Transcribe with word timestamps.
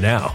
now. 0.00 0.34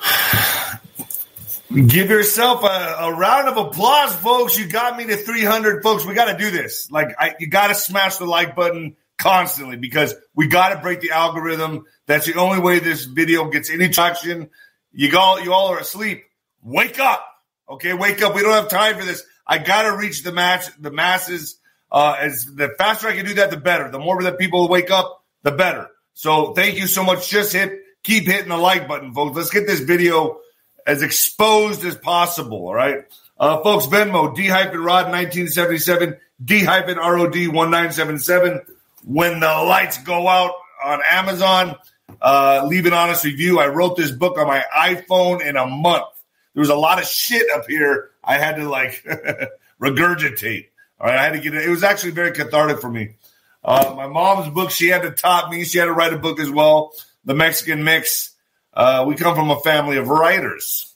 Give 1.86 2.08
yourself 2.10 2.64
a, 2.64 2.96
a, 3.00 3.12
round 3.14 3.48
of 3.48 3.56
applause, 3.58 4.14
folks. 4.16 4.58
You 4.58 4.66
got 4.68 4.96
me 4.96 5.06
to 5.06 5.16
300, 5.16 5.82
folks. 5.82 6.06
We 6.06 6.14
got 6.14 6.32
to 6.32 6.38
do 6.38 6.50
this. 6.50 6.90
Like, 6.90 7.14
I, 7.18 7.34
you 7.38 7.48
got 7.48 7.68
to 7.68 7.74
smash 7.74 8.16
the 8.16 8.24
like 8.24 8.56
button 8.56 8.96
constantly 9.18 9.76
because 9.76 10.14
we 10.34 10.46
got 10.46 10.70
to 10.70 10.80
break 10.80 11.00
the 11.00 11.10
algorithm. 11.10 11.84
That's 12.06 12.26
the 12.26 12.34
only 12.34 12.60
way 12.60 12.78
this 12.78 13.04
video 13.04 13.50
gets 13.50 13.68
any 13.70 13.90
traction. 13.90 14.48
You 14.92 15.18
all, 15.18 15.42
you 15.42 15.52
all 15.52 15.68
are 15.68 15.78
asleep. 15.78 16.24
Wake 16.62 16.98
up. 16.98 17.24
Okay, 17.68 17.92
wake 17.92 18.22
up. 18.22 18.34
We 18.34 18.42
don't 18.42 18.52
have 18.52 18.70
time 18.70 18.98
for 18.98 19.04
this. 19.04 19.22
I 19.46 19.58
got 19.58 19.82
to 19.82 19.96
reach 19.96 20.22
the 20.22 20.32
match, 20.32 20.66
the 20.78 20.90
masses. 20.90 21.58
Uh, 21.90 22.16
as 22.18 22.44
the 22.44 22.74
faster 22.78 23.08
I 23.08 23.16
can 23.16 23.26
do 23.26 23.34
that, 23.34 23.50
the 23.50 23.56
better. 23.56 23.90
The 23.90 23.98
more 23.98 24.22
that 24.22 24.38
people 24.38 24.68
wake 24.68 24.90
up, 24.90 25.24
the 25.42 25.52
better. 25.52 25.88
So 26.14 26.52
thank 26.52 26.78
you 26.78 26.86
so 26.86 27.04
much. 27.04 27.28
Just 27.28 27.52
hit, 27.52 27.80
keep 28.08 28.26
hitting 28.26 28.48
the 28.48 28.56
like 28.56 28.88
button, 28.88 29.12
folks. 29.12 29.36
Let's 29.36 29.50
get 29.50 29.66
this 29.66 29.80
video 29.80 30.40
as 30.86 31.02
exposed 31.02 31.84
as 31.84 31.94
possible. 31.94 32.66
All 32.66 32.74
right, 32.74 33.04
uh, 33.38 33.62
folks. 33.62 33.86
Venmo 33.86 34.34
D 34.34 34.48
hyphen 34.48 34.80
Rod 34.80 35.12
1977 35.12 36.16
D 36.42 36.64
hyphen 36.64 36.96
ROD 36.96 37.36
1977. 37.36 38.62
When 39.04 39.40
the 39.40 39.46
lights 39.46 39.98
go 39.98 40.26
out 40.26 40.52
on 40.82 41.00
Amazon, 41.08 41.76
uh, 42.20 42.64
leave 42.66 42.86
an 42.86 42.94
honest 42.94 43.24
review. 43.24 43.60
I 43.60 43.68
wrote 43.68 43.96
this 43.96 44.10
book 44.10 44.38
on 44.38 44.46
my 44.46 44.64
iPhone 44.74 45.46
in 45.46 45.56
a 45.56 45.66
month. 45.66 46.06
There 46.54 46.60
was 46.60 46.70
a 46.70 46.76
lot 46.76 46.98
of 46.98 47.04
shit 47.06 47.46
up 47.54 47.66
here. 47.68 48.10
I 48.24 48.38
had 48.38 48.56
to 48.56 48.68
like 48.68 49.04
regurgitate. 49.80 50.68
All 50.98 51.06
right, 51.06 51.18
I 51.18 51.22
had 51.22 51.34
to 51.34 51.40
get 51.40 51.54
it. 51.54 51.64
It 51.64 51.70
was 51.70 51.84
actually 51.84 52.12
very 52.12 52.32
cathartic 52.32 52.80
for 52.80 52.90
me. 52.90 53.16
Uh, 53.62 53.92
my 53.94 54.06
mom's 54.06 54.52
book, 54.52 54.70
she 54.70 54.88
had 54.88 55.02
to 55.02 55.10
top 55.10 55.50
me. 55.50 55.64
She 55.64 55.78
had 55.78 55.84
to 55.84 55.92
write 55.92 56.12
a 56.12 56.18
book 56.18 56.40
as 56.40 56.50
well. 56.50 56.92
The 57.24 57.34
Mexican 57.34 57.84
Mix. 57.84 58.34
Uh, 58.72 59.04
we 59.06 59.16
come 59.16 59.34
from 59.34 59.50
a 59.50 59.60
family 59.60 59.96
of 59.96 60.08
writers 60.08 60.94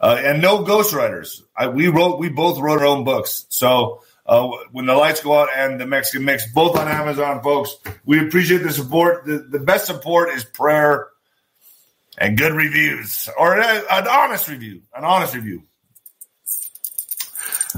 uh, 0.00 0.20
and 0.22 0.40
no 0.40 0.64
ghostwriters. 0.64 1.42
I, 1.56 1.68
we 1.68 1.88
wrote, 1.88 2.18
we 2.18 2.28
both 2.28 2.58
wrote 2.58 2.80
our 2.80 2.86
own 2.86 3.04
books. 3.04 3.46
So 3.48 4.02
uh, 4.26 4.48
when 4.72 4.86
the 4.86 4.94
lights 4.94 5.20
go 5.20 5.40
out 5.40 5.48
and 5.54 5.80
the 5.80 5.86
Mexican 5.86 6.24
Mix, 6.24 6.50
both 6.52 6.76
on 6.76 6.88
Amazon, 6.88 7.42
folks, 7.42 7.76
we 8.04 8.20
appreciate 8.20 8.58
the 8.58 8.72
support. 8.72 9.24
The, 9.24 9.38
the 9.38 9.60
best 9.60 9.86
support 9.86 10.30
is 10.30 10.44
prayer 10.44 11.08
and 12.18 12.36
good 12.36 12.52
reviews, 12.52 13.28
or 13.38 13.60
an 13.60 14.08
honest 14.08 14.48
review, 14.48 14.82
an 14.94 15.04
honest 15.04 15.34
review. 15.34 15.64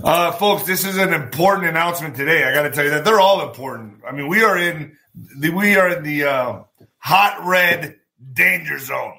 Uh, 0.03 0.31
folks, 0.33 0.63
this 0.63 0.85
is 0.85 0.97
an 0.97 1.13
important 1.13 1.67
announcement 1.67 2.15
today. 2.15 2.45
I 2.45 2.55
got 2.55 2.63
to 2.63 2.71
tell 2.71 2.85
you 2.85 2.91
that 2.91 3.05
they're 3.05 3.19
all 3.19 3.49
important. 3.49 4.03
I 4.07 4.13
mean, 4.13 4.29
we 4.29 4.45
are 4.45 4.57
in 4.57 4.97
the 5.39 5.51
we 5.51 5.77
are 5.77 5.89
in 5.89 6.05
the 6.05 6.25
uh, 6.25 6.63
hot 6.99 7.47
red 7.47 7.97
danger 8.33 8.79
zone 8.79 9.15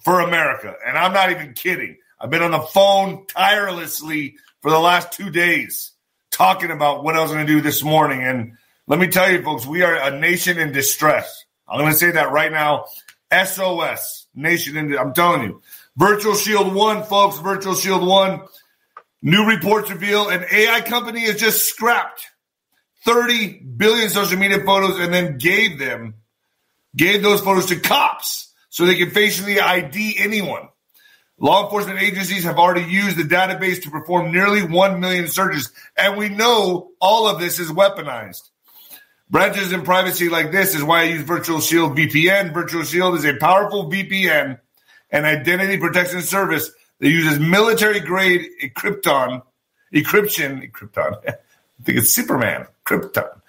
for 0.00 0.20
America, 0.20 0.74
and 0.86 0.96
I'm 0.96 1.12
not 1.12 1.30
even 1.30 1.54
kidding. 1.54 1.96
I've 2.18 2.30
been 2.30 2.42
on 2.42 2.50
the 2.50 2.60
phone 2.60 3.26
tirelessly 3.26 4.36
for 4.60 4.70
the 4.70 4.78
last 4.78 5.12
two 5.12 5.30
days 5.30 5.92
talking 6.30 6.70
about 6.70 7.02
what 7.04 7.16
I 7.16 7.22
was 7.22 7.32
going 7.32 7.46
to 7.46 7.52
do 7.52 7.60
this 7.60 7.82
morning, 7.82 8.22
and 8.22 8.52
let 8.86 8.98
me 8.98 9.08
tell 9.08 9.30
you, 9.30 9.42
folks, 9.42 9.66
we 9.66 9.82
are 9.82 9.94
a 9.94 10.18
nation 10.18 10.58
in 10.58 10.72
distress. 10.72 11.44
I'm 11.68 11.80
going 11.80 11.92
to 11.92 11.98
say 11.98 12.12
that 12.12 12.32
right 12.32 12.50
now. 12.50 12.86
SOS 13.32 14.26
nation 14.34 14.76
in. 14.76 14.98
I'm 14.98 15.14
telling 15.14 15.42
you, 15.42 15.62
Virtual 15.96 16.34
Shield 16.34 16.74
One, 16.74 17.04
folks. 17.04 17.38
Virtual 17.38 17.76
Shield 17.76 18.04
One 18.04 18.42
New 19.22 19.46
reports 19.46 19.90
reveal 19.90 20.28
an 20.30 20.46
AI 20.50 20.80
company 20.80 21.20
has 21.26 21.36
just 21.36 21.66
scrapped 21.66 22.26
30 23.04 23.58
billion 23.58 24.08
social 24.08 24.38
media 24.38 24.64
photos 24.64 24.98
and 24.98 25.12
then 25.12 25.36
gave 25.36 25.78
them, 25.78 26.14
gave 26.96 27.22
those 27.22 27.40
photos 27.40 27.66
to 27.66 27.76
cops 27.76 28.52
so 28.68 28.86
they 28.86 28.96
can 28.96 29.10
facially 29.10 29.60
ID 29.60 30.16
anyone. 30.18 30.68
Law 31.38 31.64
enforcement 31.64 32.02
agencies 32.02 32.44
have 32.44 32.58
already 32.58 32.90
used 32.90 33.16
the 33.16 33.22
database 33.22 33.82
to 33.82 33.90
perform 33.90 34.30
nearly 34.30 34.62
1 34.62 35.00
million 35.00 35.26
searches, 35.26 35.72
and 35.96 36.18
we 36.18 36.28
know 36.28 36.90
all 37.00 37.28
of 37.28 37.40
this 37.40 37.58
is 37.58 37.70
weaponized. 37.70 38.42
Branches 39.30 39.72
in 39.72 39.82
privacy 39.82 40.28
like 40.28 40.52
this 40.52 40.74
is 40.74 40.82
why 40.82 41.00
I 41.00 41.04
use 41.04 41.22
Virtual 41.22 41.60
Shield 41.60 41.96
VPN. 41.96 42.52
Virtual 42.52 42.82
Shield 42.82 43.14
is 43.14 43.24
a 43.24 43.36
powerful 43.36 43.88
VPN 43.90 44.58
and 45.10 45.24
identity 45.24 45.78
protection 45.78 46.20
service 46.20 46.70
that 46.98 47.08
uses 47.08 47.38
military 47.38 48.00
grade 48.00 48.46
encrypton, 48.62 49.42
encryption, 49.94 50.70
encrypton. 50.70 51.16
I 51.28 51.82
think 51.82 51.98
it's 51.98 52.10
Superman, 52.10 52.66
Krypton, 52.84 53.39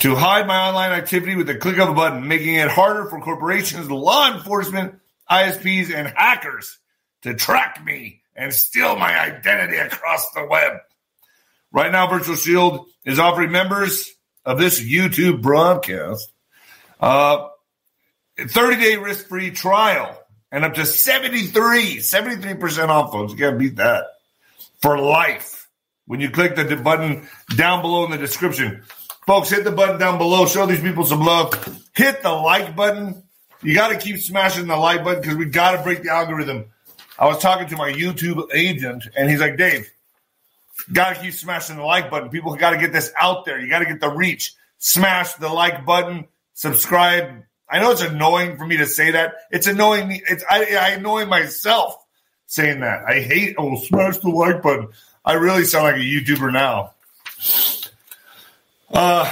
to 0.00 0.14
hide 0.14 0.46
my 0.46 0.68
online 0.68 0.92
activity 0.92 1.36
with 1.36 1.46
the 1.46 1.54
click 1.54 1.78
of 1.78 1.88
a 1.88 1.94
button, 1.94 2.26
making 2.26 2.54
it 2.54 2.70
harder 2.70 3.06
for 3.06 3.20
corporations, 3.20 3.90
law 3.90 4.32
enforcement, 4.34 4.94
ISPs, 5.30 5.94
and 5.94 6.08
hackers 6.08 6.78
to 7.22 7.34
track 7.34 7.84
me 7.84 8.22
and 8.34 8.52
steal 8.52 8.96
my 8.96 9.18
identity 9.18 9.76
across 9.76 10.30
the 10.32 10.46
web. 10.46 10.78
Right 11.70 11.92
now, 11.92 12.08
Virtual 12.08 12.36
Shield 12.36 12.86
is 13.04 13.18
offering 13.18 13.52
members 13.52 14.10
of 14.44 14.58
this 14.58 14.80
YouTube 14.80 15.42
broadcast 15.42 16.30
uh, 17.00 17.48
30 18.38 18.76
day 18.76 18.96
risk 18.96 19.28
free 19.28 19.50
trial 19.50 20.18
and 20.50 20.64
up 20.64 20.74
to 20.74 20.84
73, 20.84 21.96
73% 21.98 22.88
off, 22.88 23.12
folks. 23.12 23.32
You 23.32 23.38
can't 23.38 23.58
beat 23.58 23.76
that 23.76 24.04
for 24.80 24.98
life. 24.98 25.68
When 26.06 26.20
you 26.20 26.30
click 26.30 26.56
the 26.56 26.76
button 26.76 27.28
down 27.56 27.80
below 27.80 28.04
in 28.04 28.10
the 28.10 28.18
description, 28.18 28.82
folks, 29.26 29.50
hit 29.50 29.64
the 29.64 29.72
button 29.72 29.98
down 29.98 30.18
below. 30.18 30.46
Show 30.46 30.66
these 30.66 30.80
people 30.80 31.04
some 31.04 31.20
love. 31.20 31.52
Hit 31.94 32.22
the 32.22 32.30
like 32.32 32.74
button. 32.76 33.22
You 33.62 33.74
got 33.74 33.88
to 33.88 33.98
keep 33.98 34.18
smashing 34.18 34.66
the 34.66 34.76
like 34.76 35.04
button 35.04 35.22
because 35.22 35.36
we 35.36 35.46
got 35.46 35.76
to 35.76 35.82
break 35.82 36.02
the 36.02 36.10
algorithm. 36.10 36.66
I 37.18 37.26
was 37.26 37.38
talking 37.38 37.68
to 37.68 37.76
my 37.76 37.92
YouTube 37.92 38.52
agent, 38.54 39.06
and 39.16 39.30
he's 39.30 39.40
like, 39.40 39.56
Dave, 39.56 39.88
got 40.92 41.16
to 41.16 41.22
keep 41.22 41.34
smashing 41.34 41.76
the 41.76 41.84
like 41.84 42.10
button. 42.10 42.30
People 42.30 42.56
got 42.56 42.70
to 42.70 42.78
get 42.78 42.92
this 42.92 43.12
out 43.18 43.44
there. 43.44 43.60
You 43.60 43.68
got 43.68 43.80
to 43.80 43.86
get 43.86 44.00
the 44.00 44.10
reach. 44.10 44.54
Smash 44.78 45.34
the 45.34 45.48
like 45.48 45.86
button, 45.86 46.26
subscribe, 46.54 47.44
I 47.72 47.78
know 47.78 47.90
it's 47.90 48.02
annoying 48.02 48.58
for 48.58 48.66
me 48.66 48.76
to 48.76 48.86
say 48.86 49.12
that. 49.12 49.34
It's 49.50 49.66
annoying. 49.66 50.06
Me. 50.06 50.22
It's 50.28 50.44
I, 50.48 50.76
I 50.78 50.88
annoy 50.90 51.24
myself 51.24 51.96
saying 52.46 52.80
that. 52.80 53.04
I 53.08 53.20
hate. 53.20 53.54
Oh, 53.56 53.76
smash 53.76 54.18
the 54.18 54.28
like 54.28 54.60
button. 54.60 54.88
I 55.24 55.32
really 55.34 55.64
sound 55.64 55.84
like 55.84 55.96
a 55.96 55.98
YouTuber 56.00 56.52
now. 56.52 56.92
Uh, 58.92 59.24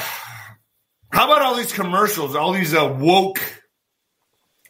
how 1.13 1.27
about 1.27 1.43
all 1.43 1.57
these 1.57 1.73
commercials? 1.73 2.35
All 2.35 2.53
these 2.53 2.75
uh, 2.75 2.97
woke 2.99 3.41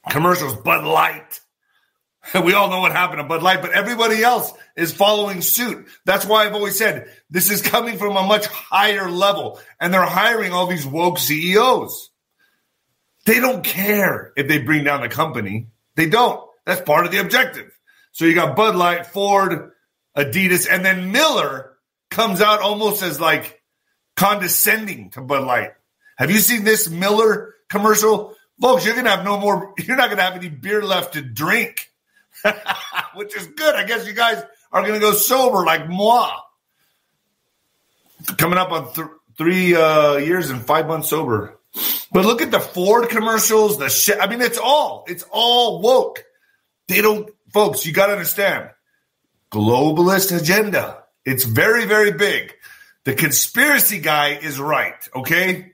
commercials. 0.09 0.57
Bud 0.57 0.85
Light. 0.85 1.41
We 2.45 2.53
all 2.53 2.69
know 2.69 2.81
what 2.81 2.93
happened 2.93 3.21
to 3.21 3.25
Bud 3.25 3.43
Light, 3.43 3.63
but 3.63 3.73
everybody 3.73 4.23
else 4.23 4.53
is 4.77 4.93
following 4.93 5.41
suit. 5.41 5.89
That's 6.05 6.27
why 6.27 6.45
I've 6.45 6.55
always 6.55 6.77
said 6.77 7.11
this 7.31 7.51
is 7.51 7.63
coming 7.63 7.97
from 7.97 8.15
a 8.15 8.23
much 8.23 8.47
higher 8.47 9.11
level, 9.11 9.59
and 9.81 9.93
they're 9.93 10.03
hiring 10.05 10.53
all 10.53 10.67
these 10.67 10.87
woke 10.87 11.19
CEOs. 11.19 12.11
They 13.25 13.41
don't 13.41 13.65
care 13.65 14.33
if 14.37 14.49
they 14.49 14.59
bring 14.59 14.85
down 14.85 15.01
the 15.01 15.09
company. 15.09 15.69
They 15.97 16.11
don't. 16.11 16.47
That's 16.67 16.83
part 16.83 17.07
of 17.07 17.11
the 17.11 17.21
objective. 17.21 17.73
So 18.13 18.27
you 18.27 18.35
got 18.35 18.55
Bud 18.55 18.77
Light, 18.77 19.07
Ford, 19.07 19.73
Adidas, 20.17 20.69
and 20.71 20.85
then 20.85 21.13
Miller 21.13 21.73
comes 22.11 22.41
out 22.43 22.61
almost 22.61 23.03
as 23.03 23.19
like 23.19 23.60
condescending 24.21 25.09
to 25.09 25.23
Bud 25.23 25.47
Light. 25.47 25.73
Have 26.19 26.31
you 26.31 26.41
seen 26.41 26.63
this 26.63 26.91
Miller 26.91 27.55
commercial? 27.71 28.37
Folks, 28.61 28.85
you're 28.85 28.95
gonna 28.95 29.09
have 29.09 29.25
no 29.25 29.41
more, 29.41 29.73
you're 29.79 29.97
not 29.97 30.11
gonna 30.11 30.21
have 30.21 30.35
any 30.35 30.51
beer 30.51 30.83
left 30.83 31.15
to 31.15 31.23
drink. 31.23 31.91
Which 33.15 33.35
is 33.35 33.47
good. 33.47 33.75
I 33.75 33.85
guess 33.85 34.07
you 34.07 34.13
guys 34.13 34.43
are 34.73 34.83
gonna 34.83 35.01
go 35.01 35.13
sober 35.13 35.65
like 35.65 35.89
moi. 35.89 36.31
Coming 38.37 38.59
up 38.59 38.71
on 38.73 38.93
th- 38.93 39.07
three 39.39 39.75
uh, 39.75 40.17
years 40.17 40.51
and 40.51 40.67
five 40.67 40.87
months 40.87 41.09
sober. 41.09 41.59
But 42.13 42.27
look 42.27 42.43
at 42.43 42.51
the 42.51 42.61
Ford 42.61 43.09
commercials, 43.09 43.79
the 43.79 43.89
shit. 43.89 44.19
I 44.21 44.27
mean, 44.27 44.43
it's 44.43 44.59
all, 44.59 45.07
it's 45.09 45.25
all 45.31 45.81
woke. 45.81 46.25
They 46.89 47.01
don't, 47.01 47.31
folks, 47.55 47.87
you 47.87 47.95
got 47.95 48.09
to 48.09 48.13
understand 48.13 48.69
globalist 49.51 50.37
agenda. 50.39 51.05
It's 51.25 51.45
very, 51.45 51.87
very 51.87 52.13
big. 52.13 52.55
The 53.05 53.15
conspiracy 53.15 53.99
guy 53.99 54.31
is 54.31 54.61
right. 54.61 55.09
Okay. 55.15 55.73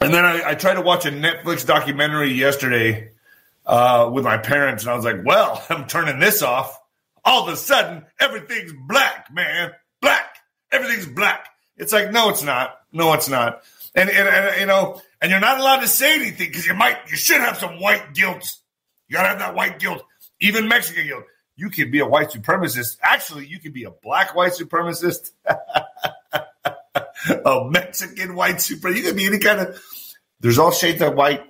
And 0.00 0.12
then 0.12 0.24
I, 0.24 0.50
I 0.50 0.54
tried 0.54 0.74
to 0.74 0.82
watch 0.82 1.06
a 1.06 1.10
Netflix 1.10 1.66
documentary 1.66 2.32
yesterday 2.32 3.10
uh, 3.64 4.10
with 4.12 4.24
my 4.24 4.38
parents, 4.38 4.84
and 4.84 4.92
I 4.92 4.96
was 4.96 5.04
like, 5.04 5.24
well, 5.24 5.62
I'm 5.70 5.86
turning 5.86 6.18
this 6.18 6.42
off. 6.42 6.78
All 7.24 7.46
of 7.46 7.52
a 7.52 7.56
sudden, 7.56 8.04
everything's 8.20 8.72
black, 8.86 9.32
man. 9.32 9.72
Black. 10.00 10.36
Everything's 10.70 11.06
black. 11.06 11.48
It's 11.76 11.92
like, 11.92 12.12
no, 12.12 12.30
it's 12.30 12.42
not. 12.42 12.76
No, 12.92 13.12
it's 13.14 13.28
not. 13.28 13.62
And, 13.94 14.08
and, 14.08 14.28
and 14.28 14.60
you 14.60 14.66
know, 14.66 15.00
and 15.20 15.30
you're 15.30 15.40
not 15.40 15.58
allowed 15.58 15.80
to 15.80 15.88
say 15.88 16.14
anything 16.14 16.48
because 16.48 16.66
you 16.66 16.74
might, 16.74 16.96
you 17.10 17.16
should 17.16 17.40
have 17.40 17.58
some 17.58 17.80
white 17.80 18.14
guilt. 18.14 18.46
You 19.08 19.16
gotta 19.16 19.28
have 19.28 19.38
that 19.38 19.54
white 19.54 19.78
guilt, 19.78 20.02
even 20.40 20.68
Mexican 20.68 21.06
guilt. 21.06 21.24
You 21.56 21.70
can 21.70 21.90
be 21.90 22.00
a 22.00 22.06
white 22.06 22.30
supremacist. 22.30 22.98
Actually, 23.02 23.46
you 23.46 23.58
can 23.58 23.72
be 23.72 23.84
a 23.84 23.90
black 23.90 24.34
white 24.34 24.52
supremacist, 24.52 25.30
a 27.44 27.70
Mexican 27.70 28.34
white 28.34 28.56
supremacist. 28.56 28.96
You 28.96 29.02
can 29.02 29.16
be 29.16 29.26
any 29.26 29.38
kind 29.38 29.60
of. 29.60 29.82
There's 30.40 30.58
all 30.58 30.70
shades 30.70 31.00
of 31.00 31.14
white. 31.14 31.42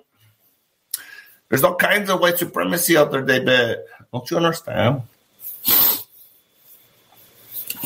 There's 1.48 1.64
all 1.64 1.74
kinds 1.74 2.10
of 2.10 2.20
white 2.20 2.38
supremacy 2.38 2.96
out 2.96 3.10
there, 3.10 3.22
David. 3.22 3.78
Don't 4.12 4.30
you 4.30 4.36
understand? 4.36 5.02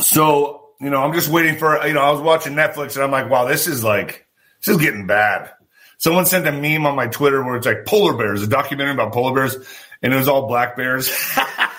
So, 0.03 0.71
you 0.81 0.91
know, 0.91 1.03
I'm 1.03 1.13
just 1.13 1.29
waiting 1.29 1.59
for, 1.59 1.87
you 1.87 1.93
know, 1.93 2.01
I 2.01 2.11
was 2.11 2.21
watching 2.21 2.55
Netflix 2.55 2.95
and 2.95 3.05
I'm 3.05 3.11
like, 3.11 3.31
wow, 3.31 3.45
this 3.45 3.67
is 3.67 3.85
like, 3.85 4.27
this 4.61 4.75
is 4.75 4.81
getting 4.81 5.07
bad. 5.07 5.51
Someone 5.99 6.25
sent 6.25 6.47
a 6.47 6.53
meme 6.53 6.87
on 6.87 6.97
my 6.97 7.09
Twitter 7.09 7.45
where 7.45 7.57
it's 7.57 7.67
like 7.67 7.85
polar 7.85 8.17
bears, 8.17 8.43
a 8.43 8.47
documentary 8.47 8.95
about 8.95 9.13
polar 9.13 9.35
bears, 9.35 9.57
and 10.01 10.15
it 10.15 10.17
was 10.17 10.29
all 10.29 10.47
black 10.47 10.77
bears. 10.77 11.11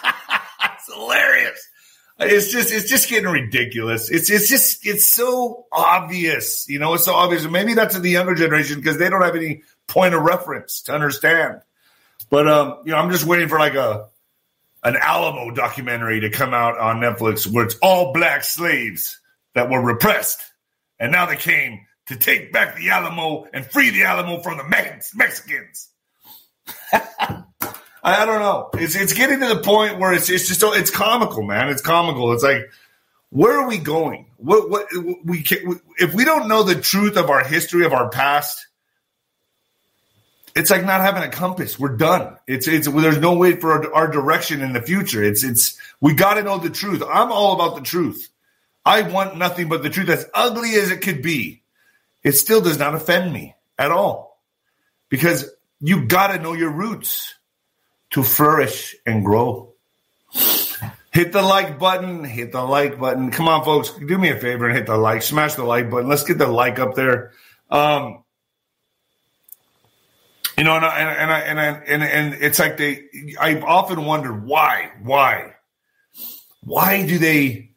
it's 2.21 2.51
just 2.51 2.71
it's 2.71 2.89
just 2.89 3.09
getting 3.09 3.29
ridiculous. 3.29 4.09
It's 4.09 4.29
it's 4.29 4.47
just 4.47 4.85
it's 4.85 5.13
so 5.13 5.65
obvious, 5.71 6.67
you 6.69 6.79
know. 6.79 6.93
It's 6.93 7.05
so 7.05 7.13
obvious. 7.13 7.45
Maybe 7.45 7.73
that's 7.73 7.95
in 7.95 8.01
the 8.01 8.09
younger 8.09 8.35
generation 8.35 8.77
because 8.77 8.97
they 8.97 9.09
don't 9.09 9.21
have 9.21 9.35
any 9.35 9.63
point 9.87 10.13
of 10.13 10.21
reference 10.21 10.83
to 10.83 10.93
understand. 10.93 11.61
But 12.29 12.47
um, 12.47 12.79
you 12.85 12.91
know, 12.91 12.97
I'm 12.97 13.11
just 13.11 13.25
waiting 13.25 13.47
for 13.47 13.59
like 13.59 13.75
a 13.75 14.07
an 14.83 14.95
Alamo 14.95 15.51
documentary 15.53 16.21
to 16.21 16.29
come 16.29 16.53
out 16.53 16.77
on 16.77 16.99
Netflix 16.99 17.45
where 17.45 17.65
it's 17.65 17.75
all 17.81 18.13
black 18.13 18.43
slaves 18.43 19.19
that 19.53 19.69
were 19.69 19.81
repressed, 19.81 20.41
and 20.99 21.11
now 21.11 21.25
they 21.25 21.35
came 21.35 21.85
to 22.07 22.15
take 22.15 22.51
back 22.51 22.75
the 22.75 22.89
Alamo 22.89 23.47
and 23.53 23.65
free 23.65 23.89
the 23.89 24.03
Alamo 24.03 24.41
from 24.41 24.57
the 24.57 24.63
Mex- 24.63 25.15
Mexicans. 25.15 25.89
I, 28.03 28.25
don't 28.25 28.39
know. 28.39 28.69
It's 28.73 28.95
it's 28.95 29.13
getting 29.13 29.39
to 29.41 29.47
the 29.47 29.61
point 29.61 29.99
where 29.99 30.13
it's 30.13 30.29
it's 30.29 30.47
just 30.47 30.63
it's 30.63 30.89
comical, 30.89 31.43
man. 31.43 31.69
It's 31.69 31.81
comical. 31.81 32.33
It's 32.33 32.43
like 32.43 32.71
where 33.29 33.59
are 33.59 33.67
we 33.67 33.77
going? 33.77 34.27
What 34.37 34.69
what 34.69 34.87
we 35.23 35.43
can, 35.43 35.79
if 35.97 36.13
we 36.13 36.25
don't 36.25 36.47
know 36.47 36.63
the 36.63 36.75
truth 36.75 37.17
of 37.17 37.29
our 37.29 37.43
history 37.43 37.85
of 37.85 37.93
our 37.93 38.09
past? 38.09 38.67
It's 40.53 40.69
like 40.69 40.83
not 40.83 40.99
having 40.99 41.23
a 41.23 41.29
compass. 41.29 41.79
We're 41.79 41.95
done. 41.95 42.37
It's 42.47 42.67
it's 42.67 42.87
there's 42.87 43.19
no 43.19 43.35
way 43.35 43.55
for 43.55 43.71
our, 43.71 43.93
our 43.93 44.07
direction 44.07 44.61
in 44.61 44.73
the 44.73 44.81
future. 44.81 45.23
It's 45.23 45.43
it's 45.43 45.79
we 46.01 46.13
got 46.13 46.33
to 46.33 46.43
know 46.43 46.57
the 46.57 46.69
truth. 46.69 47.03
I'm 47.07 47.31
all 47.31 47.53
about 47.53 47.75
the 47.75 47.83
truth. 47.83 48.27
I 48.83 49.03
want 49.03 49.37
nothing 49.37 49.69
but 49.69 49.83
the 49.83 49.91
truth, 49.91 50.09
as 50.09 50.27
ugly 50.33 50.73
as 50.73 50.89
it 50.89 51.01
could 51.01 51.21
be 51.21 51.61
it 52.23 52.33
still 52.33 52.61
does 52.61 52.77
not 52.77 52.95
offend 52.95 53.31
me 53.33 53.55
at 53.77 53.91
all 53.91 54.39
because 55.09 55.49
you 55.79 56.05
got 56.05 56.27
to 56.27 56.39
know 56.39 56.53
your 56.53 56.71
roots 56.71 57.35
to 58.11 58.23
flourish 58.23 58.95
and 59.05 59.25
grow. 59.25 59.73
Hit 61.11 61.33
the 61.33 61.41
like 61.41 61.77
button, 61.77 62.23
hit 62.23 62.53
the 62.53 62.61
like 62.61 62.97
button. 62.97 63.31
Come 63.31 63.49
on, 63.49 63.65
folks, 63.65 63.91
do 63.91 64.17
me 64.17 64.29
a 64.29 64.39
favor 64.39 64.67
and 64.67 64.77
hit 64.77 64.85
the 64.85 64.95
like, 64.95 65.23
smash 65.23 65.55
the 65.55 65.63
like 65.63 65.89
button. 65.89 66.07
Let's 66.07 66.23
get 66.23 66.37
the 66.37 66.47
like 66.47 66.79
up 66.79 66.95
there. 66.95 67.31
Um, 67.69 68.23
you 70.57 70.63
know, 70.63 70.75
and 70.75 70.85
I, 70.85 70.99
and 70.99 71.31
I, 71.31 71.39
and 71.39 71.59
I, 71.59 71.65
and, 71.65 72.03
and 72.03 72.33
it's 72.35 72.59
like 72.59 72.77
they, 72.77 73.05
I've 73.39 73.63
often 73.63 74.05
wondered 74.05 74.45
why, 74.45 74.91
why, 75.03 75.55
why 76.63 77.05
do 77.05 77.17
they, 77.17 77.71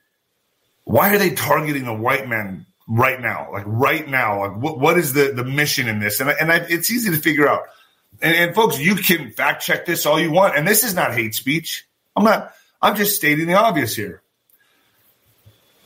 why 0.85 1.15
are 1.15 1.19
they 1.19 1.31
targeting 1.31 1.87
the 1.87 1.95
white 1.95 2.29
man 2.29 2.67
right 2.87 3.21
now? 3.21 3.49
Like 3.53 3.65
right 3.67 4.09
now, 4.09 4.47
like 4.47 4.63
what, 4.63 4.79
what 4.79 4.99
is 4.99 5.13
the, 5.13 5.33
the 5.35 5.45
mission 5.45 5.89
in 5.89 5.99
this? 5.99 6.21
And, 6.21 6.31
and 6.31 6.53
I, 6.53 6.57
it's 6.69 6.91
easy 6.91 7.11
to 7.11 7.17
figure 7.17 7.49
out. 7.49 7.63
And, 8.23 8.37
and 8.37 8.55
folks, 8.55 8.79
you 8.79 8.95
can 8.97 9.31
fact 9.31 9.63
check 9.63 9.87
this 9.87 10.07
all 10.07 10.21
you 10.21 10.31
want. 10.31 10.57
And 10.57 10.67
this 10.67 10.85
is 10.85 10.95
not 10.95 11.15
hate 11.15 11.35
speech. 11.35 11.87
I'm 12.17 12.25
not, 12.25 12.53
I'm 12.81 12.97
just 12.97 13.17
stating 13.17 13.47
the 13.47 13.55
obvious 13.55 13.95
here. 13.95 14.23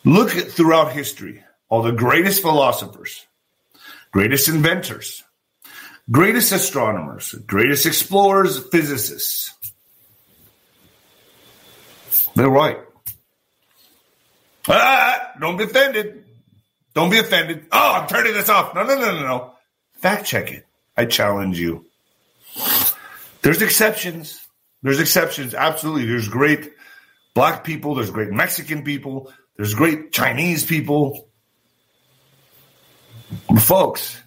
Look 0.05 0.37
at 0.37 0.49
throughout 0.49 0.93
history, 0.93 1.45
all 1.69 1.83
the 1.83 1.93
greatest 1.93 2.43
philosophers, 2.43 3.27
greatest 4.11 4.49
inventors, 4.49 5.25
greatest 6.11 6.53
astronomers, 6.53 7.33
greatest 7.47 7.85
explorers, 7.87 8.59
physicists. 8.69 9.55
They're 12.35 12.49
right. 12.49 12.79
Ah, 14.69 15.33
don't 15.41 15.57
be 15.57 15.65
offended. 15.65 16.25
Don't 16.95 17.11
be 17.11 17.19
offended. 17.19 17.67
Oh, 17.73 17.93
I'm 17.95 18.09
turning 18.09 18.33
this 18.33 18.49
off. 18.49 18.75
No, 18.75 18.83
no, 18.85 18.95
no, 18.95 19.13
no, 19.15 19.27
no. 19.27 19.55
Fact 19.95 20.27
check 20.27 20.53
it. 20.53 20.67
I 20.97 21.05
challenge 21.07 21.59
you. 21.59 21.88
There's 23.43 23.63
exceptions. 23.63 24.41
There's 24.83 25.01
exceptions. 25.01 25.55
Absolutely. 25.55 26.07
There's 26.07 26.29
great 26.29 26.73
black 27.35 27.65
people. 27.65 27.95
There's 27.95 28.11
great 28.11 28.31
Mexican 28.31 28.83
people. 28.83 29.33
There's 29.57 29.75
great 29.75 30.13
Chinese 30.13 30.65
people. 30.65 31.29
Folks, 33.61 34.21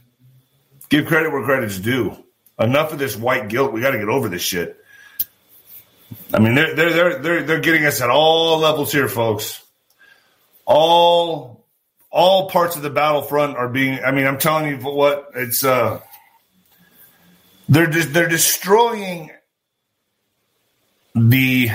give 0.90 1.08
credit 1.08 1.32
where 1.32 1.44
credit's 1.44 1.80
due. 1.80 2.16
Enough 2.60 2.94
of 2.94 3.00
this 3.00 3.16
white 3.16 3.50
guilt. 3.50 3.74
We 3.74 3.82
got 3.82 3.92
to 3.92 3.98
get 3.98 4.10
over 4.10 4.30
this 4.30 4.42
shit. 4.42 4.78
I 6.34 6.40
mean, 6.40 6.56
they're, 6.56 6.76
they're, 6.76 6.90
they're, 6.94 7.20
they're, 7.20 7.44
they're 7.44 7.60
getting 7.62 7.86
us 7.86 8.02
at 8.02 8.10
all 8.10 8.60
levels 8.60 8.92
here, 8.92 9.08
folks. 9.08 9.64
All 10.66 11.66
all 12.12 12.50
parts 12.50 12.76
of 12.76 12.82
the 12.82 12.90
battlefront 12.90 13.58
are 13.58 13.70
being. 13.70 14.04
I 14.04 14.12
mean, 14.12 14.28
I'm 14.28 14.38
telling 14.38 14.68
you 14.70 14.78
what 14.78 15.32
it's. 15.36 15.64
uh 15.64 16.02
They're 17.72 17.88
just 17.88 18.12
they're 18.12 18.28
destroying 18.28 19.32
the 21.16 21.70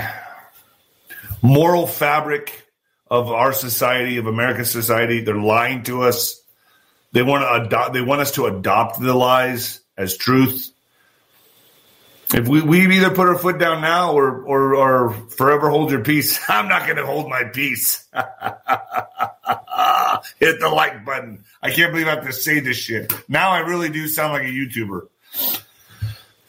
moral 1.41 1.87
fabric 1.87 2.67
of 3.07 3.31
our 3.31 3.51
society, 3.51 4.17
of 4.17 4.27
American 4.27 4.65
society. 4.65 5.21
They're 5.21 5.35
lying 5.35 5.81
to 5.83 6.03
us. 6.03 6.39
They 7.13 7.23
want 7.23 7.41
to 7.45 7.51
adopt. 7.65 7.93
They 7.93 8.03
want 8.03 8.21
us 8.21 8.33
to 8.33 8.45
adopt 8.45 9.01
the 9.01 9.15
lies 9.15 9.79
as 9.97 10.15
truth. 10.15 10.71
If 12.31 12.47
we, 12.47 12.61
we 12.61 12.81
either 12.95 13.09
put 13.09 13.27
our 13.27 13.39
foot 13.39 13.57
down 13.57 13.81
now 13.81 14.13
or, 14.13 14.43
or, 14.43 14.75
or 14.75 15.13
forever 15.13 15.71
hold 15.71 15.89
your 15.89 16.03
peace, 16.03 16.39
I'm 16.47 16.67
not 16.67 16.85
going 16.85 16.97
to 16.97 17.07
hold 17.07 17.27
my 17.27 17.45
peace. 17.45 18.05
Hit 20.39 20.59
the 20.59 20.69
like 20.71 21.05
button. 21.05 21.43
I 21.63 21.71
can't 21.71 21.91
believe 21.91 22.07
I 22.07 22.11
have 22.11 22.25
to 22.27 22.33
say 22.33 22.59
this 22.59 22.77
shit. 22.77 23.11
Now 23.27 23.49
I 23.49 23.59
really 23.59 23.89
do 23.89 24.07
sound 24.07 24.33
like 24.33 24.43
a 24.43 24.51
YouTuber. 24.51 25.07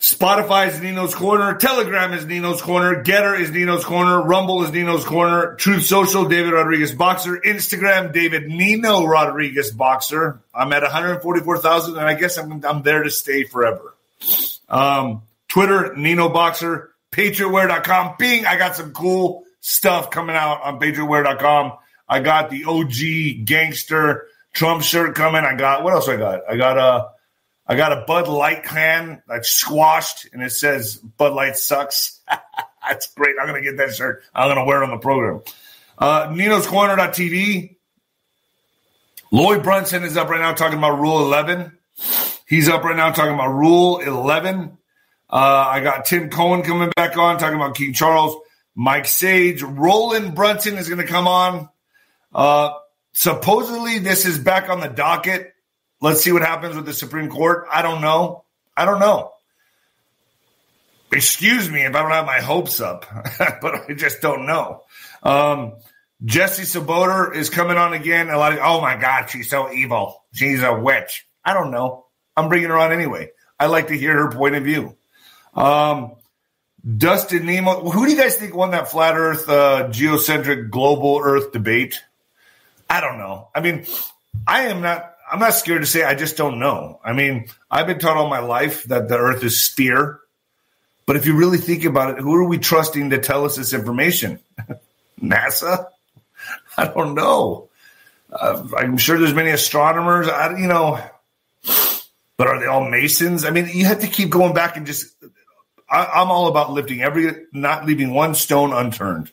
Spotify 0.09 0.69
is 0.69 0.81
Nino's 0.81 1.15
Corner. 1.15 1.55
Telegram 1.57 2.15
is 2.15 2.25
Nino's 2.25 2.63
Corner. 2.63 3.05
GETTR 3.05 3.41
is 3.41 3.51
Nino's 3.51 3.85
Corner. 3.85 4.23
Rumble 4.23 4.65
is 4.65 4.73
Nino's 4.73 5.05
Corner. 5.05 5.55
Truth 5.57 5.85
Social, 5.85 6.25
David 6.25 6.55
Rodriguez 6.55 6.93
Boxer. 6.93 7.37
Instagram, 7.37 8.11
David 8.11 8.49
Nino 8.49 9.05
Rodriguez 9.05 9.71
Boxer. 9.71 10.41
I'm 10.55 10.73
at 10.73 10.83
144,000 10.83 11.99
and 11.99 12.07
I 12.07 12.15
guess 12.15 12.39
I'm, 12.39 12.65
I'm 12.65 12.83
there 12.83 13.03
to 13.03 13.11
stay 13.11 13.45
forever. 13.45 13.95
Um, 14.71 15.25
Twitter, 15.47 15.95
Nino 15.95 16.31
Boxer. 16.31 16.91
PatriotWear.com. 17.13 18.15
Bing, 18.19 18.47
I 18.47 18.57
got 18.57 18.77
some 18.77 18.93
cool 18.93 19.45
stuff 19.61 20.11
coming 20.11 20.37
out 20.37 20.63
on 20.63 20.81
PatriotWear.com. 20.81 21.73
I 22.09 22.21
got 22.21 22.49
the 22.49 22.65
OG 22.65 23.45
gangster 23.45 24.27
Trump 24.55 24.83
shirt 24.83 25.15
coming. 25.15 25.45
I 25.45 25.55
got 25.55 25.85
what 25.85 25.93
else 25.93 26.09
I 26.09 26.17
got? 26.17 26.51
I 26.51 26.57
got 26.57 26.79
a 26.79 27.09
I 27.69 27.77
got 27.77 27.93
a 27.93 28.05
Bud 28.07 28.29
Light 28.29 28.65
can 28.65 29.23
that's 29.29 29.51
squashed 29.51 30.29
and 30.33 30.43
it 30.43 30.51
says 30.51 30.97
Bud 30.97 31.35
Light 31.35 31.57
sucks. 31.57 32.21
that's 32.89 33.13
great. 33.15 33.37
I'm 33.41 33.47
gonna 33.47 33.61
get 33.61 33.77
that 33.77 33.95
shirt. 33.95 34.23
I'm 34.35 34.49
gonna 34.49 34.65
wear 34.65 34.83
it 34.83 34.85
on 34.85 34.91
the 34.91 34.99
program. 34.99 35.43
Uh, 35.99 36.33
Nino's 36.35 36.67
Corner.tv. 36.67 37.77
Lloyd 39.31 39.63
Brunson 39.63 40.05
is 40.05 40.17
up 40.17 40.31
right 40.31 40.41
now 40.41 40.55
talking 40.55 40.79
about 40.79 40.99
Rule 40.99 41.21
11. 41.21 41.77
He's 42.47 42.69
up 42.69 42.83
right 42.83 42.97
now 42.97 43.11
talking 43.11 43.35
about 43.35 43.49
Rule 43.49 43.99
11. 43.99 44.79
Uh, 45.31 45.37
I 45.37 45.81
got 45.81 46.07
Tim 46.07 46.31
Cohen 46.31 46.63
coming 46.63 46.91
back 46.97 47.19
on 47.19 47.39
talking 47.39 47.57
about 47.57 47.75
King 47.75 47.93
Charles. 47.93 48.37
Mike 48.75 49.07
Sage, 49.07 49.61
Raland 49.61 50.35
Brunson 50.35 50.79
is 50.79 50.89
going 50.89 51.01
to 51.01 51.07
come 51.07 51.29
on 51.29 51.69
uh, 52.35 52.73
supposedly, 53.13 53.99
this 53.99 54.27
is 54.27 54.39
back 54.39 54.69
on 54.69 54.81
the 54.81 54.89
docket. 54.89 55.53
Let's 56.01 56.23
see 56.23 56.33
what 56.33 56.43
happens 56.43 56.77
with 56.77 56.87
the 56.87 56.93
Supreme 56.93 57.29
Court. 57.29 57.67
I 57.73 57.83
don't 57.83 58.01
know. 58.01 58.45
I 58.77 58.85
don't 58.85 59.01
know. 59.01 59.33
Excuse 61.11 61.71
me 61.71 61.83
if 61.85 61.95
I 61.95 62.03
don't 62.03 62.11
have 62.11 62.27
my 62.27 62.41
hopes 62.41 62.81
up, 62.81 63.07
but 63.39 63.91
I 63.91 63.95
just 63.95 64.21
don't 64.21 64.47
know. 64.47 64.83
Um, 65.23 65.75
Jessie 66.25 66.65
Czebotar 66.65 67.35
is 67.35 67.51
coming 67.51 67.77
on 67.77 67.95
again. 67.95 68.29
A 68.29 68.39
lot 68.39 68.53
of, 68.53 68.59
oh 68.63 68.81
my 68.81 68.97
God, 68.97 69.31
she's 69.31 69.49
so 69.49 69.73
evil. 69.73 70.23
She's 70.33 70.63
a 70.63 70.75
witch. 70.75 71.27
I 71.45 71.55
don't 71.55 71.71
know. 71.71 72.07
I'm 72.37 72.49
bringing 72.49 72.69
her 72.69 72.79
on 72.79 72.93
anyway. 72.93 73.31
I 73.59 73.67
like 73.67 73.89
to 73.89 73.99
hear 73.99 74.13
her 74.13 74.31
point 74.31 74.55
of 74.55 74.65
view. 74.65 74.97
Um, 75.55 76.17
Dustin 76.97 77.47
Nemo, 77.47 77.91
who 77.91 78.07
do 78.07 78.13
you 78.13 78.21
guys 78.21 78.37
think 78.37 78.55
won 78.55 78.71
that 78.71 78.91
flat 78.91 79.17
Earth, 79.17 79.49
uh, 79.49 79.89
geocentric 79.89 80.71
global 80.71 81.21
Earth 81.23 81.53
debate? 81.53 82.03
I 82.89 83.01
don't 83.01 83.19
know. 83.19 83.49
I 83.55 83.61
mean, 83.61 83.87
I 84.47 84.63
am 84.67 84.81
not. 84.81 85.15
I'm 85.31 85.39
not 85.39 85.55
scared 85.55 85.83
to 85.83 85.87
say 85.87 86.05
I 86.05 86.15
just 86.15 86.37
don't 86.37 86.59
know. 86.59 87.01
I 87.05 87.13
mean, 87.13 87.49
I've 87.71 87.87
been 87.87 87.99
taught 87.99 88.17
all 88.17 88.29
my 88.29 88.41
life 88.41 88.85
that 88.85 89.09
the 89.09 89.19
Earth 89.19 89.43
is 89.45 89.61
sphere. 89.61 90.21
But 91.07 91.17
if 91.17 91.27
you 91.27 91.37
really 91.37 91.59
think 91.59 91.85
about 91.85 92.19
it, 92.19 92.21
who 92.21 92.35
are 92.35 92.45
we 92.45 92.59
trusting 92.59 93.11
to 93.11 93.19
tell 93.19 93.45
us 93.45 93.57
this 93.57 93.73
information? 93.73 94.41
NASA? 95.23 95.87
I 96.77 96.87
don't 96.87 97.15
know. 97.15 97.69
Uh, 98.31 98.69
I'm 98.77 98.99
sure 98.99 99.19
there's 99.19 99.35
many 99.35 99.51
astronomers. 99.51 100.29
I, 100.29 100.59
you 100.59 100.67
know, 100.67 101.03
but 102.37 102.47
are 102.47 102.61
they 102.61 102.67
all 102.67 102.89
Masons? 102.89 103.45
I 103.45 103.51
mean, 103.51 103.69
you 103.73 103.87
have 103.87 104.01
to 104.01 104.07
keep 104.07 104.31
going 104.31 104.55
back 104.55 104.77
and 104.77 104.87
just. 104.87 105.15
I, 105.91 106.05
I'm 106.05 106.31
all 106.31 106.49
about 106.49 106.73
lifting 106.73 107.01
every, 107.01 107.47
not 107.53 107.87
leaving 107.87 108.13
one 108.13 108.35
stone 108.35 108.73
unturned. 108.73 109.33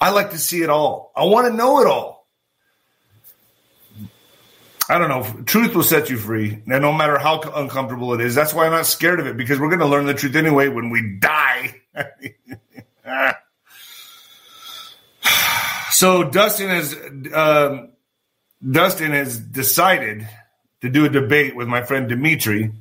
I 0.00 0.10
like 0.10 0.30
to 0.30 0.38
see 0.38 0.62
it 0.62 0.70
all. 0.70 1.12
I 1.14 1.24
want 1.24 1.46
to 1.48 1.52
know 1.52 1.80
it 1.80 1.86
all. 1.86 2.19
I 4.90 4.98
don't 4.98 5.08
know. 5.08 5.44
Truth 5.44 5.76
will 5.76 5.84
set 5.84 6.10
you 6.10 6.16
free, 6.16 6.64
and 6.66 6.82
no 6.82 6.92
matter 6.92 7.16
how 7.16 7.40
uncomfortable 7.40 8.12
it 8.12 8.20
is. 8.20 8.34
That's 8.34 8.52
why 8.52 8.66
I'm 8.66 8.72
not 8.72 8.86
scared 8.86 9.20
of 9.20 9.28
it 9.28 9.36
because 9.36 9.60
we're 9.60 9.68
going 9.68 9.78
to 9.78 9.86
learn 9.86 10.06
the 10.06 10.14
truth 10.14 10.34
anyway 10.34 10.66
when 10.66 10.90
we 10.90 11.16
die. 11.20 11.76
so 15.90 16.24
Dustin 16.24 16.70
has 16.70 16.96
um, 17.32 17.90
Dustin 18.68 19.12
has 19.12 19.38
decided 19.38 20.28
to 20.80 20.88
do 20.88 21.04
a 21.04 21.08
debate 21.08 21.54
with 21.54 21.68
my 21.68 21.84
friend 21.84 22.08
Dimitri, 22.08 22.72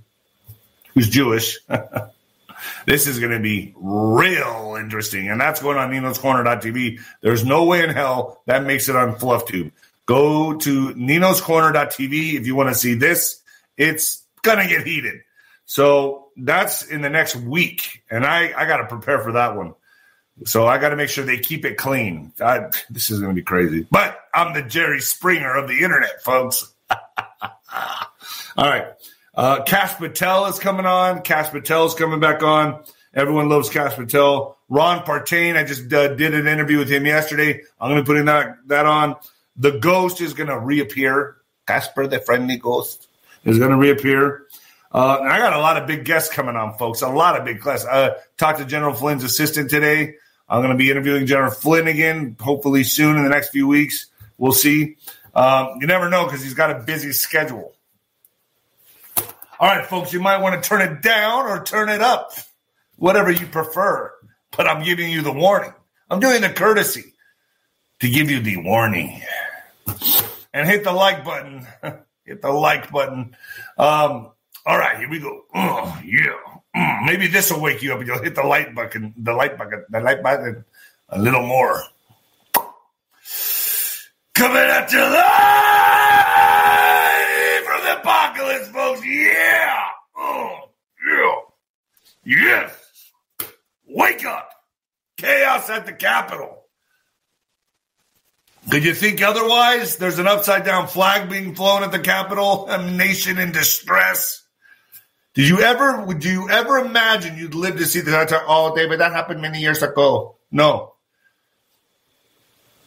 who's 0.95 1.09
Jewish. 1.09 1.59
this 2.87 3.05
is 3.05 3.19
going 3.19 3.33
to 3.33 3.39
be 3.39 3.75
real 3.77 4.77
interesting. 4.79 5.29
And 5.29 5.39
that's 5.39 5.61
going 5.61 5.77
on 5.77 5.91
Nino's 5.91 6.17
Corner.tv. 6.17 7.01
There's 7.21 7.45
no 7.45 7.65
way 7.65 7.83
in 7.83 7.91
hell 7.91 8.41
that 8.47 8.65
makes 8.65 8.89
it 8.89 8.95
on 8.95 9.13
FluffTube. 9.13 9.71
Go 10.09 10.55
to 10.55 10.95
Nino's 10.95 11.39
Corner.tv 11.39 12.33
if 12.33 12.47
you 12.47 12.55
want 12.55 12.69
to 12.69 12.73
see 12.73 12.95
this. 12.95 13.43
It's 13.77 14.23
going 14.41 14.57
to 14.57 14.67
get 14.67 14.87
heated. 14.87 15.19
So 15.65 16.29
that's 16.35 16.81
in 16.83 17.01
the 17.03 17.11
next 17.11 17.35
week. 17.35 18.01
And 18.09 18.25
I, 18.25 18.51
I 18.57 18.65
got 18.65 18.77
to 18.77 18.87
prepare 18.87 19.19
for 19.19 19.33
that 19.33 19.55
one. 19.55 19.75
So 20.45 20.65
I 20.65 20.79
got 20.79 20.89
to 20.89 20.95
make 20.95 21.09
sure 21.09 21.23
they 21.25 21.37
keep 21.37 21.63
it 21.63 21.77
clean. 21.77 22.33
I, 22.41 22.71
this 22.89 23.11
is 23.11 23.19
going 23.19 23.35
to 23.35 23.39
be 23.39 23.43
crazy. 23.43 23.85
But 23.91 24.19
I'm 24.33 24.55
the 24.55 24.63
Jerry 24.63 24.99
Springer 24.99 25.55
of 25.55 25.67
the 25.67 25.83
internet, 25.83 26.23
folks. 26.23 26.73
All 26.89 26.97
right. 28.57 28.87
Uh, 29.35 29.61
Kash 29.61 29.93
Patel 29.97 30.47
is 30.47 30.57
coming 30.57 30.87
on. 30.87 31.21
Kash 31.21 31.51
Patel 31.51 31.85
is 31.85 31.93
coming 31.93 32.19
back 32.19 32.41
on. 32.41 32.83
Everyone 33.13 33.47
loves 33.47 33.69
Kash 33.69 33.93
Patel. 33.93 34.57
Ron 34.69 35.05
Partain, 35.05 35.55
I 35.55 35.65
just 35.65 35.93
uh, 35.93 36.15
did 36.15 36.33
an 36.33 36.47
interview 36.47 36.79
with 36.79 36.89
him 36.89 37.05
yesterday. 37.05 37.61
I'm 37.79 37.91
going 37.91 37.97
to 37.97 38.03
be 38.03 38.07
putting 38.07 38.25
that, 38.25 38.57
that 38.69 38.87
on. 38.87 39.15
The 39.59 39.77
ghost 39.77 40.21
is 40.21 40.33
going 40.33 40.49
to 40.49 40.57
reappear. 40.57 41.35
Casper, 41.67 42.07
the 42.07 42.19
friendly 42.19 42.57
ghost, 42.57 43.07
is 43.45 43.59
going 43.59 43.71
to 43.71 43.77
reappear. 43.77 44.47
Uh, 44.91 45.19
I 45.21 45.37
got 45.37 45.53
a 45.53 45.59
lot 45.59 45.77
of 45.77 45.85
big 45.85 46.03
guests 46.05 46.33
coming 46.33 46.55
on, 46.55 46.77
folks. 46.77 47.01
A 47.01 47.09
lot 47.09 47.37
of 47.37 47.45
big 47.45 47.61
guests. 47.61 47.85
Uh, 47.85 48.15
talked 48.37 48.59
to 48.59 48.65
General 48.65 48.93
Flynn's 48.93 49.23
assistant 49.23 49.69
today. 49.69 50.15
I'm 50.47 50.61
going 50.61 50.71
to 50.71 50.77
be 50.77 50.89
interviewing 50.89 51.27
General 51.27 51.51
Flynn 51.51 51.87
again, 51.87 52.35
hopefully 52.39 52.83
soon 52.83 53.17
in 53.17 53.23
the 53.23 53.29
next 53.29 53.49
few 53.49 53.67
weeks. 53.67 54.07
We'll 54.39 54.51
see. 54.51 54.97
Um, 55.35 55.77
you 55.79 55.85
never 55.85 56.09
know 56.09 56.25
because 56.25 56.41
he's 56.41 56.55
got 56.55 56.71
a 56.71 56.79
busy 56.79 57.11
schedule. 57.11 57.73
All 59.59 59.67
right, 59.67 59.85
folks, 59.85 60.13
you 60.13 60.21
might 60.21 60.41
want 60.41 60.61
to 60.61 60.67
turn 60.67 60.81
it 60.81 61.01
down 61.01 61.45
or 61.45 61.63
turn 61.63 61.89
it 61.89 62.01
up, 62.01 62.31
whatever 62.95 63.29
you 63.29 63.45
prefer. 63.45 64.11
But 64.55 64.67
I'm 64.67 64.83
giving 64.83 65.11
you 65.11 65.21
the 65.21 65.33
warning. 65.33 65.73
I'm 66.09 66.19
doing 66.19 66.41
the 66.41 66.49
courtesy 66.49 67.13
to 67.99 68.09
give 68.09 68.31
you 68.31 68.39
the 68.39 68.57
warning. 68.57 69.21
And 70.53 70.67
hit 70.67 70.83
the 70.83 70.91
like 70.91 71.23
button. 71.23 71.65
hit 72.23 72.41
the 72.41 72.51
like 72.51 72.91
button. 72.91 73.35
Um, 73.77 74.31
all 74.65 74.77
right, 74.77 74.97
here 74.97 75.09
we 75.09 75.19
go. 75.19 75.45
Oh, 75.53 75.99
yeah. 76.03 76.35
Mm, 76.75 77.05
maybe 77.05 77.27
this 77.27 77.51
will 77.51 77.61
wake 77.61 77.81
you 77.81 77.93
up. 77.93 78.05
You'll 78.05 78.21
hit 78.21 78.35
the 78.35 78.43
light 78.43 78.75
button, 78.75 79.13
the 79.17 79.33
light 79.33 79.57
button, 79.57 79.85
the 79.89 79.99
light 79.99 80.21
button 80.21 80.63
a 81.09 81.19
little 81.19 81.45
more. 81.45 81.83
Coming 84.33 84.57
at 84.57 84.91
you 84.91 84.99
live 84.99 86.45
from 87.65 87.83
the 87.83 87.99
apocalypse, 87.99 88.67
folks. 88.69 89.05
Yeah. 89.05 89.87
Oh, 90.15 90.69
yeah. 91.05 91.35
Yes. 92.23 92.71
Wake 93.87 94.23
up. 94.25 94.49
Chaos 95.17 95.69
at 95.69 95.85
the 95.85 95.93
Capitol. 95.93 96.58
Could 98.69 98.83
you 98.83 98.93
think 98.93 99.21
otherwise? 99.21 99.97
There's 99.97 100.19
an 100.19 100.27
upside 100.27 100.63
down 100.63 100.87
flag 100.87 101.29
being 101.29 101.55
flown 101.55 101.83
at 101.83 101.91
the 101.91 101.99
Capitol, 101.99 102.67
a 102.69 102.91
nation 102.91 103.39
in 103.39 103.51
distress. 103.51 104.43
Did 105.33 105.47
you 105.47 105.61
ever, 105.61 106.03
would 106.05 106.23
you 106.23 106.49
ever 106.49 106.77
imagine 106.77 107.37
you'd 107.37 107.55
live 107.55 107.77
to 107.77 107.85
see 107.85 108.01
that? 108.01 108.31
Oh, 108.47 108.75
David, 108.75 108.99
that 108.99 109.11
happened 109.11 109.41
many 109.41 109.59
years 109.59 109.81
ago. 109.81 110.37
No. 110.51 110.93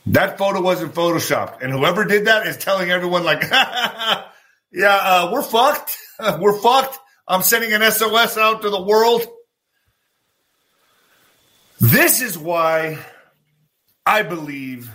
That 0.07 0.38
photo 0.38 0.61
wasn't 0.61 0.95
photoshopped. 0.95 1.62
And 1.62 1.73
whoever 1.73 2.05
did 2.05 2.27
that 2.27 2.47
is 2.47 2.57
telling 2.57 2.90
everyone, 2.90 3.25
like, 3.25 3.42
yeah, 3.51 4.27
uh, 4.73 5.31
we're 5.33 5.42
fucked. 5.42 5.97
we're 6.38 6.61
fucked. 6.61 6.99
I'm 7.27 7.42
sending 7.42 7.73
an 7.73 7.90
SOS 7.90 8.37
out 8.37 8.62
to 8.62 8.71
the 8.71 8.83
world. 8.83 9.23
This 11.81 12.21
is 12.21 12.38
why 12.38 12.99
I 14.07 14.23
believe 14.23 14.90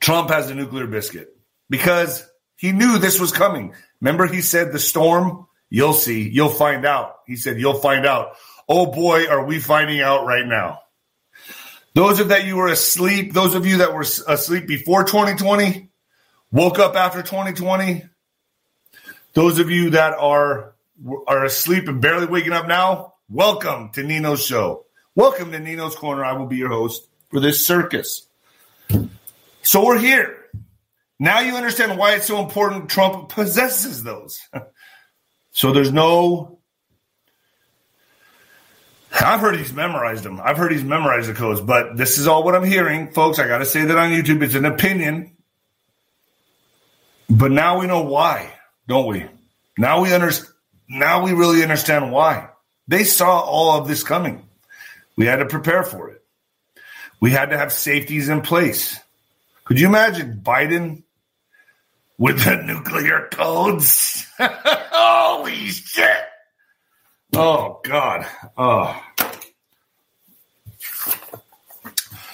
Trump 0.00 0.30
has 0.30 0.50
a 0.50 0.54
nuclear 0.54 0.86
biscuit 0.86 1.36
because 1.68 2.26
he 2.56 2.72
knew 2.72 2.98
this 2.98 3.20
was 3.20 3.32
coming. 3.32 3.74
Remember, 4.00 4.26
he 4.26 4.40
said 4.40 4.72
the 4.72 4.78
storm, 4.78 5.46
you'll 5.70 5.92
see, 5.92 6.28
you'll 6.28 6.48
find 6.48 6.84
out. 6.84 7.16
He 7.26 7.36
said, 7.36 7.58
you'll 7.58 7.74
find 7.74 8.06
out. 8.06 8.36
Oh 8.68 8.86
boy, 8.86 9.26
are 9.26 9.44
we 9.44 9.58
finding 9.58 10.00
out 10.00 10.26
right 10.26 10.46
now. 10.46 10.80
Those 11.94 12.20
of 12.20 12.28
that 12.28 12.44
you 12.44 12.56
were 12.56 12.68
asleep, 12.68 13.32
those 13.32 13.54
of 13.54 13.64
you 13.64 13.78
that 13.78 13.94
were 13.94 14.02
asleep 14.02 14.66
before 14.66 15.04
2020, 15.04 15.88
woke 16.52 16.78
up 16.78 16.94
after 16.94 17.22
2020, 17.22 18.04
those 19.32 19.58
of 19.58 19.70
you 19.70 19.90
that 19.90 20.14
are 20.14 20.74
are 21.26 21.44
asleep 21.44 21.88
and 21.88 22.00
barely 22.00 22.26
waking 22.26 22.52
up 22.52 22.66
now, 22.66 23.14
welcome 23.28 23.90
to 23.90 24.02
Nino's 24.02 24.44
show. 24.44 24.84
Welcome 25.14 25.52
to 25.52 25.58
Nino's 25.58 25.94
Corner. 25.94 26.24
I 26.24 26.32
will 26.32 26.46
be 26.46 26.56
your 26.56 26.68
host 26.68 27.06
for 27.30 27.40
this 27.40 27.66
circus. 27.66 28.26
So 29.66 29.84
we're 29.84 29.98
here. 29.98 30.44
Now 31.18 31.40
you 31.40 31.56
understand 31.56 31.98
why 31.98 32.14
it's 32.14 32.26
so 32.26 32.38
important 32.38 32.88
Trump 32.88 33.30
possesses 33.30 34.04
those. 34.04 34.38
so 35.50 35.72
there's 35.72 35.90
no 35.90 36.60
I've 39.12 39.40
heard 39.40 39.56
he's 39.56 39.72
memorized 39.72 40.22
them. 40.22 40.40
I've 40.40 40.56
heard 40.56 40.70
he's 40.70 40.84
memorized 40.84 41.28
the 41.28 41.34
codes, 41.34 41.60
but 41.60 41.96
this 41.96 42.18
is 42.18 42.28
all 42.28 42.44
what 42.44 42.54
I'm 42.54 42.62
hearing, 42.62 43.10
folks. 43.10 43.40
I 43.40 43.48
got 43.48 43.58
to 43.58 43.64
say 43.64 43.84
that 43.84 43.98
on 43.98 44.10
YouTube. 44.10 44.40
It's 44.44 44.54
an 44.54 44.66
opinion, 44.66 45.36
but 47.28 47.50
now 47.50 47.80
we 47.80 47.88
know 47.88 48.02
why, 48.02 48.52
don't 48.86 49.08
we? 49.08 49.26
Now 49.76 50.00
we 50.00 50.14
understand. 50.14 50.52
Now 50.88 51.24
we 51.24 51.32
really 51.32 51.64
understand 51.64 52.12
why 52.12 52.50
they 52.86 53.02
saw 53.02 53.40
all 53.40 53.80
of 53.80 53.88
this 53.88 54.04
coming. 54.04 54.48
We 55.16 55.26
had 55.26 55.36
to 55.36 55.46
prepare 55.46 55.82
for 55.82 56.10
it. 56.10 56.22
We 57.18 57.32
had 57.32 57.50
to 57.50 57.58
have 57.58 57.72
safeties 57.72 58.28
in 58.28 58.42
place. 58.42 59.00
Could 59.66 59.80
you 59.80 59.88
imagine 59.88 60.40
Biden 60.44 61.02
with 62.18 62.44
the 62.44 62.54
nuclear 62.62 63.28
codes? 63.32 64.24
Holy 64.38 65.66
shit! 65.66 66.18
Oh 67.34 67.80
God. 67.82 68.26
Oh. 68.56 69.02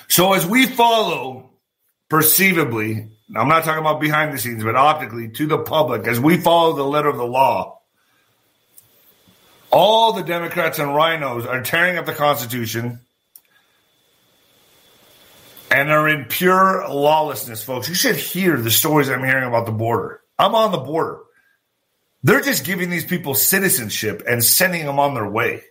So 0.09 0.35
as 0.35 0.45
we 0.47 0.67
follow 0.67 1.51
perceivably, 2.11 3.09
I'm 3.35 3.49
not 3.49 3.65
talking 3.65 3.81
about 3.81 3.99
behind 3.99 4.35
the 4.35 4.39
scenes, 4.39 4.63
but 4.63 4.77
optically 4.77 5.31
to 5.31 5.47
the 5.47 5.59
public, 5.59 6.07
as 6.07 6.21
we 6.21 6.37
follow 6.37 6.75
the 6.75 6.85
letter 6.85 7.09
of 7.09 7.17
the 7.17 7.27
law, 7.27 7.81
all 9.71 10.13
the 10.13 10.23
Democrats 10.23 10.79
and 10.79 10.91
RINOs 10.91 11.49
are 11.49 11.63
tearing 11.63 11.97
up 11.97 12.05
the 12.05 12.13
Constitution 12.13 13.01
and 15.73 15.91
are 15.91 16.09
in 16.09 16.27
pure 16.27 16.87
lawlessness, 16.89 17.65
folks. 17.65 17.89
You 17.89 17.95
should 17.95 18.17
hear 18.17 18.59
the 18.61 18.71
stories 18.71 19.09
I'm 19.09 19.25
hearing 19.25 19.49
about 19.49 19.67
the 19.67 19.73
border. 19.73 20.21
I'm 20.39 20.55
on 20.55 20.71
the 20.71 20.79
border. 20.79 21.21
They're 22.23 22.43
just 22.43 22.65
giving 22.65 22.91
these 22.91 23.07
people 23.07 23.35
citizenship 23.35 24.23
and 24.29 24.45
sending 24.45 24.85
them 24.85 24.99
on 25.01 25.15
their 25.15 25.29
way. 25.29 25.63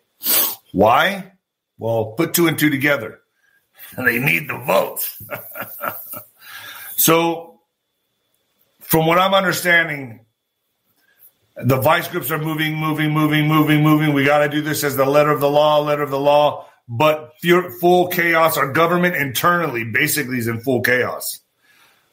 Why? 0.74 1.34
Well, 1.78 2.14
put 2.18 2.34
two 2.34 2.48
and 2.48 2.58
two 2.60 2.70
together. 2.70 3.20
They 3.98 4.20
need 4.20 4.48
the 4.48 4.58
votes. 4.58 5.22
so, 6.98 7.60
from 8.80 9.06
what 9.06 9.20
I'm 9.20 9.34
understanding, 9.34 10.22
The 11.56 11.76
vice 11.78 12.08
grips 12.08 12.32
are 12.32 12.40
moving, 12.40 12.76
moving, 12.76 13.12
moving, 13.12 13.48
moving, 13.48 13.84
moving. 13.84 14.14
We 14.14 14.24
got 14.24 14.40
to 14.40 14.50
do 14.50 14.62
this 14.62 14.84
as 14.84 14.96
the 14.96 15.06
letter 15.06 15.32
of 15.32 15.42
the 15.42 15.50
law, 15.50 15.80
letter 15.80 16.04
of 16.04 16.10
the 16.10 16.20
law. 16.20 16.68
But 16.93 17.32
full 17.80 18.10
chaos. 18.10 18.58
Our 18.58 18.73
government 18.73 19.15
internally 19.15 19.86
basically 19.86 20.39
is 20.39 20.49
in 20.49 20.60
full 20.60 20.82
chaos. 20.82 21.39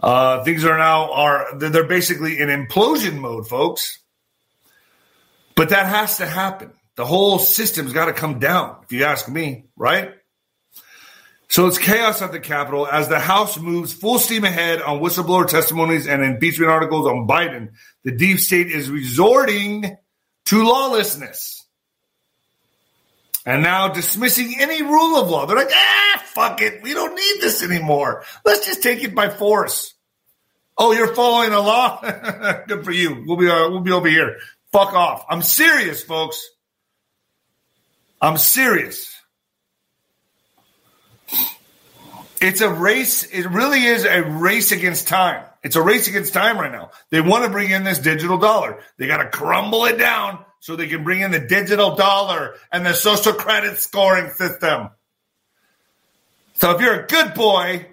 Uh, 0.01 0.45
things 0.45 0.65
are 0.65 0.79
now 0.79 1.13
are 1.13 1.59
they're 1.59 1.83
basically 1.83 2.39
in 2.39 2.49
implosion 2.49 3.19
mode, 3.19 3.49
folks. 3.49 3.99
But 5.57 5.71
that 5.71 5.87
has 5.87 6.19
to 6.19 6.27
happen. 6.27 6.71
The 6.95 7.05
whole 7.05 7.41
system's 7.41 7.93
got 7.93 8.05
to 8.05 8.13
come 8.13 8.39
down, 8.39 8.77
if 8.85 8.93
you 8.93 9.03
ask 9.05 9.29
me, 9.29 9.65
right? 9.77 10.15
So 11.49 11.67
it's 11.67 11.79
chaos 11.79 12.23
at 12.23 12.31
the 12.31 12.39
Capitol 12.39 12.87
as 12.87 13.09
the 13.09 13.19
House 13.19 13.59
moves 13.59 13.93
full 13.93 14.21
steam 14.21 14.45
ahead 14.45 14.81
on 14.81 15.01
whistleblower 15.01 15.49
testimonies 15.49 16.07
and 16.07 16.23
impeachment 16.23 16.71
articles 16.71 17.09
on 17.09 17.27
Biden. 17.27 17.71
The 18.05 18.13
deep 18.13 18.39
state 18.39 18.69
is 18.69 18.89
resorting 18.89 19.97
to 20.47 20.63
lawlessness 20.63 21.58
and 23.49 23.63
now 23.63 23.89
dismissing 23.89 24.57
any 24.59 24.83
rule 24.83 25.17
of 25.17 25.31
law. 25.31 25.47
They're 25.47 25.57
like, 25.57 25.73
ah, 25.73 26.23
fuck 26.35 26.61
it. 26.61 26.83
We 26.83 26.93
don't 26.93 27.15
need 27.15 27.41
this 27.41 27.63
anymore. 27.63 28.23
Let's 28.45 28.67
just 28.67 28.83
take 28.83 29.03
it 29.03 29.15
by 29.15 29.31
force. 29.31 29.95
Oh, 30.77 30.93
you're 30.93 31.15
following 31.15 31.53
a 31.53 31.61
law? 31.61 31.99
Good 32.67 32.85
for 32.85 32.93
you. 32.93 33.25
We'll 33.27 33.39
be, 33.39 33.49
uh, 33.49 33.71
we'll 33.71 33.81
be 33.81 33.93
over 33.93 34.07
here. 34.07 34.37
Fuck 34.71 34.93
off. 34.93 35.25
I'm 35.31 35.41
serious, 35.41 36.03
folks. 36.03 36.47
I'm 38.21 38.37
serious. 38.37 39.17
It's 42.43 42.61
a 42.61 42.69
race. 42.69 43.23
It 43.23 43.49
really 43.49 43.83
is 43.83 44.05
a 44.05 44.25
race 44.25 44.73
against 44.73 45.09
time. 45.09 45.43
It's 45.63 45.75
a 45.75 45.83
race 45.83 46.07
against 46.07 46.35
time 46.35 46.59
right 46.59 46.71
now. 46.71 46.91
They 47.09 47.23
want 47.23 47.45
to 47.45 47.51
bring 47.51 47.71
in 47.71 47.83
this 47.83 47.99
digital 47.99 48.37
dollar. 48.37 48.79
They 48.99 49.07
got 49.07 49.23
to 49.23 49.31
crumble 49.31 49.87
it 49.87 49.97
down 49.97 50.45
so 50.61 50.77
they 50.77 50.89
can 50.89 51.05
bring 51.05 51.21
in 51.21 51.31
the 51.31 51.41
digital 51.41 51.95
dollar 51.95 52.55
and 52.73 52.85
the 52.85 52.95
social 52.95 53.33
credit 53.33 53.79
scoring 53.79 54.31
system. 54.31 54.91
So 56.55 56.73
if 56.73 56.81
you're 56.81 57.05
a 57.05 57.07
good 57.07 57.35
boy 57.35 57.87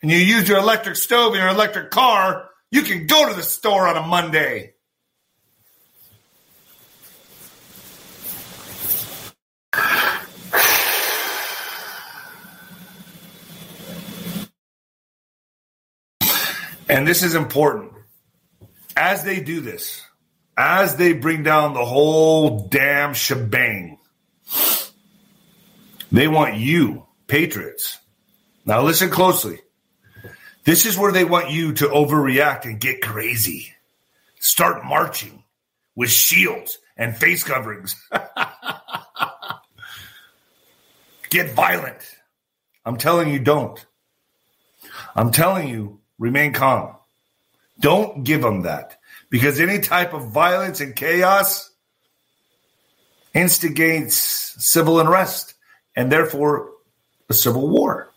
and 0.00 0.10
you 0.10 0.18
use 0.18 0.48
your 0.48 0.58
electric 0.58 0.96
stove 0.96 1.34
in 1.34 1.40
your 1.40 1.48
electric 1.48 1.90
car, 1.90 2.48
you 2.70 2.82
can 2.82 3.06
go 3.06 3.28
to 3.28 3.34
the 3.34 3.42
store 3.42 3.88
on 3.88 3.96
a 3.96 4.02
Monday. 4.02 4.74
And 16.88 17.06
this 17.06 17.22
is 17.22 17.34
important. 17.34 17.92
As 18.96 19.22
they 19.22 19.40
do 19.40 19.60
this, 19.60 20.02
as 20.58 20.96
they 20.96 21.12
bring 21.12 21.42
down 21.42 21.74
the 21.74 21.84
whole 21.84 22.66
damn 22.68 23.14
shebang, 23.14 23.98
they 26.10 26.26
want 26.26 26.56
you, 26.56 27.06
patriots. 27.26 27.98
Now 28.66 28.82
listen 28.82 29.10
closely. 29.10 29.60
This 30.64 30.84
is 30.84 30.98
where 30.98 31.12
they 31.12 31.24
want 31.24 31.50
you 31.50 31.74
to 31.74 31.86
overreact 31.86 32.64
and 32.64 32.80
get 32.80 33.00
crazy. 33.00 33.72
Start 34.40 34.84
marching 34.84 35.44
with 35.94 36.10
shields 36.10 36.78
and 36.96 37.16
face 37.16 37.44
coverings. 37.44 37.94
get 41.30 41.52
violent. 41.52 42.16
I'm 42.84 42.96
telling 42.96 43.30
you, 43.30 43.38
don't. 43.38 43.86
I'm 45.14 45.30
telling 45.30 45.68
you, 45.68 46.00
Remain 46.18 46.52
calm. 46.52 46.96
Don't 47.78 48.24
give 48.24 48.42
them 48.42 48.62
that 48.62 48.97
because 49.30 49.60
any 49.60 49.80
type 49.80 50.14
of 50.14 50.30
violence 50.30 50.80
and 50.80 50.94
chaos 50.94 51.70
instigates 53.34 54.16
civil 54.58 55.00
unrest 55.00 55.54
and 55.94 56.10
therefore 56.10 56.70
a 57.28 57.34
civil 57.34 57.68
war. 57.68 58.12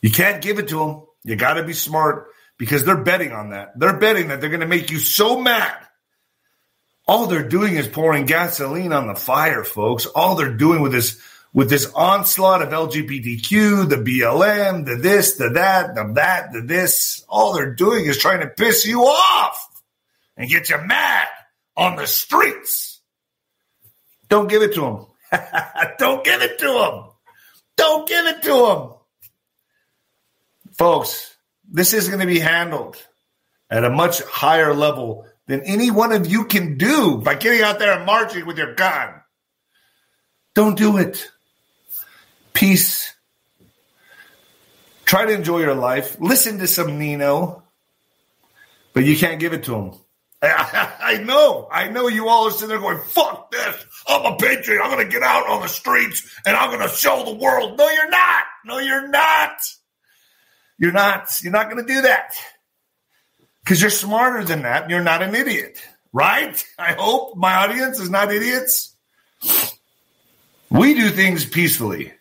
You 0.00 0.10
can't 0.10 0.42
give 0.42 0.58
it 0.58 0.68
to 0.68 0.78
them. 0.78 1.02
You 1.24 1.36
got 1.36 1.54
to 1.54 1.64
be 1.64 1.72
smart 1.72 2.28
because 2.58 2.84
they're 2.84 3.02
betting 3.02 3.32
on 3.32 3.50
that. 3.50 3.78
They're 3.78 3.98
betting 3.98 4.28
that 4.28 4.40
they're 4.40 4.50
going 4.50 4.60
to 4.60 4.66
make 4.66 4.90
you 4.90 4.98
so 4.98 5.40
mad. 5.40 5.76
All 7.06 7.26
they're 7.26 7.48
doing 7.48 7.76
is 7.76 7.86
pouring 7.86 8.24
gasoline 8.24 8.92
on 8.92 9.06
the 9.06 9.14
fire, 9.14 9.62
folks. 9.62 10.06
All 10.06 10.36
they're 10.36 10.56
doing 10.56 10.80
with 10.80 10.92
this 10.92 11.20
with 11.52 11.70
this 11.70 11.92
onslaught 11.94 12.62
of 12.62 12.70
LGBTQ, 12.70 13.88
the 13.88 13.96
BLM, 13.96 14.86
the 14.86 14.96
this, 14.96 15.36
the 15.36 15.50
that, 15.50 15.94
the 15.94 16.12
that, 16.14 16.52
the 16.52 16.60
this, 16.60 17.24
all 17.28 17.52
they're 17.52 17.74
doing 17.74 18.06
is 18.06 18.18
trying 18.18 18.40
to 18.40 18.48
piss 18.48 18.84
you 18.84 19.02
off 19.02 19.73
and 20.36 20.48
get 20.48 20.68
you 20.70 20.78
mad 20.78 21.28
on 21.76 21.96
the 21.96 22.06
streets. 22.06 23.00
Don't 24.28 24.48
give 24.48 24.62
it 24.62 24.74
to 24.74 24.80
them. 24.80 25.06
Don't 25.98 26.24
give 26.24 26.42
it 26.42 26.58
to 26.58 26.66
them. 26.66 27.04
Don't 27.76 28.08
give 28.08 28.26
it 28.26 28.42
to 28.42 28.48
them. 28.48 28.94
Folks, 30.72 31.34
this 31.70 31.92
is 31.92 32.08
going 32.08 32.20
to 32.20 32.26
be 32.26 32.40
handled 32.40 32.96
at 33.70 33.84
a 33.84 33.90
much 33.90 34.22
higher 34.22 34.74
level 34.74 35.26
than 35.46 35.62
any 35.62 35.90
one 35.90 36.12
of 36.12 36.26
you 36.26 36.44
can 36.46 36.78
do 36.78 37.18
by 37.18 37.34
getting 37.34 37.62
out 37.62 37.78
there 37.78 37.96
and 37.96 38.06
marching 38.06 38.46
with 38.46 38.58
your 38.58 38.74
gun. 38.74 39.14
Don't 40.54 40.78
do 40.78 40.98
it 40.98 41.30
peace. 42.54 43.12
Try 45.04 45.26
to 45.26 45.32
enjoy 45.32 45.60
your 45.60 45.74
life. 45.74 46.16
Listen 46.18 46.58
to 46.58 46.66
some 46.66 46.98
Nino, 46.98 47.62
but 48.94 49.04
you 49.04 49.18
can't 49.18 49.38
give 49.38 49.52
it 49.52 49.64
to 49.64 49.74
him. 49.74 49.94
I, 51.00 51.22
know, 51.24 51.68
I 51.70 51.88
know 51.88 52.08
you 52.08 52.28
all 52.28 52.46
are 52.46 52.50
sitting 52.50 52.68
there 52.68 52.78
going, 52.78 53.02
fuck 53.04 53.50
this. 53.50 53.84
I'm 54.08 54.32
a 54.32 54.36
patriot. 54.36 54.82
I'm 54.82 54.90
going 54.90 55.04
to 55.04 55.12
get 55.12 55.22
out 55.22 55.48
on 55.48 55.62
the 55.62 55.68
streets 55.68 56.28
and 56.44 56.56
I'm 56.56 56.70
going 56.70 56.86
to 56.86 56.94
show 56.94 57.24
the 57.24 57.34
world. 57.34 57.78
No, 57.78 57.88
you're 57.88 58.10
not. 58.10 58.44
No, 58.64 58.78
you're 58.78 59.08
not. 59.08 59.56
You're 60.78 60.92
not. 60.92 61.28
You're 61.42 61.52
not 61.52 61.70
going 61.70 61.84
to 61.84 61.92
do 61.92 62.02
that 62.02 62.34
because 63.62 63.80
you're 63.80 63.90
smarter 63.90 64.44
than 64.44 64.62
that. 64.62 64.90
you're 64.90 65.02
not 65.02 65.22
an 65.22 65.34
idiot, 65.34 65.78
right? 66.12 66.64
I 66.78 66.92
hope 66.92 67.36
my 67.36 67.54
audience 67.54 67.98
is 67.98 68.10
not 68.10 68.32
idiots. 68.32 68.94
We 70.70 70.94
do 70.94 71.10
things 71.10 71.44
peacefully. 71.44 72.12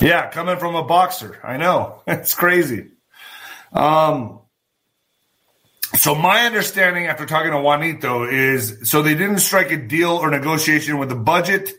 Yeah, 0.00 0.28
coming 0.30 0.58
from 0.58 0.74
a 0.74 0.82
boxer. 0.82 1.38
I 1.42 1.56
know. 1.56 2.02
It's 2.06 2.34
crazy. 2.34 2.88
Um, 3.72 4.40
so 5.96 6.14
my 6.14 6.46
understanding 6.46 7.06
after 7.06 7.26
talking 7.26 7.52
to 7.52 7.60
Juanito 7.60 8.24
is 8.24 8.88
so 8.88 9.02
they 9.02 9.14
didn't 9.14 9.38
strike 9.38 9.70
a 9.70 9.76
deal 9.76 10.10
or 10.10 10.30
negotiation 10.30 10.98
with 10.98 11.08
the 11.08 11.16
budget 11.16 11.72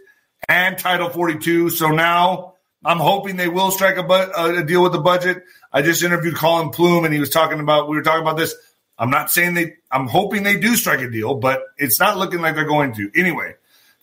and 0.48 0.78
Title 0.78 1.10
42. 1.10 1.70
So 1.70 1.90
now 1.90 2.54
I'm 2.84 3.00
hoping 3.00 3.36
they 3.36 3.48
will 3.48 3.72
strike 3.72 3.98
a, 3.98 4.04
bu- 4.04 4.60
a 4.60 4.64
deal 4.64 4.84
with 4.84 4.92
the 4.92 5.02
budget. 5.02 5.44
I 5.72 5.82
just 5.82 6.04
interviewed 6.04 6.36
Collin 6.36 6.70
Plume 6.70 7.06
and 7.06 7.14
he 7.14 7.20
was 7.20 7.30
talking 7.30 7.60
about, 7.60 7.90
we 7.90 7.96
were 7.96 8.04
talking 8.04 8.22
about 8.22 8.38
this. 8.38 8.56
I'm 8.98 9.10
not 9.10 9.30
saying 9.30 9.56
they, 9.56 9.74
I'm 9.92 10.08
hoping 10.08 10.44
they 10.44 10.58
do 10.58 10.76
strike 10.76 11.02
a 11.02 11.10
deal, 11.10 11.36
but 11.36 11.62
it's 11.78 12.00
not 12.00 12.18
looking 12.18 12.42
like 12.42 12.56
they're 12.56 12.66
going 12.66 12.94
to. 12.94 13.12
Anyway, 13.16 13.56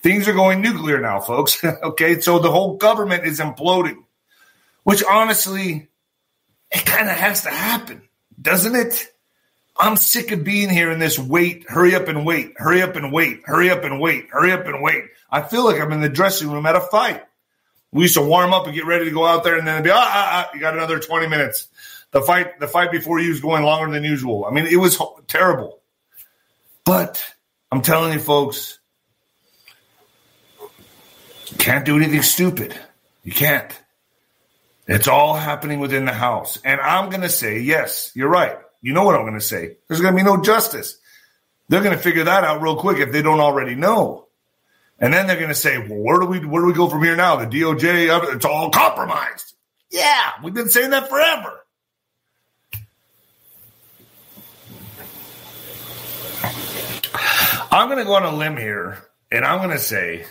things 0.03 0.29
are 0.29 0.35
going 0.35 0.61
nuclear 0.61 1.01
now, 1.01 1.20
folks. 1.20 1.62
okay. 1.83 2.20
So 2.20 2.38
the 2.38 2.51
whole 2.51 2.77
government 2.77 3.25
is 3.25 3.40
imploding 3.40 4.05
which 4.85 5.03
honestly, 5.09 5.88
it 6.70 6.87
kind 6.87 7.09
of 7.09 7.16
has 7.16 7.42
to 7.42 7.51
happen, 7.51 8.03
doesn't 8.40 8.75
it? 8.75 9.12
I'm 9.77 9.97
sick 9.97 10.31
of 10.33 10.45
being 10.45 10.69
here 10.69 10.91
in 10.91 10.99
this 10.99 11.19
wait, 11.19 11.69
hurry 11.69 11.95
up 11.95 12.09
and 12.09 12.25
wait, 12.27 12.55
hurry 12.57 12.83
up 12.83 12.97
and 12.97 13.13
wait, 13.13 13.43
hurry 13.45 13.71
up 13.71 13.85
and 13.85 14.01
wait, 14.01 14.29
hurry 14.31 14.53
up 14.53 14.67
and 14.67 14.83
wait. 14.83 15.05
I 15.31 15.43
feel 15.43 15.65
like 15.65 15.81
I'm 15.81 15.93
in 15.93 16.01
the 16.01 16.09
dressing 16.09 16.51
room 16.51 16.67
at 16.67 16.77
a 16.77 16.81
fight. 16.81 17.23
We 17.91 18.03
used 18.03 18.15
to 18.15 18.23
warm 18.23 18.53
up 18.53 18.67
and 18.67 18.75
get 18.75 18.87
ready 18.87 19.07
to 19.07 19.11
go 19.11 19.27
out 19.27 19.45
there, 19.45 19.59
and 19.59 19.67
then 19.67 19.75
it'd 19.75 19.85
be, 19.85 19.91
ah, 19.91 19.97
ah, 19.97 20.47
ah, 20.47 20.51
you 20.55 20.61
got 20.61 20.75
another 20.75 20.99
20 20.99 21.27
minutes. 21.27 21.69
The 22.11 22.21
fight, 22.23 22.61
the 22.61 22.69
fight 22.69 22.91
before 22.91 23.19
you 23.21 23.31
was 23.31 23.41
going 23.41 23.65
longer 23.65 23.93
than 23.93 24.05
usual. 24.05 24.45
I 24.45 24.51
mean, 24.51 24.67
it 24.67 24.77
was 24.77 25.01
terrible. 25.27 25.81
But 26.85 27.25
I'm 27.71 27.83
telling 27.83 28.13
you, 28.13 28.19
folks, 28.19 28.79
you 31.51 31.57
can't 31.59 31.85
do 31.85 31.97
anything 31.97 32.23
stupid. 32.23 32.75
You 33.25 33.33
can't. 33.33 33.71
It's 34.87 35.09
all 35.09 35.35
happening 35.35 35.81
within 35.81 36.05
the 36.05 36.13
house. 36.13 36.59
And 36.65 36.81
I'm 36.81 37.09
going 37.09 37.23
to 37.23 37.29
say, 37.29 37.61
yes, 37.61 38.11
you're 38.15 38.29
right. 38.29 38.59
You 38.83 38.92
know 38.92 39.05
what 39.05 39.14
I'm 39.14 39.23
going 39.23 39.35
to 39.35 39.40
say. 39.40 39.77
There's 39.88 40.01
going 40.01 40.12
to 40.12 40.16
be 40.16 40.25
no 40.25 40.42
justice. 40.42 40.99
They're 41.68 41.83
going 41.83 41.97
to 41.97 42.03
figure 42.03 42.25
that 42.25 42.45
out 42.45 42.61
real 42.61 42.77
quick 42.77 42.99
if 42.99 43.12
they 43.12 43.23
don't 43.23 43.40
already 43.40 43.77
know. 43.77 44.27
And 44.99 45.14
then 45.14 45.27
they're 45.27 45.37
going 45.37 45.49
to 45.49 45.55
say, 45.55 45.79
well, 45.79 45.99
where 45.99 46.21
do 46.21 46.27
we 46.27 46.45
where 46.45 46.62
do 46.62 46.66
we 46.66 46.75
go 46.75 46.88
from 46.88 47.03
here 47.03 47.16
now? 47.16 47.37
The 47.37 47.47
DOJ, 47.47 48.11
uh, 48.11 48.37
it's 48.37 48.45
all 48.45 48.71
compromised. 48.71 49.55
Yeah, 49.90 50.33
we've 50.42 50.55
been 50.55 50.68
saying 50.68 50.90
that 50.90 51.09
forever. 51.09 51.59
I'm 57.71 57.88
going 57.88 57.99
to 57.99 58.05
go 58.05 58.14
on 58.14 58.25
a 58.25 58.37
limb 58.37 58.57
here, 58.57 58.99
and 59.31 59.45
I'm 59.45 59.59
going 59.59 59.71
to 59.71 59.79
say 59.79 60.27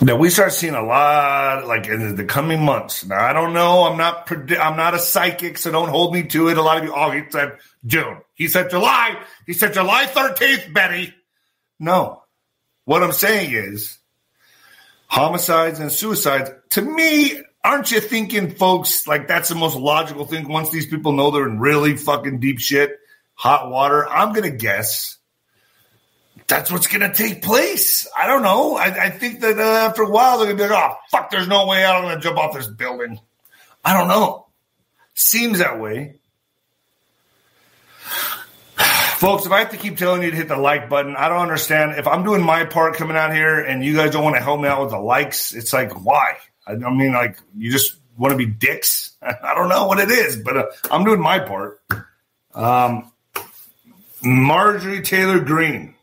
that 0.00 0.18
we 0.18 0.30
start 0.30 0.52
seeing 0.52 0.74
a 0.74 0.82
lot 0.82 1.66
like 1.66 1.88
in 1.88 2.14
the 2.14 2.24
coming 2.24 2.62
months. 2.62 3.04
Now 3.04 3.24
I 3.24 3.32
don't 3.32 3.52
know. 3.52 3.84
I'm 3.84 3.98
not 3.98 4.26
predi- 4.26 4.58
I'm 4.58 4.76
not 4.76 4.94
a 4.94 4.98
psychic, 4.98 5.58
so 5.58 5.72
don't 5.72 5.88
hold 5.88 6.14
me 6.14 6.22
to 6.24 6.48
it. 6.48 6.58
A 6.58 6.62
lot 6.62 6.78
of 6.78 6.84
you, 6.84 6.94
oh, 6.94 7.10
he 7.10 7.22
said 7.30 7.58
June. 7.84 8.18
He 8.34 8.48
said 8.48 8.70
July. 8.70 9.20
He 9.46 9.52
said 9.52 9.74
July 9.74 10.06
13th, 10.06 10.72
Betty. 10.72 11.14
No. 11.80 12.22
What 12.84 13.02
I'm 13.02 13.12
saying 13.12 13.52
is 13.52 13.98
homicides 15.08 15.80
and 15.80 15.90
suicides, 15.90 16.50
to 16.70 16.82
me, 16.82 17.42
aren't 17.64 17.90
you 17.90 18.00
thinking, 18.00 18.54
folks, 18.54 19.06
like 19.06 19.26
that's 19.26 19.48
the 19.48 19.54
most 19.54 19.76
logical 19.76 20.26
thing 20.26 20.48
once 20.48 20.70
these 20.70 20.86
people 20.86 21.12
know 21.12 21.30
they're 21.30 21.48
in 21.48 21.58
really 21.58 21.96
fucking 21.96 22.40
deep 22.40 22.60
shit, 22.60 22.98
hot 23.34 23.70
water? 23.70 24.08
I'm 24.08 24.32
to 24.34 24.50
guess 24.50 25.17
that's 26.48 26.72
what's 26.72 26.86
going 26.86 27.02
to 27.02 27.12
take 27.12 27.42
place. 27.42 28.08
I 28.16 28.26
don't 28.26 28.42
know. 28.42 28.76
I, 28.76 28.86
I 28.86 29.10
think 29.10 29.40
that 29.40 29.58
uh, 29.58 29.62
after 29.62 30.02
a 30.02 30.10
while, 30.10 30.38
they're 30.38 30.46
going 30.46 30.56
to 30.56 30.64
be 30.64 30.68
like, 30.68 30.92
oh, 30.92 30.96
fuck, 31.10 31.30
there's 31.30 31.46
no 31.46 31.66
way 31.66 31.84
out. 31.84 31.96
I'm 31.96 32.04
going 32.04 32.16
to 32.16 32.22
jump 32.22 32.38
off 32.38 32.54
this 32.54 32.66
building. 32.66 33.20
I 33.84 33.96
don't 33.96 34.08
know. 34.08 34.46
Seems 35.14 35.58
that 35.58 35.78
way. 35.78 36.16
Folks, 39.18 39.44
if 39.44 39.52
I 39.52 39.58
have 39.58 39.70
to 39.72 39.76
keep 39.76 39.98
telling 39.98 40.22
you 40.22 40.30
to 40.30 40.36
hit 40.36 40.48
the 40.48 40.56
like 40.56 40.88
button, 40.88 41.16
I 41.16 41.28
don't 41.28 41.40
understand. 41.40 41.98
If 41.98 42.08
I'm 42.08 42.24
doing 42.24 42.42
my 42.42 42.64
part 42.64 42.94
coming 42.94 43.16
out 43.16 43.34
here 43.34 43.60
and 43.60 43.84
you 43.84 43.94
guys 43.94 44.12
don't 44.12 44.24
want 44.24 44.36
to 44.36 44.42
help 44.42 44.60
me 44.60 44.68
out 44.68 44.80
with 44.80 44.90
the 44.90 44.98
likes, 44.98 45.52
it's 45.52 45.74
like, 45.74 46.02
why? 46.02 46.38
I, 46.66 46.72
I 46.72 46.94
mean, 46.94 47.12
like, 47.12 47.38
you 47.54 47.70
just 47.70 47.96
want 48.16 48.32
to 48.32 48.38
be 48.38 48.46
dicks? 48.46 49.16
I 49.22 49.54
don't 49.54 49.68
know 49.68 49.86
what 49.86 49.98
it 49.98 50.10
is, 50.10 50.36
but 50.36 50.56
uh, 50.56 50.66
I'm 50.90 51.04
doing 51.04 51.20
my 51.20 51.40
part. 51.40 51.82
Um, 52.54 53.12
Marjorie 54.22 55.02
Taylor 55.02 55.40
Greene 55.40 55.94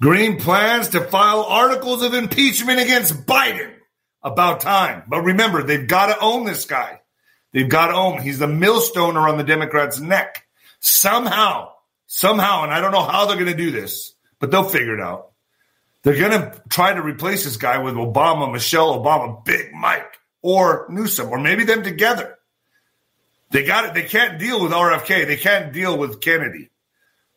Greene 0.00 0.40
plans 0.40 0.88
to 0.88 1.00
file 1.00 1.42
articles 1.42 2.02
of 2.02 2.14
impeachment 2.14 2.80
against 2.80 3.26
Biden. 3.26 3.74
About 4.22 4.60
time. 4.60 5.04
But 5.08 5.22
remember, 5.22 5.62
they've 5.62 5.86
got 5.86 6.06
to 6.06 6.20
own 6.20 6.44
this 6.44 6.66
guy. 6.66 7.00
They've 7.52 7.68
got 7.68 7.88
to 7.88 7.94
own. 7.94 8.20
He's 8.20 8.38
the 8.38 8.46
millstone 8.46 9.16
around 9.16 9.38
the 9.38 9.44
Democrats' 9.44 9.98
neck. 9.98 10.44
Somehow, 10.78 11.72
somehow, 12.06 12.64
and 12.64 12.72
I 12.72 12.80
don't 12.80 12.92
know 12.92 13.02
how 13.02 13.26
they're 13.26 13.36
going 13.36 13.50
to 13.50 13.56
do 13.56 13.70
this, 13.70 14.12
but 14.38 14.50
they'll 14.50 14.68
figure 14.68 14.94
it 14.94 15.00
out. 15.00 15.30
They're 16.02 16.18
going 16.18 16.32
to 16.32 16.62
try 16.68 16.94
to 16.94 17.02
replace 17.02 17.44
this 17.44 17.56
guy 17.56 17.78
with 17.78 17.94
Obama, 17.94 18.50
Michelle 18.52 19.02
Obama, 19.02 19.44
Big 19.44 19.72
Mike, 19.72 20.18
or 20.42 20.86
Newsom, 20.90 21.30
or 21.30 21.38
maybe 21.38 21.64
them 21.64 21.82
together. 21.82 22.38
They 23.50 23.64
got 23.64 23.86
it. 23.86 23.94
They 23.94 24.04
can't 24.04 24.38
deal 24.38 24.62
with 24.62 24.72
RFK. 24.72 25.26
They 25.26 25.36
can't 25.36 25.72
deal 25.72 25.98
with 25.98 26.20
Kennedy. 26.20 26.70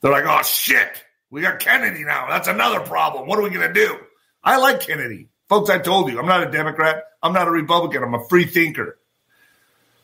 They're 0.01 0.11
like, 0.11 0.25
oh 0.27 0.43
shit. 0.43 1.03
We 1.33 1.41
got 1.41 1.59
Kennedy 1.59 2.03
now. 2.03 2.27
That's 2.29 2.47
another 2.47 2.81
problem. 2.81 3.27
What 3.27 3.39
are 3.39 3.41
we 3.41 3.49
going 3.49 3.67
to 3.67 3.73
do? 3.73 3.97
I 4.43 4.57
like 4.57 4.81
Kennedy. 4.81 5.29
Folks, 5.49 5.67
I 5.71 5.79
told 5.79 6.11
you, 6.11 6.19
I'm 6.19 6.27
not 6.27 6.47
a 6.47 6.51
Democrat. 6.51 7.05
I'm 7.23 7.33
not 7.33 7.47
a 7.47 7.51
Republican. 7.51 8.03
I'm 8.03 8.13
a 8.13 8.23
free 8.27 8.45
thinker. 8.45 8.99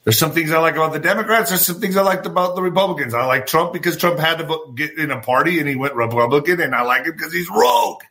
There's 0.04 0.18
some 0.18 0.32
things 0.32 0.50
I 0.50 0.58
like 0.58 0.74
about 0.74 0.92
the 0.92 1.00
Democrats. 1.00 1.50
There's 1.50 1.68
some 1.68 1.80
things 1.80 1.98
I 1.98 2.02
liked 2.02 2.26
about 2.26 2.56
the 2.56 2.64
Republicans. 2.64 3.14
I 3.14 3.26
like 3.26 3.46
Trump 3.46 3.74
because 3.74 3.96
Trump 3.96 4.18
had 4.18 4.40
to 4.40 4.74
get 4.76 4.98
in 4.98 5.12
a 5.12 5.22
party 5.22 5.60
and 5.60 5.70
he 5.70 5.76
went 5.76 5.94
Republican, 5.94 6.62
and 6.62 6.74
I 6.74 6.82
like 6.82 7.06
him 7.06 7.12
because 7.12 7.32
he's 7.32 7.48
rogue. 7.48 8.02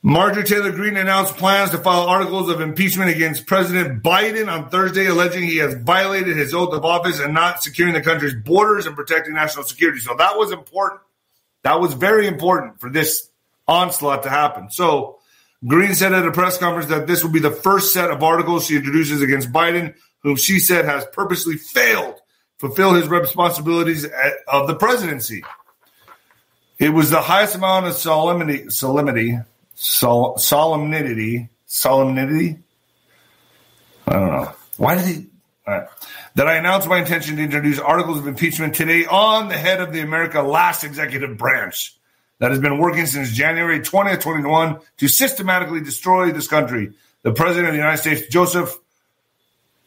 Marjorie 0.00 0.44
Taylor 0.44 0.70
Greene 0.70 0.96
announced 0.96 1.36
plans 1.38 1.70
to 1.70 1.78
file 1.78 2.06
articles 2.06 2.50
of 2.50 2.60
impeachment 2.60 3.10
against 3.10 3.46
President 3.46 4.00
Biden 4.00 4.46
on 4.46 4.68
Thursday, 4.68 5.06
alleging 5.06 5.42
he 5.42 5.56
has 5.56 5.74
violated 5.74 6.36
his 6.36 6.54
oath 6.54 6.72
of 6.72 6.84
office 6.84 7.18
and 7.18 7.34
not 7.34 7.64
securing 7.64 7.94
the 7.94 8.00
country's 8.00 8.34
borders 8.34 8.86
and 8.86 8.94
protecting 8.94 9.34
national 9.34 9.64
security. 9.64 9.98
So 9.98 10.14
that 10.16 10.38
was 10.38 10.52
important. 10.52 11.00
That 11.64 11.80
was 11.80 11.94
very 11.94 12.26
important 12.26 12.80
for 12.80 12.90
this 12.90 13.28
onslaught 13.66 14.22
to 14.22 14.30
happen. 14.30 14.70
So 14.70 15.18
Greene 15.66 15.94
said 15.94 16.12
at 16.12 16.26
a 16.26 16.30
press 16.30 16.58
conference 16.58 16.88
that 16.90 17.06
this 17.06 17.24
will 17.24 17.32
be 17.32 17.40
the 17.40 17.50
first 17.50 17.92
set 17.92 18.10
of 18.10 18.22
articles 18.22 18.66
she 18.66 18.76
introduces 18.76 19.22
against 19.22 19.50
Biden, 19.50 19.94
whom 20.22 20.36
she 20.36 20.58
said 20.58 20.84
has 20.84 21.06
purposely 21.12 21.56
failed 21.56 22.16
to 22.16 22.68
fulfill 22.68 22.92
his 22.94 23.08
responsibilities 23.08 24.06
of 24.46 24.66
the 24.66 24.74
presidency. 24.74 25.42
It 26.78 26.90
was 26.90 27.10
the 27.10 27.22
highest 27.22 27.54
amount 27.54 27.86
of 27.86 27.94
solemnity, 27.94 28.68
solemnity, 28.68 29.38
sol, 29.74 30.36
solemnity, 30.36 31.48
solemnity. 31.66 32.58
I 34.06 34.12
don't 34.12 34.32
know. 34.32 34.52
Why 34.76 34.96
did 34.96 35.06
he? 35.06 35.26
That 36.36 36.48
I 36.48 36.54
announced 36.54 36.88
my 36.88 36.98
intention 36.98 37.36
to 37.36 37.42
introduce 37.42 37.78
articles 37.78 38.18
of 38.18 38.26
impeachment 38.26 38.74
today 38.74 39.06
on 39.06 39.48
the 39.48 39.56
head 39.56 39.80
of 39.80 39.92
the 39.92 40.00
America 40.00 40.42
last 40.42 40.82
executive 40.82 41.38
branch 41.38 41.96
that 42.38 42.50
has 42.50 42.60
been 42.60 42.78
working 42.78 43.06
since 43.06 43.32
January 43.32 43.80
20th, 43.80 44.20
2021 44.20 44.80
to 44.98 45.08
systematically 45.08 45.80
destroy 45.80 46.32
this 46.32 46.48
country. 46.48 46.92
The 47.22 47.32
President 47.32 47.68
of 47.68 47.72
the 47.72 47.78
United 47.78 47.98
States, 47.98 48.26
Joseph 48.26 48.76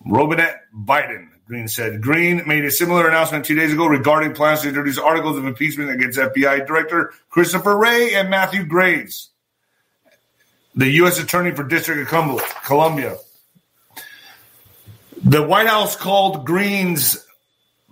Robinette 0.05 0.61
Biden, 0.73 1.27
Greene 1.47 1.67
said. 1.67 2.01
Greene 2.01 2.43
made 2.47 2.65
a 2.65 2.71
similar 2.71 3.07
announcement 3.07 3.45
two 3.45 3.55
days 3.55 3.73
ago 3.73 3.85
regarding 3.85 4.33
plans 4.33 4.61
to 4.61 4.69
introduce 4.69 4.97
articles 4.97 5.37
of 5.37 5.45
impeachment 5.45 5.89
against 5.89 6.17
FBI 6.17 6.65
Director 6.65 7.13
Christopher 7.29 7.77
Wray 7.77 8.15
and 8.15 8.29
Matthew 8.29 8.65
Graves, 8.65 9.29
the 10.75 10.89
U.S. 10.91 11.19
Attorney 11.19 11.51
for 11.51 11.63
District 11.63 12.11
of 12.11 12.41
Columbia. 12.63 13.17
The 15.23 15.43
White 15.43 15.67
House 15.67 15.95
called 15.95 16.45
Greene's 16.45 17.25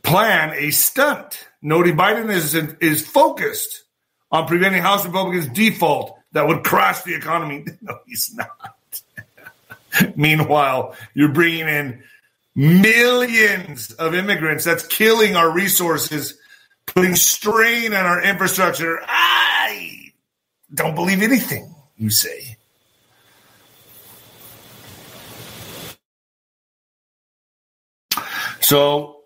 plan 0.04 0.54
a 0.56 0.72
stunt, 0.72 1.48
noting 1.62 1.98
Biden 1.98 2.30
is, 2.32 2.56
is 2.56 3.06
focused 3.06 3.84
on 4.32 4.48
preventing 4.48 4.82
House 4.82 5.06
Republicans' 5.06 5.48
default 5.48 6.18
that 6.34 6.48
would 6.48 6.64
crash 6.64 7.02
the 7.04 7.16
economy. 7.16 7.66
No, 7.82 8.00
he's 8.06 8.36
not. 8.36 8.50
Meanwhile, 10.16 10.96
you're 11.14 11.32
bringing 11.32 11.68
in 11.68 12.04
millions 12.56 13.92
of 13.92 14.14
immigrants. 14.16 14.64
That's 14.64 14.86
killing 14.88 15.36
our 15.36 15.52
resources, 15.52 16.38
putting 16.86 17.16
strain 17.16 17.94
on 17.94 18.06
our 18.06 18.22
infrastructure. 18.22 19.00
I 19.08 20.12
don't 20.74 20.96
believe 20.96 21.22
anything 21.22 21.74
you 21.96 22.10
say. 22.10 22.55
So, 28.66 29.18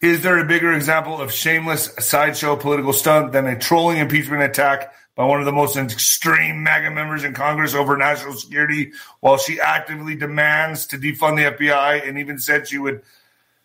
is 0.00 0.24
there 0.24 0.38
a 0.38 0.44
bigger 0.44 0.72
example 0.72 1.20
of 1.20 1.30
shameless 1.30 1.94
sideshow 2.00 2.56
political 2.56 2.92
stunt 2.92 3.30
than 3.30 3.46
a 3.46 3.56
trolling 3.56 3.98
impeachment 3.98 4.42
attack 4.42 4.92
by 5.14 5.24
one 5.24 5.38
of 5.38 5.46
the 5.46 5.52
most 5.52 5.76
extreme 5.76 6.64
MAGA 6.64 6.90
members 6.90 7.22
in 7.22 7.32
Congress 7.32 7.74
over 7.74 7.96
national 7.96 8.34
security 8.34 8.90
while 9.20 9.36
she 9.36 9.60
actively 9.60 10.16
demands 10.16 10.88
to 10.88 10.98
defund 10.98 11.36
the 11.36 11.64
FBI 11.64 12.08
and 12.08 12.18
even 12.18 12.40
said 12.40 12.66
she 12.66 12.78
would? 12.78 13.02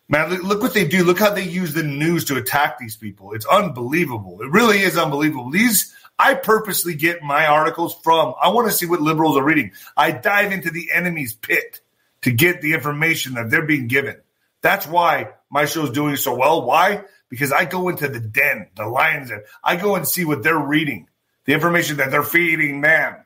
Man, 0.08 0.30
look 0.44 0.62
what 0.62 0.76
they 0.76 0.88
do. 0.88 1.04
Look 1.04 1.18
how 1.18 1.34
they 1.34 1.46
use 1.46 1.74
the 1.74 1.82
news 1.82 2.26
to 2.26 2.36
attack 2.36 2.78
these 2.78 2.96
people. 2.96 3.34
It's 3.34 3.48
unbelievable. 3.48 4.44
It 4.44 4.52
really 4.52 4.82
is 4.82 5.00
unbelievable. 5.00 5.50
These 5.50 5.96
I 6.20 6.36
purposely 6.36 6.94
get 6.94 7.24
my 7.24 7.48
articles 7.48 7.96
from. 8.04 8.36
I 8.40 8.50
want 8.50 8.68
to 8.68 8.74
see 8.74 8.86
what 8.86 9.02
liberals 9.02 9.36
are 9.36 9.44
reading. 9.44 9.72
I 9.98 10.12
dive 10.12 10.52
into 10.52 10.70
the 10.70 10.92
enemy's 10.94 11.34
pit 11.34 11.82
to 12.22 12.32
get 12.32 12.62
the 12.62 12.76
information 12.76 13.34
that 13.34 13.50
they're 13.50 13.66
being 13.66 13.88
given. 13.88 14.18
That's 14.62 14.88
why 14.88 15.30
my 15.50 15.66
show 15.66 15.84
is 15.84 15.92
doing 15.92 16.16
so 16.16 16.36
well. 16.36 16.66
Why? 16.66 17.04
Because 17.30 17.52
I 17.52 17.66
go 17.66 17.90
into 17.90 18.08
the 18.08 18.20
den, 18.20 18.68
the 18.76 18.88
lion's 18.88 19.30
den. 19.30 19.42
I 19.64 19.76
go 19.76 19.96
and 19.96 20.08
see 20.08 20.26
what 20.26 20.44
they're 20.44 20.58
reading, 20.58 21.08
the 21.46 21.54
information 21.54 21.98
that 21.98 22.12
they're 22.12 22.24
feeding 22.24 22.82
man. 22.82 23.26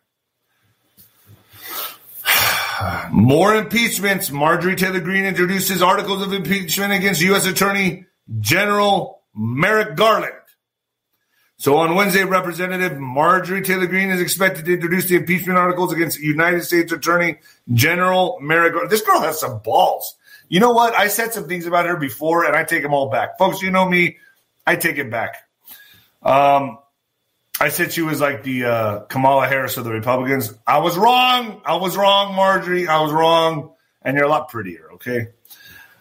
More 3.12 3.56
impeachments. 3.56 4.32
Marjorie 4.32 4.76
Taylor 4.76 5.00
Greene 5.00 5.26
introduces 5.26 5.82
articles 5.82 6.22
of 6.22 6.34
impeachment 6.34 6.94
against 6.94 7.22
U.S. 7.22 7.46
Attorney 7.46 8.06
General 8.40 9.22
Merrick 9.36 9.96
Garland. 9.96 10.34
So 11.58 11.78
on 11.78 11.94
Wednesday, 11.94 12.24
Representative 12.24 12.98
Marjorie 12.98 13.62
Taylor 13.62 13.86
Greene 13.86 14.10
is 14.10 14.20
expected 14.20 14.66
to 14.66 14.74
introduce 14.74 15.08
the 15.08 15.16
impeachment 15.16 15.60
articles 15.60 15.94
against 15.94 16.20
United 16.20 16.64
States 16.64 16.92
Attorney 16.92 17.38
General 17.72 18.40
Merrick 18.42 18.74
Garland. 18.74 18.92
This 18.92 19.04
girl 19.04 19.22
has 19.22 19.40
some 19.40 19.60
balls. 19.60 20.16
You 20.52 20.60
know 20.60 20.72
what? 20.72 20.94
I 20.96 21.08
said 21.08 21.32
some 21.32 21.48
things 21.48 21.66
about 21.66 21.86
her 21.86 21.96
before, 21.96 22.44
and 22.44 22.58
I 22.58 22.66
take 22.66 22.84
them 22.84 22.94
all 22.94 23.10
back. 23.10 23.38
Folks, 23.38 23.62
you 23.62 23.72
know 23.72 23.88
me. 23.88 24.18
I 24.68 24.76
take 24.76 24.98
it 24.98 25.10
back. 25.10 25.48
Um, 26.22 26.78
I 27.62 27.70
said 27.70 27.94
she 27.94 28.02
was 28.02 28.20
like 28.20 28.44
the 28.44 28.66
uh, 28.66 29.00
Kamala 29.06 29.48
Harris 29.48 29.78
of 29.78 29.86
the 29.86 29.92
Republicans. 29.92 30.54
I 30.68 30.80
was 30.80 30.98
wrong. 30.98 31.62
I 31.64 31.78
was 31.78 31.96
wrong, 31.96 32.36
Marjorie. 32.36 32.86
I 32.86 33.00
was 33.00 33.14
wrong. 33.14 33.72
And 34.02 34.18
you're 34.18 34.26
a 34.26 34.30
lot 34.30 34.50
prettier, 34.50 34.90
okay? 34.96 35.30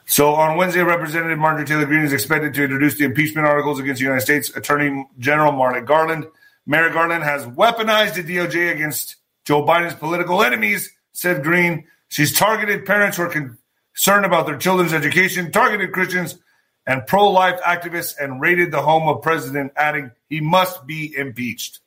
So 0.06 0.34
on 0.34 0.56
Wednesday, 0.56 0.82
Representative 0.82 1.38
Marjorie 1.38 1.64
Taylor 1.64 1.86
Greene 1.86 2.02
is 2.02 2.12
expected 2.12 2.52
to 2.54 2.64
introduce 2.64 2.98
the 2.98 3.04
impeachment 3.04 3.46
articles 3.46 3.78
against 3.78 4.00
the 4.00 4.04
United 4.06 4.22
States 4.22 4.50
Attorney 4.56 5.06
General 5.20 5.52
Merrick 5.52 5.86
Garland. 5.86 6.26
Merrick 6.66 6.94
Garland 6.94 7.22
has 7.22 7.46
weaponized 7.46 8.14
the 8.14 8.24
DOJ 8.24 8.72
against 8.72 9.14
Joe 9.44 9.64
Biden's 9.64 9.94
political 9.94 10.42
enemies, 10.42 10.90
said 11.12 11.44
Greene. 11.44 11.86
She's 12.08 12.36
targeted 12.36 12.84
parents 12.84 13.16
who 13.16 13.22
are 13.22 13.28
con- 13.28 13.56
concerned 14.00 14.24
about 14.24 14.46
their 14.46 14.56
children's 14.56 14.94
education, 14.94 15.52
targeted 15.52 15.92
Christians 15.92 16.38
and 16.86 17.06
pro 17.06 17.30
life 17.30 17.60
activists, 17.60 18.14
and 18.18 18.40
raided 18.40 18.70
the 18.70 18.80
home 18.80 19.06
of 19.08 19.20
President, 19.20 19.72
adding, 19.76 20.10
he 20.30 20.40
must 20.40 20.86
be 20.86 21.14
impeached. 21.14 21.80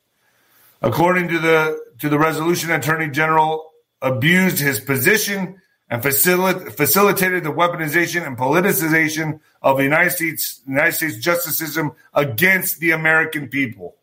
According 0.83 1.29
to 1.29 1.39
the 1.39 1.83
to 1.99 2.09
the 2.09 2.19
resolution, 2.19 2.69
Attorney 2.69 3.09
General 3.09 3.71
abused 3.99 4.59
his 4.59 4.79
position 4.79 5.59
and 5.89 6.03
facil- 6.03 6.71
facilitated 6.73 7.43
the 7.43 7.51
weaponization 7.51 8.27
and 8.27 8.37
politicization 8.37 9.39
of 9.63 9.77
the 9.77 9.83
United 9.83 10.11
States 10.11 10.61
United 10.67 10.91
States 10.91 11.17
justice 11.17 11.57
system 11.57 11.93
against 12.13 12.79
the 12.79 12.91
American 12.91 13.47
people. 13.47 13.95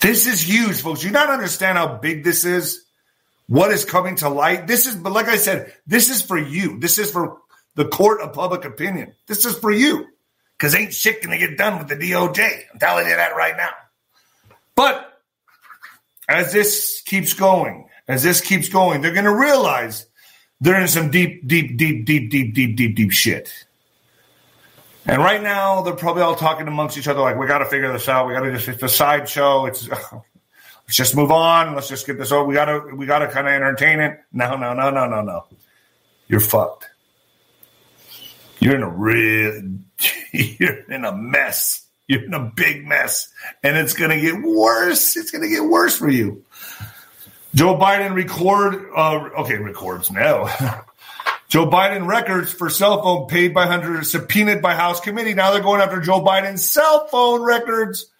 This 0.00 0.26
is 0.26 0.48
huge, 0.48 0.80
folks. 0.80 1.04
You 1.04 1.10
not 1.10 1.28
understand 1.28 1.76
how 1.76 1.98
big 1.98 2.24
this 2.24 2.46
is. 2.46 2.83
What 3.46 3.70
is 3.70 3.84
coming 3.84 4.16
to 4.16 4.28
light? 4.28 4.66
This 4.66 4.86
is, 4.86 4.94
but 4.94 5.12
like 5.12 5.28
I 5.28 5.36
said, 5.36 5.72
this 5.86 6.10
is 6.10 6.22
for 6.22 6.38
you. 6.38 6.78
This 6.78 6.98
is 6.98 7.10
for 7.10 7.38
the 7.74 7.84
court 7.84 8.20
of 8.20 8.32
public 8.32 8.64
opinion. 8.64 9.14
This 9.26 9.44
is 9.44 9.58
for 9.58 9.70
you 9.70 10.06
because 10.56 10.74
ain't 10.74 10.94
shit 10.94 11.22
going 11.22 11.38
to 11.38 11.46
get 11.46 11.58
done 11.58 11.78
with 11.78 11.88
the 11.88 11.96
DOJ. 11.96 12.62
I'm 12.72 12.78
telling 12.78 13.06
you 13.06 13.16
that 13.16 13.36
right 13.36 13.56
now. 13.56 13.70
But 14.74 15.20
as 16.28 16.52
this 16.52 17.02
keeps 17.04 17.34
going, 17.34 17.88
as 18.08 18.22
this 18.22 18.40
keeps 18.40 18.68
going, 18.68 19.02
they're 19.02 19.12
going 19.12 19.24
to 19.24 19.34
realize 19.34 20.06
they're 20.60 20.80
in 20.80 20.88
some 20.88 21.10
deep, 21.10 21.46
deep, 21.46 21.76
deep, 21.76 22.06
deep, 22.06 22.30
deep, 22.30 22.54
deep, 22.54 22.76
deep, 22.76 22.96
deep 22.96 23.10
shit. 23.10 23.52
And 25.06 25.18
right 25.18 25.42
now, 25.42 25.82
they're 25.82 25.94
probably 25.94 26.22
all 26.22 26.34
talking 26.34 26.66
amongst 26.66 26.96
each 26.96 27.08
other 27.08 27.20
like, 27.20 27.36
we 27.38 27.46
got 27.46 27.58
to 27.58 27.66
figure 27.66 27.92
this 27.92 28.08
out. 28.08 28.26
We 28.26 28.32
got 28.32 28.40
to 28.40 28.52
just, 28.52 28.68
it's 28.68 28.82
a 28.82 28.88
sideshow. 28.88 29.66
It's, 29.66 29.86
let's 30.86 30.96
just 30.96 31.16
move 31.16 31.30
on. 31.30 31.74
Let's 31.74 31.88
just 31.88 32.06
get 32.06 32.18
this 32.18 32.32
over. 32.32 32.44
We 32.44 32.54
got 32.54 32.66
to, 32.66 32.94
we 32.94 33.06
got 33.06 33.20
to 33.20 33.28
kind 33.28 33.46
of 33.46 33.52
entertain 33.52 34.00
it. 34.00 34.20
No, 34.32 34.56
no, 34.56 34.74
no, 34.74 34.90
no, 34.90 35.06
no, 35.06 35.22
no. 35.22 35.46
You're 36.28 36.40
fucked. 36.40 36.88
You're 38.60 38.76
in 38.76 38.82
a 38.82 38.88
real, 38.88 39.78
you're 40.32 40.90
in 40.90 41.04
a 41.04 41.14
mess. 41.14 41.86
You're 42.06 42.24
in 42.24 42.34
a 42.34 42.52
big 42.54 42.86
mess. 42.86 43.32
And 43.62 43.76
it's 43.76 43.94
to 43.94 44.20
get 44.20 44.42
worse. 44.42 45.16
It's 45.16 45.32
to 45.32 45.48
get 45.48 45.64
worse 45.64 45.96
for 45.96 46.10
you. 46.10 46.44
Joe 47.54 47.76
Biden 47.76 48.14
record, 48.14 48.90
uh, 48.96 49.30
okay, 49.40 49.56
records 49.56 50.10
now. 50.10 50.46
Joe 51.48 51.70
Biden 51.70 52.08
records 52.08 52.52
for 52.52 52.68
cell 52.68 53.00
phone 53.00 53.28
paid 53.28 53.54
by 53.54 53.66
Hunter 53.66 54.02
subpoenaed 54.02 54.60
by 54.60 54.74
House 54.74 55.00
committee. 55.00 55.34
Now 55.34 55.52
they're 55.52 55.62
going 55.62 55.80
after 55.80 56.00
Joe 56.00 56.20
Biden's 56.20 56.68
cell 56.68 57.06
phone 57.06 57.42
records. 57.42 58.10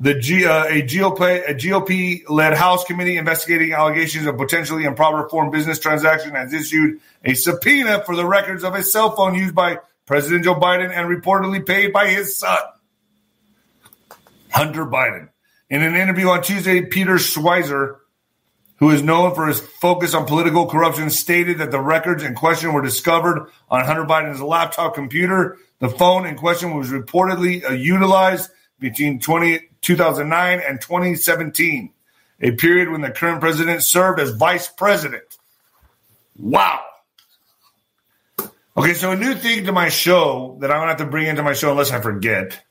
The 0.00 0.14
G, 0.14 0.46
uh, 0.46 0.64
a 0.66 0.82
GOP, 0.82 1.50
a 1.50 1.54
GOP 1.54 2.22
led 2.28 2.54
House 2.54 2.84
committee 2.84 3.16
investigating 3.16 3.72
allegations 3.72 4.26
of 4.26 4.36
potentially 4.36 4.84
improper 4.84 5.28
foreign 5.28 5.50
business 5.50 5.80
transaction 5.80 6.36
has 6.36 6.52
issued 6.52 7.00
a 7.24 7.34
subpoena 7.34 8.04
for 8.04 8.14
the 8.14 8.24
records 8.24 8.62
of 8.62 8.76
a 8.76 8.84
cell 8.84 9.16
phone 9.16 9.34
used 9.34 9.56
by 9.56 9.78
President 10.06 10.44
Joe 10.44 10.54
Biden 10.54 10.96
and 10.96 11.08
reportedly 11.08 11.66
paid 11.66 11.92
by 11.92 12.06
his 12.06 12.38
son, 12.38 12.58
Hunter 14.52 14.86
Biden. 14.86 15.30
In 15.68 15.82
an 15.82 15.96
interview 15.96 16.28
on 16.28 16.44
Tuesday, 16.44 16.82
Peter 16.82 17.14
Schweizer, 17.16 17.96
who 18.76 18.92
is 18.92 19.02
known 19.02 19.34
for 19.34 19.48
his 19.48 19.58
focus 19.58 20.14
on 20.14 20.26
political 20.26 20.66
corruption, 20.68 21.10
stated 21.10 21.58
that 21.58 21.72
the 21.72 21.80
records 21.80 22.22
in 22.22 22.36
question 22.36 22.72
were 22.72 22.82
discovered 22.82 23.50
on 23.68 23.84
Hunter 23.84 24.04
Biden's 24.04 24.40
laptop 24.40 24.94
computer. 24.94 25.58
The 25.80 25.88
phone 25.88 26.24
in 26.24 26.36
question 26.36 26.76
was 26.76 26.90
reportedly 26.90 27.68
uh, 27.68 27.72
utilized 27.72 28.48
between 28.78 29.20
20, 29.20 29.68
2009 29.80 30.60
and 30.66 30.80
2017, 30.80 31.92
a 32.40 32.50
period 32.52 32.90
when 32.90 33.00
the 33.00 33.10
current 33.10 33.40
president 33.40 33.82
served 33.82 34.20
as 34.20 34.30
vice 34.30 34.68
president. 34.68 35.24
Wow. 36.36 36.84
Okay, 38.76 38.94
so 38.94 39.10
a 39.10 39.16
new 39.16 39.34
thing 39.34 39.66
to 39.66 39.72
my 39.72 39.88
show 39.88 40.56
that 40.60 40.70
I'm 40.70 40.82
to 40.82 40.86
have 40.86 40.98
to 40.98 41.06
bring 41.06 41.26
into 41.26 41.42
my 41.42 41.52
show 41.52 41.72
unless 41.72 41.90
I 41.90 42.00
forget. 42.00 42.62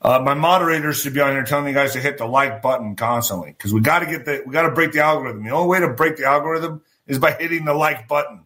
Uh, 0.00 0.18
my 0.18 0.34
moderators 0.34 1.00
should 1.00 1.14
be 1.14 1.20
on 1.20 1.30
here 1.30 1.44
telling 1.44 1.68
you 1.68 1.72
guys 1.72 1.92
to 1.92 2.00
hit 2.00 2.18
the 2.18 2.26
like 2.26 2.60
button 2.60 2.96
constantly 2.96 3.52
because 3.52 3.72
we 3.72 3.80
got 3.80 4.00
to 4.00 4.06
get 4.06 4.24
the 4.24 4.42
we 4.44 4.52
got 4.52 4.62
to 4.62 4.72
break 4.72 4.90
the 4.90 5.00
algorithm. 5.00 5.44
The 5.44 5.50
only 5.50 5.68
way 5.68 5.78
to 5.78 5.94
break 5.94 6.16
the 6.16 6.24
algorithm 6.24 6.82
is 7.06 7.20
by 7.20 7.30
hitting 7.32 7.64
the 7.64 7.74
like 7.74 8.08
button. 8.08 8.44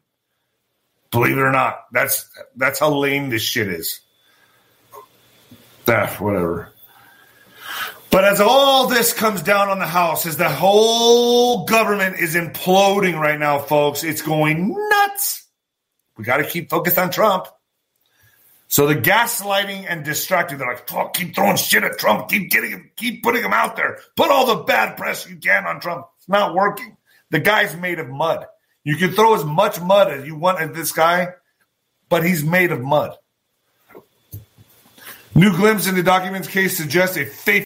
Believe 1.11 1.39
it 1.39 1.41
or 1.41 1.53
not, 1.53 1.87
that's 1.91 2.29
that's 2.57 2.79
how 2.79 2.93
lame 2.93 3.31
this 3.31 3.41
shit 3.41 3.69
is. 3.69 4.01
Ah, 5.89 6.15
whatever. 6.19 6.75
But 8.11 8.25
as 8.25 8.41
all 8.41 8.87
this 8.87 9.13
comes 9.13 9.43
down 9.43 9.69
on 9.69 9.79
the 9.79 9.87
House, 9.87 10.27
as 10.27 10.37
the 10.37 10.49
whole 10.49 11.67
government 11.67 12.19
is 12.19 12.35
imploding 12.35 13.19
right 13.19 13.39
now, 13.39 13.59
folks, 13.59 14.05
it's 14.05 14.23
going 14.23 14.75
nuts. 14.91 15.47
We 16.17 16.25
got 16.25 16.39
to 16.39 16.45
keep 16.45 16.71
focused 16.71 16.99
on 16.99 17.11
Trump. 17.11 17.47
So 18.69 18.87
the 18.87 18.97
gaslighting 18.97 19.87
and 19.89 20.05
distracting, 20.05 20.59
they're 20.59 20.67
like, 20.69 21.15
keep 21.15 21.35
throwing 21.35 21.57
shit 21.57 21.85
at 21.85 21.99
Trump, 21.99 22.29
keep 22.29 22.51
getting 22.51 22.71
him, 22.71 22.91
keep 22.97 23.23
putting 23.23 23.45
him 23.45 23.53
out 23.53 23.77
there, 23.77 23.99
put 24.17 24.31
all 24.31 24.47
the 24.47 24.65
bad 24.65 24.97
press 24.97 25.29
you 25.29 25.37
can 25.37 25.67
on 25.67 25.81
Trump. 25.81 26.07
It's 26.19 26.29
not 26.29 26.55
working. 26.55 26.97
The 27.31 27.39
guy's 27.39 27.77
made 27.77 27.99
of 27.99 28.09
mud. 28.09 28.47
You 28.83 28.97
can 28.97 29.13
throw 29.13 29.35
as 29.35 29.45
much 29.45 29.81
mud 29.81 30.11
as 30.13 30.27
you 30.27 30.37
want 30.37 30.61
at 30.61 30.75
this 30.75 30.93
guy, 30.93 31.29
but 32.09 32.25
he's 32.25 32.45
made 32.45 32.73
of 32.73 32.81
mud. 32.81 33.17
New 35.35 35.55
glimpse 35.55 35.87
in 35.87 35.95
the 35.95 36.03
documents 36.03 36.49
case 36.49 36.77
suggests 36.77 37.17
a 37.17 37.25
fake 37.25 37.66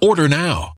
Order 0.00 0.28
now. 0.28 0.77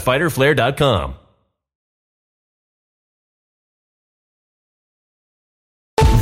www.fighterflare.com. 0.00 1.14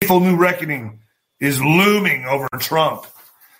Painful 0.00 0.20
new 0.20 0.36
reckoning 0.36 1.00
is 1.40 1.62
looming 1.62 2.24
over 2.24 2.48
Trump. 2.58 3.06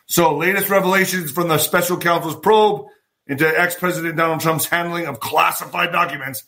So, 0.06 0.36
latest 0.36 0.68
revelations 0.68 1.30
from 1.30 1.48
the 1.48 1.58
special 1.58 1.96
counsel's 1.96 2.36
probe 2.36 2.86
into 3.26 3.46
ex 3.46 3.76
President 3.76 4.16
Donald 4.16 4.40
Trump's 4.40 4.66
handling 4.66 5.06
of 5.06 5.20
classified 5.20 5.92
documents. 5.92 6.44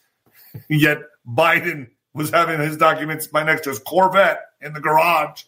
Yet 0.68 0.98
Biden 1.26 1.88
was 2.12 2.30
having 2.30 2.60
his 2.60 2.76
documents 2.76 3.26
by 3.26 3.44
next 3.44 3.62
to 3.62 3.70
his 3.70 3.78
Corvette 3.78 4.40
in 4.60 4.72
the 4.72 4.80
garage. 4.80 5.44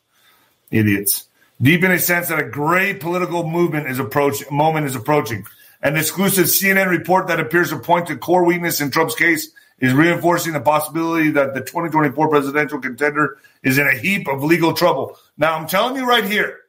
Idiots. 0.71 1.27
Deep 1.61 1.85
in 1.85 1.91
a 1.91 1.99
sense 1.99 2.29
that 2.29 2.39
a 2.39 2.49
great 2.49 3.01
political 3.01 3.49
movement 3.49 3.89
is 3.89 3.99
approach 3.99 4.49
moment 4.51 4.87
is 4.87 4.97
approaching. 4.97 5.45
An 5.85 5.99
exclusive 5.99 6.47
CNN 6.47 6.89
report 6.89 7.27
that 7.29 7.41
appears 7.41 7.69
to 7.69 7.79
point 7.79 8.07
to 8.07 8.17
core 8.17 8.43
weakness 8.43 8.81
in 8.81 8.91
Trump's 8.91 9.15
case 9.15 9.51
is 9.79 9.93
reinforcing 9.93 10.55
the 10.55 10.61
possibility 10.61 11.31
that 11.33 11.53
the 11.53 11.61
2024 11.61 12.29
presidential 12.31 12.81
contender 12.81 13.37
is 13.63 13.77
in 13.77 13.87
a 13.87 13.95
heap 13.95 14.27
of 14.27 14.43
legal 14.43 14.73
trouble. 14.73 15.19
Now, 15.37 15.55
I'm 15.55 15.67
telling 15.67 15.97
you 15.97 16.07
right 16.07 16.25
here, 16.25 16.61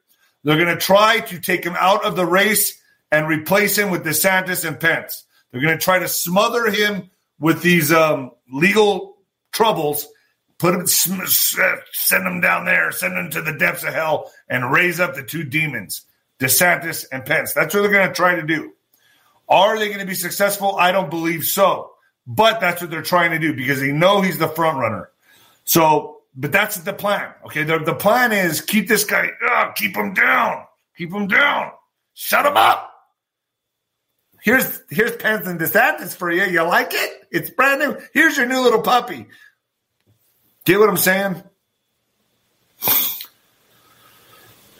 they're 0.44 0.62
going 0.62 0.74
to 0.74 0.76
try 0.76 1.20
to 1.20 1.40
take 1.40 1.64
him 1.64 1.74
out 1.80 2.04
of 2.04 2.14
the 2.14 2.26
race 2.26 2.78
and 3.10 3.26
replace 3.26 3.78
him 3.78 3.90
with 3.90 4.04
DeSantis 4.04 4.68
and 4.68 4.78
Pence. 4.78 5.24
They're 5.50 5.62
going 5.62 5.78
to 5.78 5.82
try 5.82 5.98
to 5.98 6.08
smother 6.08 6.70
him 6.70 7.08
with 7.40 7.62
these 7.62 7.90
um, 7.90 8.32
legal 8.52 9.16
troubles, 9.50 10.06
put 10.58 10.74
him, 10.74 10.86
send 10.86 12.26
him 12.26 12.42
down 12.42 12.66
there, 12.66 12.92
send 12.92 13.16
him 13.16 13.30
to 13.30 13.40
the 13.40 13.54
depths 13.54 13.82
of 13.82 13.94
hell, 13.94 14.30
and 14.46 14.70
raise 14.70 15.00
up 15.00 15.14
the 15.14 15.22
two 15.22 15.42
demons, 15.42 16.02
DeSantis 16.38 17.06
and 17.10 17.24
Pence. 17.24 17.54
That's 17.54 17.74
what 17.74 17.80
they're 17.80 17.90
going 17.90 18.08
to 18.08 18.14
try 18.14 18.34
to 18.34 18.42
do. 18.42 18.74
Are 19.48 19.78
they 19.78 19.88
going 19.88 20.00
to 20.00 20.06
be 20.06 20.14
successful? 20.14 20.76
I 20.76 20.92
don't 20.92 21.10
believe 21.10 21.44
so. 21.44 21.92
But 22.26 22.60
that's 22.60 22.80
what 22.80 22.90
they're 22.90 23.02
trying 23.02 23.30
to 23.30 23.38
do 23.38 23.54
because 23.54 23.80
they 23.80 23.92
know 23.92 24.20
he's 24.20 24.38
the 24.38 24.48
front 24.48 24.78
runner. 24.78 25.10
So, 25.64 26.22
but 26.34 26.50
that's 26.52 26.76
the 26.78 26.92
plan. 26.92 27.32
Okay. 27.44 27.62
The, 27.62 27.78
the 27.78 27.94
plan 27.94 28.32
is 28.32 28.60
keep 28.60 28.88
this 28.88 29.04
guy, 29.04 29.30
uh, 29.48 29.72
keep 29.72 29.96
him 29.96 30.12
down, 30.14 30.64
keep 30.96 31.12
him 31.12 31.28
down, 31.28 31.70
shut 32.14 32.44
him 32.44 32.56
up. 32.56 32.92
Here's 34.42 34.80
here's 34.90 35.16
Pence 35.16 35.46
and 35.46 35.58
DeSantis 35.58 36.14
for 36.14 36.30
you. 36.30 36.44
You 36.44 36.62
like 36.62 36.90
it? 36.92 37.26
It's 37.32 37.50
brand 37.50 37.80
new. 37.80 37.96
Here's 38.12 38.36
your 38.36 38.46
new 38.46 38.60
little 38.60 38.82
puppy. 38.82 39.26
Get 40.64 40.78
what 40.78 40.88
I'm 40.88 40.96
saying? 40.96 41.42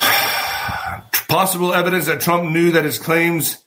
Possible 1.28 1.74
evidence 1.74 2.06
that 2.06 2.20
Trump 2.20 2.50
knew 2.50 2.72
that 2.72 2.84
his 2.84 2.98
claims 3.00 3.58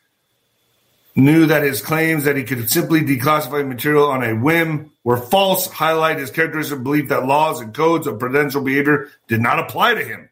knew 1.20 1.46
that 1.48 1.64
his 1.64 1.82
claims 1.82 2.24
that 2.24 2.36
he 2.36 2.44
could 2.44 2.70
simply 2.70 3.02
declassify 3.02 3.68
material 3.68 4.10
on 4.10 4.24
a 4.24 4.34
whim 4.34 4.92
were 5.04 5.18
false, 5.18 5.68
highlight 5.68 6.20
his 6.20 6.32
characteristic 6.32 6.84
belief 6.84 7.10
that 7.10 7.26
laws 7.26 7.62
and 7.62 7.74
codes 7.74 8.08
of 8.08 8.20
prudential 8.20 8.62
behavior 8.62 9.10
did 9.28 9.42
not 9.42 9.60
apply 9.60 9.94
to 9.94 10.04
him. 10.04 10.30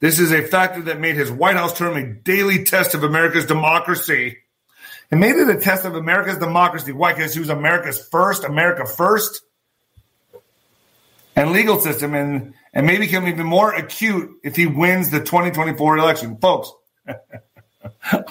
This 0.00 0.18
is 0.18 0.32
a 0.32 0.42
factor 0.42 0.82
that 0.82 1.00
made 1.00 1.16
his 1.16 1.30
White 1.30 1.56
House 1.56 1.76
term 1.76 1.96
a 1.96 2.06
daily 2.06 2.64
test 2.64 2.94
of 2.94 3.02
America's 3.02 3.46
democracy. 3.46 4.38
It 5.10 5.16
made 5.16 5.36
it 5.36 5.48
a 5.48 5.60
test 5.60 5.84
of 5.84 5.94
America's 5.94 6.38
democracy. 6.38 6.92
Why? 6.92 7.14
Because 7.14 7.34
he 7.34 7.40
was 7.40 7.48
America's 7.48 8.06
first, 8.08 8.44
America 8.44 8.86
first, 8.86 9.42
and 11.34 11.52
legal 11.52 11.80
system, 11.80 12.14
and 12.14 12.54
and 12.72 12.86
may 12.86 12.98
become 12.98 13.26
even 13.26 13.46
more 13.46 13.74
acute 13.74 14.38
if 14.44 14.54
he 14.54 14.66
wins 14.66 15.10
the 15.10 15.20
2024 15.20 15.98
election, 15.98 16.36
folks. 16.36 16.70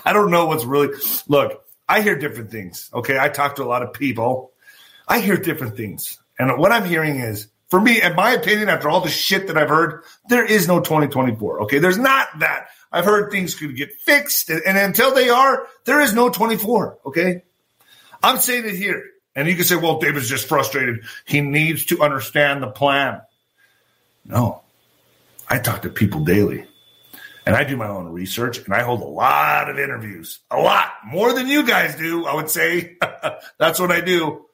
I 0.06 0.14
don't 0.14 0.32
know 0.32 0.48
what's 0.48 0.66
really. 0.66 0.96
Look, 1.28 1.64
I 1.88 2.02
hear 2.02 2.18
different 2.18 2.52
things. 2.52 2.90
Okay. 2.94 3.18
I 3.18 3.30
talk 3.30 3.56
to 3.56 3.64
a 3.64 3.66
lot 3.66 3.84
of 3.84 3.94
people. 3.94 4.52
I 5.08 5.20
hear 5.20 5.38
different 5.38 5.78
things. 5.78 6.18
And 6.38 6.58
what 6.58 6.72
I'm 6.72 6.86
hearing 6.86 7.20
is, 7.20 7.48
for 7.70 7.80
me, 7.80 8.02
in 8.02 8.16
my 8.16 8.32
opinion, 8.32 8.70
after 8.70 8.90
all 8.90 9.02
the 9.02 9.10
shit 9.10 9.48
that 9.48 9.58
I've 9.58 9.70
heard, 9.70 10.04
there 10.30 10.46
is 10.46 10.68
no 10.68 10.80
2024. 10.80 11.64
Okay. 11.64 11.80
There's 11.80 11.98
not 11.98 12.28
that. 12.40 12.68
I've 12.92 13.06
heard 13.06 13.32
things 13.32 13.56
could 13.56 13.76
get 13.76 13.94
fixed. 13.94 14.50
And, 14.50 14.62
and 14.66 14.78
until 14.78 15.14
they 15.14 15.30
are, 15.30 15.68
there 15.86 16.02
is 16.02 16.14
no 16.14 16.30
24. 16.30 17.00
Okay. 17.08 17.44
I'm 18.24 18.40
saying 18.40 18.66
it 18.66 18.76
here. 18.76 19.04
And 19.36 19.48
you 19.48 19.56
can 19.56 19.66
say, 19.66 19.76
well, 19.76 20.00
David's 20.00 20.30
just 20.30 20.48
frustrated. 20.48 21.04
He 21.26 21.42
needs 21.42 21.86
to 21.88 22.02
understand 22.02 22.64
the 22.64 22.72
plan. 22.72 23.22
No. 24.26 24.62
I 25.50 25.60
talk 25.60 25.84
to 25.84 25.90
people 25.90 26.22
daily 26.22 26.66
and 27.48 27.56
I 27.56 27.64
do 27.64 27.78
my 27.78 27.88
own 27.88 28.10
research 28.10 28.58
and 28.58 28.74
I 28.74 28.84
hold 28.84 29.02
a 29.02 29.06
lot 29.06 29.70
of 29.70 29.80
interviews, 29.80 30.40
a 30.52 30.58
lot 30.58 30.92
more 31.06 31.32
than 31.32 31.48
you 31.48 31.66
guys 31.66 31.96
do. 31.96 32.26
I 32.26 32.36
would 32.36 32.50
say 32.50 32.98
that's 33.58 33.80
what 33.80 33.90
I 33.90 34.02
do. 34.02 34.46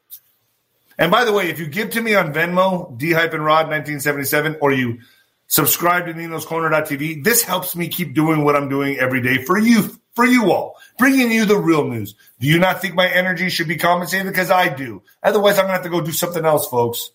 And 1.00 1.10
by 1.10 1.26
the 1.26 1.34
way, 1.34 1.50
if 1.50 1.58
you 1.58 1.66
give 1.66 1.90
to 1.92 2.02
me 2.02 2.14
on 2.14 2.36
Venmo, 2.36 2.96
D 2.96 3.12
hyphen 3.12 3.42
Rod 3.42 3.68
1977, 3.68 4.58
or 4.62 4.72
you 4.72 5.00
subscribe 5.48 6.06
to 6.06 6.14
Nino's 6.14 6.46
Corner.tv, 6.46 7.24
this 7.24 7.42
helps 7.42 7.76
me 7.76 7.88
keep 7.88 8.14
doing 8.14 8.44
what 8.44 8.56
I'm 8.56 8.70
doing 8.70 9.00
every 9.00 9.22
day 9.22 9.44
for 9.44 9.58
you, 9.58 9.90
for 10.14 10.24
you 10.24 10.52
all, 10.52 10.76
bringing 11.00 11.32
you 11.32 11.46
the 11.46 11.58
real 11.58 11.88
news. 11.88 12.14
Do 12.40 12.48
you 12.48 12.60
not 12.60 12.80
think 12.80 12.94
my 12.94 13.08
energy 13.08 13.50
should 13.50 13.68
be 13.68 13.78
compensated? 13.78 14.28
Because 14.28 14.52
I 14.52 14.70
do. 14.70 15.02
Otherwise, 15.24 15.58
I'm 15.58 15.66
going 15.66 15.70
to 15.70 15.74
have 15.74 15.84
to 15.84 15.90
go 15.90 16.02
do 16.02 16.12
something 16.12 16.46
else, 16.46 16.68
folks 16.68 17.10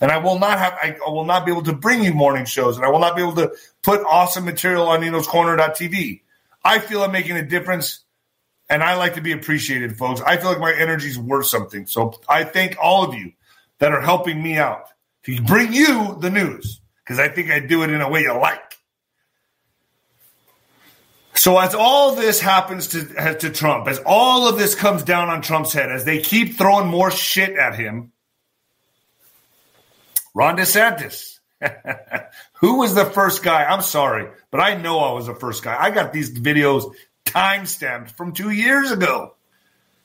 and 0.00 0.10
I 0.10 0.18
will 0.18 0.38
not 0.38 0.58
have 0.58 0.74
I 0.82 0.96
will 1.08 1.24
not 1.24 1.46
be 1.46 1.52
able 1.52 1.62
to 1.64 1.72
bring 1.72 2.02
you 2.02 2.12
morning 2.12 2.44
shows, 2.44 2.76
and 2.76 2.84
I 2.84 2.88
will 2.88 2.98
not 2.98 3.16
be 3.16 3.22
able 3.22 3.36
to 3.36 3.52
put 3.82 4.04
awesome 4.06 4.44
material 4.44 4.88
on 4.88 5.00
Nino's 5.00 5.26
Corner.tv. 5.26 6.22
I 6.64 6.78
feel 6.78 7.02
I'm 7.02 7.12
making 7.12 7.36
a 7.36 7.46
difference, 7.46 8.04
and 8.68 8.82
I 8.82 8.96
like 8.96 9.14
to 9.14 9.20
be 9.20 9.32
appreciated, 9.32 9.96
folks. 9.96 10.20
I 10.20 10.36
feel 10.36 10.50
like 10.50 10.60
my 10.60 10.74
energy 10.74 11.08
is 11.08 11.18
worth 11.18 11.46
something. 11.46 11.86
So 11.86 12.14
I 12.28 12.44
thank 12.44 12.76
all 12.80 13.08
of 13.08 13.14
you 13.14 13.32
that 13.78 13.92
are 13.92 14.00
helping 14.00 14.42
me 14.42 14.56
out 14.56 14.88
to 15.24 15.40
bring 15.42 15.72
you 15.72 16.16
the 16.20 16.30
news 16.30 16.80
because 17.04 17.18
I 17.18 17.28
think 17.28 17.50
I 17.50 17.60
do 17.60 17.82
it 17.82 17.90
in 17.90 18.00
a 18.00 18.08
way 18.08 18.22
you 18.22 18.32
like. 18.32 18.78
So 21.34 21.58
as 21.58 21.74
all 21.74 22.16
this 22.16 22.40
happens 22.40 22.88
to 22.88 23.36
to 23.38 23.50
Trump, 23.50 23.88
as 23.88 24.00
all 24.04 24.48
of 24.48 24.58
this 24.58 24.74
comes 24.74 25.02
down 25.02 25.30
on 25.30 25.40
Trump's 25.42 25.72
head, 25.72 25.90
as 25.90 26.04
they 26.04 26.18
keep 26.18 26.56
throwing 26.56 26.88
more 26.88 27.10
shit 27.10 27.56
at 27.56 27.76
him 27.78 28.12
Ron 30.36 30.58
DeSantis. 30.58 31.38
Who 32.60 32.76
was 32.76 32.94
the 32.94 33.06
first 33.06 33.42
guy? 33.42 33.64
I'm 33.64 33.80
sorry, 33.80 34.28
but 34.50 34.60
I 34.60 34.76
know 34.76 34.98
I 34.98 35.12
was 35.12 35.26
the 35.26 35.34
first 35.34 35.64
guy. 35.64 35.74
I 35.74 35.90
got 35.90 36.12
these 36.12 36.30
videos 36.38 36.92
time 37.24 37.64
stamped 37.64 38.10
from 38.18 38.32
two 38.32 38.50
years 38.50 38.90
ago. 38.90 39.34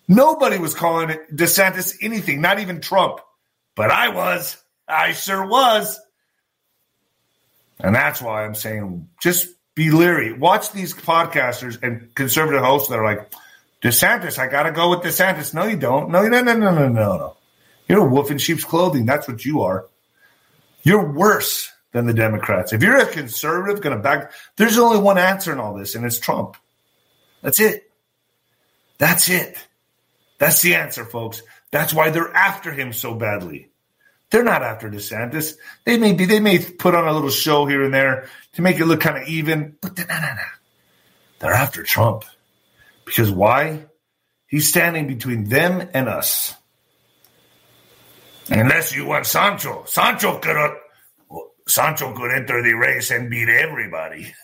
Nobody 0.08 0.58
was 0.58 0.74
calling 0.74 1.10
DeSantis 1.34 1.98
anything, 2.02 2.40
not 2.40 2.60
even 2.60 2.80
Trump. 2.80 3.20
But 3.76 3.92
I 3.92 4.08
was. 4.08 4.56
I 4.88 5.12
sure 5.12 5.46
was. 5.46 6.00
And 7.82 7.94
that's 7.94 8.22
why 8.22 8.46
I'm 8.46 8.56
saying 8.56 9.10
just 9.22 9.50
be 9.76 9.92
leery. 9.92 10.32
Watch 10.32 10.72
these 10.72 10.94
podcasters 10.94 11.78
and 11.84 12.16
conservative 12.16 12.64
hosts 12.64 12.88
that 12.88 13.00
are 13.00 13.06
like, 13.06 13.30
DeSantis, 13.82 14.40
I 14.40 14.48
got 14.48 14.64
to 14.64 14.72
go 14.72 14.92
with 14.92 15.00
DeSantis. 15.00 15.54
No, 15.54 15.66
you 15.66 15.76
don't. 15.76 16.10
No, 16.10 16.26
no, 16.26 16.42
no, 16.42 16.56
no, 16.56 16.74
no, 16.74 16.88
no, 16.88 17.18
no. 17.18 17.38
You're 17.90 18.08
a 18.08 18.10
wolf 18.10 18.32
in 18.32 18.38
sheep's 18.38 18.64
clothing. 18.64 19.06
That's 19.06 19.28
what 19.28 19.44
you 19.44 19.64
are. 19.64 19.88
You're 20.84 21.12
worse 21.12 21.72
than 21.92 22.06
the 22.06 22.14
Democrats. 22.14 22.74
If 22.74 22.82
you're 22.82 22.98
a 22.98 23.06
conservative 23.06 23.82
going 23.82 23.96
to 23.96 24.02
back, 24.02 24.32
there's 24.56 24.78
only 24.78 25.00
one 25.00 25.18
answer 25.18 25.52
in 25.52 25.60
all 25.60 25.74
this, 25.74 25.96
and 25.96 26.06
it's 26.06 26.20
Trump. 26.20 26.58
That's 27.42 27.60
it. 27.60 27.92
That's 28.98 29.30
it. 29.30 29.58
That's 30.38 30.62
the 30.62 30.76
answer, 30.76 31.06
folks. 31.06 31.42
That's 31.72 31.94
why 31.94 32.10
they're 32.10 32.34
after 32.34 32.72
him 32.72 32.94
so 32.94 33.14
badly. 33.14 33.70
They're 34.30 34.44
not 34.44 34.64
after 34.64 34.90
DeSantis. 34.90 35.56
They 35.86 35.98
may 35.98 36.14
be, 36.14 36.26
they 36.26 36.40
may 36.40 36.60
put 36.60 36.96
on 36.96 37.08
a 37.08 37.14
little 37.14 37.30
show 37.30 37.66
here 37.66 37.84
and 37.84 37.94
there 37.94 38.30
to 38.54 38.62
make 38.62 38.80
it 38.80 38.86
look 38.86 39.02
kind 39.02 39.22
of 39.22 39.28
even, 39.28 39.76
but 39.82 39.98
no, 39.98 40.06
no, 40.06 40.20
no. 40.20 40.42
They're 41.40 41.54
after 41.54 41.84
Trump. 41.84 42.24
Because 43.06 43.32
why? 43.32 43.86
He's 44.48 44.70
standing 44.70 45.08
between 45.08 45.50
them 45.50 45.90
and 45.94 46.08
us. 46.08 46.54
Unless 48.50 48.96
you 48.96 49.06
want 49.06 49.26
Sancho. 49.26 49.86
Sancho 49.86 50.40
could 50.40 50.58
Sancho 51.68 52.14
could 52.14 52.32
enter 52.32 52.62
the 52.62 52.74
race 52.74 53.12
and 53.12 53.30
beat 53.30 53.50
everybody. 53.50 54.34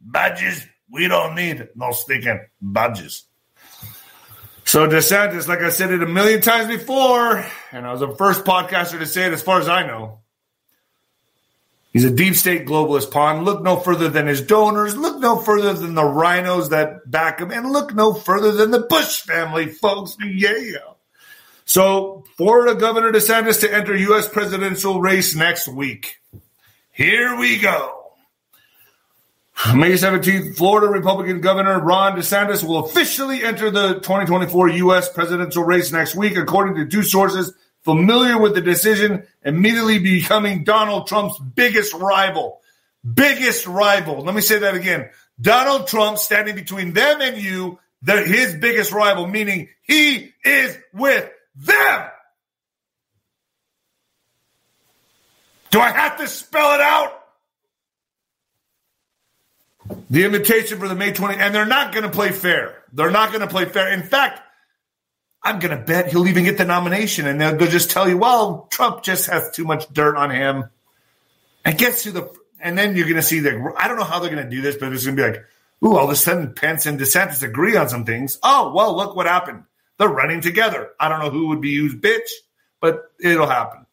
badges, 0.00 0.66
we 0.90 1.08
don't 1.08 1.34
need 1.34 1.68
no 1.74 1.92
sticking 1.92 2.40
badges. 2.60 3.24
So 4.64 4.88
DeSantis, 4.88 5.46
like 5.46 5.60
I 5.60 5.68
said 5.68 5.92
it 5.92 6.02
a 6.02 6.06
million 6.06 6.40
times 6.40 6.66
before, 6.68 7.44
and 7.70 7.86
I 7.86 7.92
was 7.92 8.00
the 8.00 8.16
first 8.16 8.44
podcaster 8.44 8.98
to 8.98 9.06
say 9.06 9.26
it 9.26 9.32
as 9.32 9.42
far 9.42 9.60
as 9.60 9.68
I 9.68 9.86
know. 9.86 10.20
He's 11.92 12.04
a 12.04 12.10
deep 12.10 12.34
state 12.34 12.66
globalist 12.66 13.10
pawn. 13.10 13.44
Look 13.44 13.62
no 13.62 13.76
further 13.76 14.10
than 14.10 14.26
his 14.26 14.42
donors. 14.42 14.96
Look 14.96 15.18
no 15.18 15.38
further 15.38 15.72
than 15.72 15.94
the 15.94 16.02
RINOs 16.02 16.70
that 16.70 17.10
back 17.10 17.40
him. 17.40 17.50
And 17.50 17.70
look 17.72 17.94
no 17.94 18.12
further 18.12 18.52
than 18.52 18.70
the 18.70 18.80
Bush 18.80 19.22
family, 19.22 19.68
folks. 19.68 20.16
Yeah. 20.22 20.50
So, 21.66 22.24
Florida 22.36 22.78
Governor 22.78 23.12
DeSantis 23.12 23.60
to 23.60 23.74
enter 23.74 23.94
U.S. 23.94 24.28
presidential 24.28 25.00
race 25.00 25.34
next 25.34 25.68
week. 25.68 26.20
Here 26.92 27.36
we 27.36 27.58
go. 27.58 27.92
May 29.74 29.92
17th, 29.92 30.56
Florida 30.56 30.86
Republican 30.86 31.40
Governor 31.40 31.80
Ron 31.80 32.16
DeSantis 32.16 32.62
will 32.62 32.84
officially 32.84 33.42
enter 33.42 33.70
the 33.70 33.94
2024 33.94 34.68
U.S. 34.70 35.12
presidential 35.12 35.64
race 35.64 35.90
next 35.90 36.14
week, 36.14 36.36
according 36.36 36.76
to 36.76 36.86
two 36.86 37.02
sources 37.02 37.52
familiar 37.86 38.36
with 38.36 38.54
the 38.54 38.60
decision, 38.60 39.26
immediately 39.44 39.98
becoming 39.98 40.64
Donald 40.64 41.06
Trump's 41.06 41.38
biggest 41.38 41.94
rival. 41.94 42.60
Biggest 43.14 43.66
rival. 43.66 44.22
Let 44.22 44.34
me 44.34 44.40
say 44.40 44.58
that 44.58 44.74
again. 44.74 45.08
Donald 45.40 45.86
Trump 45.86 46.18
standing 46.18 46.54
between 46.54 46.92
them 46.92 47.20
and 47.20 47.36
you, 47.36 47.78
his 48.04 48.56
biggest 48.56 48.92
rival, 48.92 49.28
meaning 49.28 49.68
he 49.82 50.32
is 50.44 50.76
with 50.92 51.30
them. 51.56 52.08
Do 55.70 55.80
I 55.80 55.90
have 55.90 56.18
to 56.18 56.28
spell 56.28 56.74
it 56.74 56.80
out? 56.80 57.22
The 60.10 60.24
invitation 60.24 60.78
for 60.78 60.88
the 60.88 60.94
May 60.94 61.12
20, 61.12 61.36
and 61.36 61.54
they're 61.54 61.66
not 61.66 61.92
going 61.92 62.04
to 62.04 62.10
play 62.10 62.32
fair. 62.32 62.82
They're 62.92 63.10
not 63.10 63.30
going 63.30 63.42
to 63.42 63.46
play 63.46 63.66
fair. 63.66 63.92
In 63.92 64.02
fact, 64.02 64.40
I'm 65.42 65.58
going 65.58 65.76
to 65.76 65.84
bet 65.84 66.10
he'll 66.10 66.26
even 66.26 66.44
get 66.44 66.58
the 66.58 66.64
nomination, 66.64 67.26
and 67.26 67.40
they'll, 67.40 67.56
they'll 67.56 67.70
just 67.70 67.90
tell 67.90 68.08
you, 68.08 68.18
well, 68.18 68.68
Trump 68.70 69.02
just 69.02 69.28
has 69.30 69.50
too 69.52 69.64
much 69.64 69.86
dirt 69.92 70.16
on 70.16 70.30
him. 70.30 70.64
And 71.64 71.78
gets 71.78 72.04
to 72.04 72.12
the, 72.12 72.32
and 72.60 72.78
then 72.78 72.96
you're 72.96 73.06
going 73.06 73.16
to 73.16 73.22
see 73.22 73.40
that. 73.40 73.74
I 73.76 73.88
don't 73.88 73.96
know 73.96 74.04
how 74.04 74.20
they're 74.20 74.30
going 74.30 74.44
to 74.44 74.50
do 74.50 74.62
this, 74.62 74.76
but 74.76 74.92
it's 74.92 75.04
going 75.04 75.16
to 75.16 75.22
be 75.22 75.28
like, 75.28 75.44
ooh, 75.84 75.96
all 75.96 76.04
of 76.04 76.10
a 76.10 76.16
sudden 76.16 76.54
Pence 76.54 76.86
and 76.86 76.98
DeSantis 76.98 77.42
agree 77.42 77.76
on 77.76 77.88
some 77.88 78.04
things. 78.04 78.38
Oh, 78.42 78.72
well, 78.74 78.96
look 78.96 79.14
what 79.14 79.26
happened. 79.26 79.64
They're 79.98 80.08
running 80.08 80.40
together. 80.40 80.90
I 81.00 81.08
don't 81.08 81.20
know 81.20 81.30
who 81.30 81.48
would 81.48 81.60
be 81.60 81.70
used 81.70 82.00
bitch, 82.00 82.28
but 82.80 83.10
it'll 83.20 83.46
happen. 83.46 83.86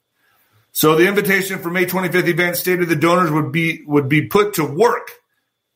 So 0.72 0.95
the 0.95 1.08
invitation 1.08 1.60
for 1.60 1.70
May 1.70 1.86
25th 1.86 2.28
event 2.28 2.58
stated 2.58 2.89
the 2.89 2.95
donors 2.95 3.32
would 3.32 3.51
be 3.51 3.84
would 3.86 4.10
be 4.10 4.28
put 4.28 4.56
to 4.56 4.66
work 4.66 5.12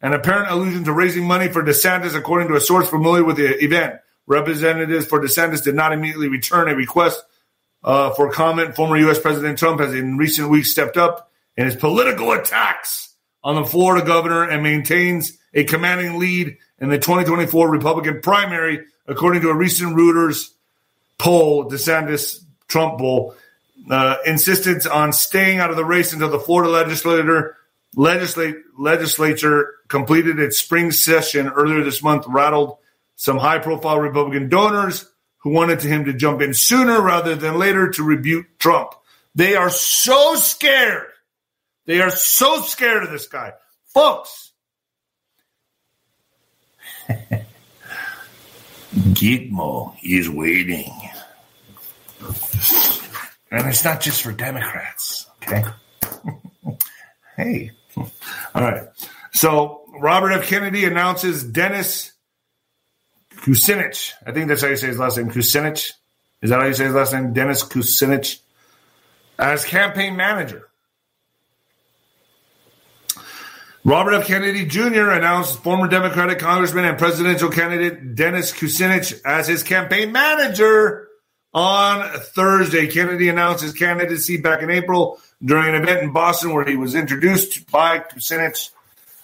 an 0.01 0.13
apparent 0.13 0.51
allusion 0.51 0.83
to 0.85 0.93
raising 0.93 1.25
money 1.25 1.47
for 1.47 1.63
DeSantis, 1.63 2.15
according 2.15 2.47
to 2.49 2.55
a 2.55 2.59
source 2.59 2.89
familiar 2.89 3.23
with 3.23 3.37
the 3.37 3.63
event. 3.63 3.95
Representatives 4.25 5.05
for 5.05 5.21
DeSantis 5.21 5.63
did 5.63 5.75
not 5.75 5.93
immediately 5.93 6.27
return 6.27 6.67
a 6.67 6.75
request 6.75 7.23
uh, 7.83 8.11
for 8.11 8.31
comment. 8.31 8.75
Former 8.75 8.97
U.S. 8.97 9.19
President 9.19 9.57
Trump 9.57 9.79
has 9.79 9.93
in 9.93 10.17
recent 10.17 10.49
weeks 10.49 10.71
stepped 10.71 10.97
up 10.97 11.31
in 11.55 11.65
his 11.65 11.75
political 11.75 12.31
attacks 12.31 13.15
on 13.43 13.55
the 13.55 13.65
Florida 13.65 14.05
governor 14.05 14.43
and 14.43 14.61
maintains 14.61 15.37
a 15.53 15.63
commanding 15.63 16.19
lead 16.19 16.57
in 16.79 16.89
the 16.89 16.97
2024 16.97 17.69
Republican 17.69 18.21
primary, 18.21 18.85
according 19.07 19.41
to 19.41 19.49
a 19.49 19.55
recent 19.55 19.95
Reuters 19.95 20.51
poll, 21.17 21.69
DeSantis 21.69 22.43
Trump 22.67 22.99
poll. 22.99 23.35
Uh, 23.89 24.17
insistence 24.25 24.85
on 24.85 25.13
staying 25.13 25.59
out 25.59 25.69
of 25.69 25.77
the 25.77 25.85
race 25.85 26.11
until 26.11 26.29
the 26.29 26.39
Florida 26.39 26.69
legislator 26.69 27.55
legislate, 27.95 28.55
legislature 28.77 29.75
completed 29.87 30.39
its 30.39 30.57
spring 30.57 30.91
session 30.91 31.47
earlier 31.47 31.83
this 31.83 32.03
month, 32.03 32.25
rattled 32.27 32.77
some 33.15 33.37
high 33.37 33.59
profile 33.59 33.99
Republican 33.99 34.49
donors 34.49 35.09
who 35.37 35.51
wanted 35.51 35.81
him 35.81 36.05
to 36.05 36.13
jump 36.13 36.41
in 36.41 36.53
sooner 36.53 37.01
rather 37.01 37.35
than 37.35 37.57
later 37.57 37.89
to 37.89 38.03
rebuke 38.03 38.45
Trump. 38.59 38.93
They 39.35 39.55
are 39.55 39.69
so 39.69 40.35
scared. 40.35 41.07
They 41.85 42.01
are 42.01 42.09
so 42.09 42.61
scared 42.61 43.03
of 43.03 43.11
this 43.11 43.27
guy. 43.27 43.53
Folks, 43.85 44.51
Gitmo 48.95 49.95
is 50.03 50.29
waiting. 50.29 50.91
And 53.51 53.67
it's 53.67 53.83
not 53.83 54.01
just 54.01 54.23
for 54.23 54.31
Democrats, 54.31 55.27
okay? 55.43 55.63
hey, 57.37 57.71
all 57.95 58.11
right. 58.55 58.83
So 59.31 59.83
Robert 59.99 60.31
F. 60.31 60.47
Kennedy 60.47 60.85
announces 60.85 61.43
Dennis 61.43 62.11
Kucinich. 63.35 64.11
I 64.25 64.31
think 64.31 64.47
that's 64.47 64.61
how 64.61 64.67
you 64.67 64.77
say 64.77 64.87
his 64.87 64.99
last 64.99 65.17
name. 65.17 65.29
Kucinich. 65.29 65.93
Is 66.41 66.49
that 66.49 66.59
how 66.59 66.65
you 66.65 66.73
say 66.73 66.85
his 66.85 66.93
last 66.93 67.13
name? 67.13 67.33
Dennis 67.33 67.63
Kucinich 67.63 68.39
as 69.39 69.65
campaign 69.65 70.15
manager. 70.15 70.66
Robert 73.87 74.15
F. 74.15 74.27
Kennedy 74.27 74.65
Jr. 74.65 75.11
announced 75.11 75.63
former 75.63 75.87
Democratic 75.87 76.39
Congressman 76.39 76.83
and 76.83 76.97
presidential 76.97 77.49
candidate 77.49 78.15
Dennis 78.15 78.51
Kucinich 78.51 79.21
as 79.23 79.47
his 79.47 79.63
campaign 79.63 80.11
manager 80.11 81.07
on 81.53 82.05
Thursday. 82.19 82.87
Kennedy 82.87 83.29
announced 83.29 83.63
his 83.63 83.71
candidacy 83.71 84.41
back 84.41 84.61
in 84.61 84.69
April 84.69 85.21
during 85.41 85.73
an 85.73 85.81
event 85.81 86.03
in 86.03 86.11
Boston 86.11 86.51
where 86.51 86.65
he 86.65 86.75
was 86.75 86.95
introduced 86.95 87.71
by 87.71 87.99
Kucinich. 87.99 88.71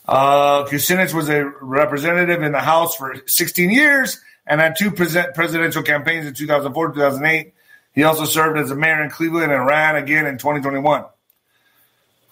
Uh, 0.06 0.64
Kucinich 0.64 1.14
was 1.14 1.28
a 1.28 1.44
representative 1.60 2.42
in 2.42 2.54
the 2.54 2.62
House 2.62 2.96
for 2.96 3.18
16 3.28 3.70
years 3.70 4.22
and 4.48 4.62
had 4.62 4.78
two 4.78 4.92
presidential 4.92 5.84
campaigns 5.84 6.26
in 6.26 6.34
2004 6.36 6.94
2008. 6.94 7.54
He 7.92 8.04
also 8.04 8.24
served 8.24 8.58
as 8.58 8.72
a 8.72 8.76
mayor 8.78 9.04
in 9.04 9.10
Cleveland 9.10 9.52
and 9.52 9.66
ran 9.66 9.98
again 9.98 10.26
in 10.26 10.38
2021. 10.38 11.04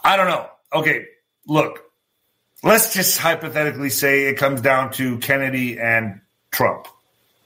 I 0.02 0.16
don't 0.16 0.30
know. 0.30 0.48
Okay, 0.74 1.08
look, 1.46 1.91
let's 2.64 2.94
just 2.94 3.18
hypothetically 3.18 3.90
say 3.90 4.26
it 4.26 4.38
comes 4.38 4.62
down 4.62 4.92
to 4.94 5.18
Kennedy 5.20 5.80
and 5.80 6.22
Trump. 6.52 6.88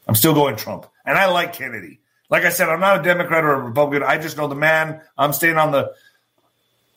I'm 0.07 0.15
still 0.15 0.33
going 0.33 0.55
Trump. 0.55 0.87
And 1.05 1.17
I 1.17 1.27
like 1.27 1.53
Kennedy. 1.53 1.99
Like 2.29 2.43
I 2.43 2.49
said, 2.49 2.69
I'm 2.69 2.79
not 2.79 2.99
a 2.99 3.03
Democrat 3.03 3.43
or 3.43 3.53
a 3.53 3.59
Republican. 3.59 4.07
I 4.07 4.17
just 4.17 4.37
know 4.37 4.47
the 4.47 4.55
man. 4.55 5.01
I'm 5.17 5.33
staying 5.33 5.57
on 5.57 5.71
the 5.71 5.93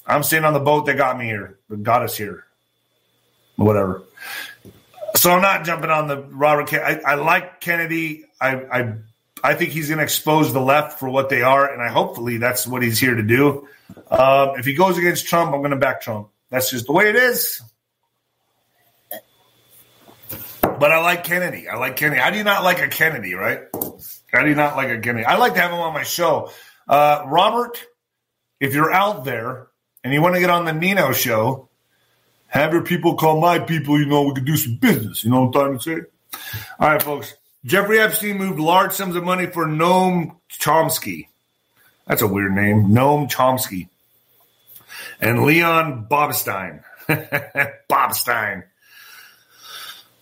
I'm 0.06 0.22
staying 0.22 0.44
on 0.44 0.54
the 0.54 0.60
boat 0.60 0.86
that 0.86 0.96
got 0.96 1.18
me 1.18 1.26
here, 1.26 1.58
that 1.68 1.82
got 1.82 2.02
us 2.02 2.16
here. 2.16 2.44
Whatever. 3.56 4.02
So 5.16 5.30
I'm 5.30 5.42
not 5.42 5.64
jumping 5.64 5.90
on 5.90 6.08
the 6.08 6.22
Robert. 6.22 6.72
I, 6.72 7.00
I 7.04 7.14
like 7.16 7.60
Kennedy. 7.60 8.24
I, 8.40 8.54
I 8.56 8.94
I 9.42 9.54
think 9.54 9.72
he's 9.72 9.88
going 9.88 9.98
to 9.98 10.04
expose 10.04 10.52
the 10.52 10.60
left 10.60 10.98
for 10.98 11.08
what 11.08 11.28
they 11.28 11.42
are, 11.42 11.70
and 11.70 11.82
I 11.82 11.88
hopefully 11.88 12.38
that's 12.38 12.66
what 12.66 12.82
he's 12.82 12.98
here 12.98 13.14
to 13.14 13.22
do. 13.22 13.68
Um, 14.10 14.52
if 14.58 14.64
he 14.64 14.74
goes 14.74 14.98
against 14.98 15.26
Trump, 15.26 15.52
I'm 15.52 15.60
going 15.60 15.70
to 15.70 15.76
back 15.76 16.00
Trump. 16.00 16.28
That's 16.50 16.70
just 16.70 16.86
the 16.86 16.92
way 16.92 17.08
it 17.08 17.16
is. 17.16 17.60
But 20.79 20.93
I 20.93 21.01
like 21.01 21.24
Kennedy. 21.24 21.68
I 21.68 21.76
like 21.76 21.97
Kennedy. 21.97 22.20
How 22.20 22.31
do 22.31 22.39
you 22.39 22.45
not 22.45 22.62
like 22.62 22.81
a 22.81 22.89
Kennedy, 22.89 23.35
right? 23.35 23.61
How 24.33 24.43
do 24.43 24.49
you 24.49 24.55
not 24.55 24.76
like 24.76 24.89
a 24.91 25.01
Kennedy? 25.01 25.24
I 25.24 25.37
like 25.37 25.55
to 25.55 25.61
have 25.61 25.70
him 25.70 25.79
on 25.79 25.95
my 25.95 26.03
show. 26.03 26.51
Uh, 26.89 27.24
Robert, 27.26 27.83
if 28.61 28.74
you're 28.74 28.93
out 28.93 29.24
there, 29.24 29.68
and 30.05 30.12
you 30.12 30.22
want 30.22 30.35
to 30.35 30.41
get 30.41 30.51
on 30.51 30.64
the 30.64 30.72
Nino 30.72 31.12
show, 31.12 31.68
have 32.47 32.72
your 32.72 32.83
people 32.83 33.16
call 33.16 33.41
my 33.41 33.59
people. 33.59 33.99
You 33.99 34.07
know, 34.07 34.22
we 34.22 34.35
could 34.35 34.47
do 34.47 34.57
some 34.57 34.76
business. 34.76 35.24
You 35.24 35.31
know 35.31 35.43
what 35.43 35.47
I'm 35.47 35.53
trying 35.53 35.79
to 35.79 35.83
say? 35.83 36.41
All 36.79 36.89
right, 36.89 37.03
folks. 37.03 37.35
Jeffrey 37.64 37.99
Epstein 37.99 38.39
moved 38.39 38.61
large 38.61 38.93
sums 38.93 39.16
of 39.16 39.24
money 39.24 39.47
for 39.47 39.66
Noam 39.66 40.37
Chomsky. 40.51 41.29
That's 42.07 42.22
a 42.22 42.26
weird 42.26 42.55
name. 42.55 42.89
Noam 42.89 43.31
Chomsky. 43.31 43.89
And 45.20 45.45
Leon 45.45 46.07
Bobstein. 46.11 46.83
Bobstein. 47.09 48.64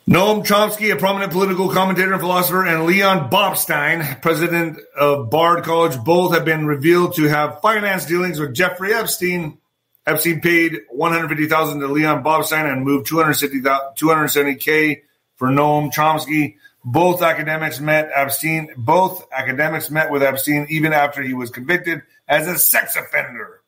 Noam 0.09 0.47
Chomsky, 0.47 0.93
a 0.93 0.97
prominent 0.97 1.33
political 1.33 1.69
commentator 1.69 2.13
and 2.13 2.21
philosopher, 2.21 2.65
and 2.65 2.87
Leon 2.87 3.29
Bobstein, 3.29 4.23
president 4.23 4.79
of 4.97 5.31
Bard 5.31 5.65
College, 5.65 5.99
both 6.05 6.33
have 6.33 6.45
been 6.45 6.65
revealed 6.65 7.17
to 7.17 7.25
have 7.25 7.61
finance 7.61 8.07
dealings 8.07 8.39
with 8.39 8.55
Jeffrey 8.55 8.95
Epstein. 8.95 9.59
Epstein 10.07 10.41
paid 10.41 10.83
150000 10.91 11.81
to 11.81 11.89
Leon 11.89 12.23
Bobstein 12.23 12.73
and 12.73 12.85
moved 12.85 13.09
270k 13.09 15.03
for 15.35 15.49
Noam 15.49 15.93
Chomsky. 15.93 16.55
Both 16.85 17.21
academics 17.21 17.81
met 17.81 18.09
Epstein. 18.15 18.69
Both 18.77 19.27
academics 19.33 19.91
met 19.91 20.13
with 20.13 20.23
Epstein 20.23 20.69
even 20.71 20.93
after 20.93 21.21
he 21.21 21.35
was 21.35 21.51
convicted 21.51 22.03
as 22.29 22.47
a 22.47 22.57
sex 22.57 22.95
offender. 22.95 23.61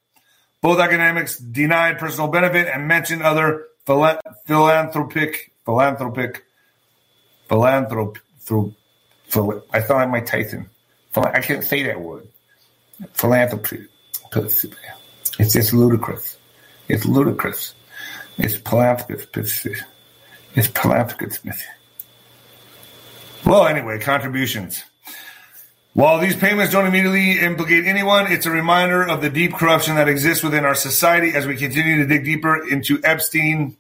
Both 0.61 0.79
academics 0.79 1.37
denied 1.37 1.99
personal 1.99 2.29
benefit 2.29 2.69
and 2.73 2.87
mentioned 2.87 3.25
other 3.25 3.65
philanthropic 3.87 5.51
philanthropic, 5.69 6.47
philanthrop, 7.51 8.17
phil, 8.39 8.73
I 9.71 9.83
thought 9.83 10.01
I 10.01 10.07
might 10.07 10.27
Tyson. 10.27 10.71
I 11.15 11.43
can't 11.43 11.63
say 11.63 11.83
that 11.83 12.01
word. 12.01 12.27
Philanthropy. 13.13 13.85
It's 14.35 15.53
just 15.53 15.75
ludicrous. 15.75 16.39
It's 16.89 17.05
ludicrous. 17.05 17.75
It's 18.39 18.55
philanthropist. 18.55 19.67
It's 20.55 20.69
philanthropist. 20.69 21.47
Well, 23.45 23.67
anyway, 23.67 23.99
contributions. 23.99 24.83
While 25.93 26.19
these 26.19 26.37
payments 26.37 26.73
don't 26.73 26.87
immediately 26.87 27.41
implicate 27.41 27.85
anyone, 27.85 28.33
it's 28.33 28.47
a 28.47 28.51
reminder 28.51 29.03
of 29.03 29.21
the 29.21 29.29
deep 29.29 29.53
corruption 29.53 29.97
that 29.97 30.09
exists 30.09 30.43
within 30.43 30.65
our 30.65 30.75
society 30.75 31.33
as 31.35 31.47
we 31.47 31.57
continue 31.57 31.99
to 31.99 32.07
dig 32.07 32.25
deeper 32.25 32.67
into 32.67 33.03
Epstein 33.05 33.77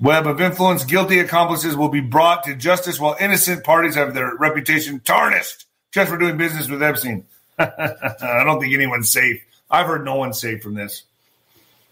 web 0.00 0.26
of 0.26 0.40
influence. 0.40 0.84
Guilty 0.84 1.18
accomplices 1.18 1.76
will 1.76 1.88
be 1.88 2.00
brought 2.00 2.44
to 2.44 2.54
justice 2.54 3.00
while 3.00 3.16
innocent 3.18 3.64
parties 3.64 3.94
have 3.94 4.14
their 4.14 4.34
reputation 4.36 5.00
tarnished 5.00 5.66
just 5.92 6.10
for 6.10 6.18
doing 6.18 6.36
business 6.36 6.68
with 6.68 6.82
Epstein. 6.82 7.24
I 7.58 8.42
don't 8.44 8.60
think 8.60 8.74
anyone's 8.74 9.10
safe. 9.10 9.42
I've 9.70 9.86
heard 9.86 10.04
no 10.04 10.16
one's 10.16 10.40
safe 10.40 10.62
from 10.62 10.74
this. 10.74 11.04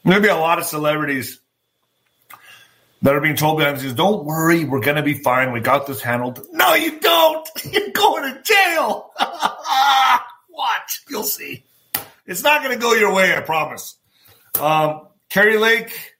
Maybe 0.05 0.29
a 0.29 0.37
lot 0.37 0.59
of 0.59 0.67
celebrities 0.67 1.41
that 3.03 3.15
are 3.15 3.21
being 3.21 3.37
told 3.37 3.59
behind 3.59 3.77
the 3.77 3.81
scenes, 3.81 3.95
don't 3.95 4.25
worry, 4.25 4.65
we're 4.65 4.81
going 4.81 4.97
to 4.97 5.03
be 5.03 5.15
fine. 5.15 5.53
We 5.53 5.61
got 5.61 5.87
this 5.87 6.01
handled. 6.01 6.41
No, 6.53 6.75
you 6.75 7.01
don't. 7.01 7.49
You're 7.71 7.91
going 7.91 8.35
to 8.35 8.43
jail. 8.43 9.11
Watch. 10.51 11.03
You'll 11.09 11.23
see. 11.23 11.65
It's 12.27 12.43
not 12.43 12.63
going 12.63 12.75
to 12.75 12.81
go 12.81 12.95
your 12.95 13.13
way, 13.13 13.35
I 13.35 13.41
promise. 13.41 13.97
Um, 14.61 15.09
Kari 15.29 15.59
Lake 15.59 16.14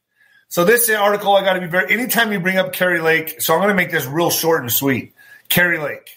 so 0.55 0.64
this 0.64 0.88
article, 0.88 1.34
I 1.34 1.42
got 1.42 1.55
to 1.55 1.61
be 1.61 1.66
very. 1.66 1.92
Anytime 1.92 2.30
you 2.30 2.38
bring 2.38 2.59
up 2.59 2.72
Kari 2.72 3.00
Lake, 3.00 3.40
so 3.40 3.55
I'm 3.55 3.59
going 3.59 3.70
to 3.70 3.74
make 3.74 3.90
this 3.90 4.07
real 4.07 4.30
short 4.30 4.61
and 4.62 4.70
sweet. 4.70 5.12
Kari 5.48 5.78
Lake, 5.78 6.16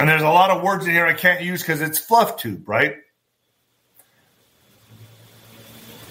and 0.00 0.08
there's 0.08 0.20
a 0.20 0.28
lot 0.28 0.50
of 0.50 0.60
words 0.60 0.84
in 0.84 0.90
here 0.90 1.06
I 1.06 1.12
can't 1.12 1.42
use 1.42 1.62
because 1.62 1.80
it's 1.80 2.00
fluff 2.00 2.36
tube, 2.36 2.68
right? 2.68 2.96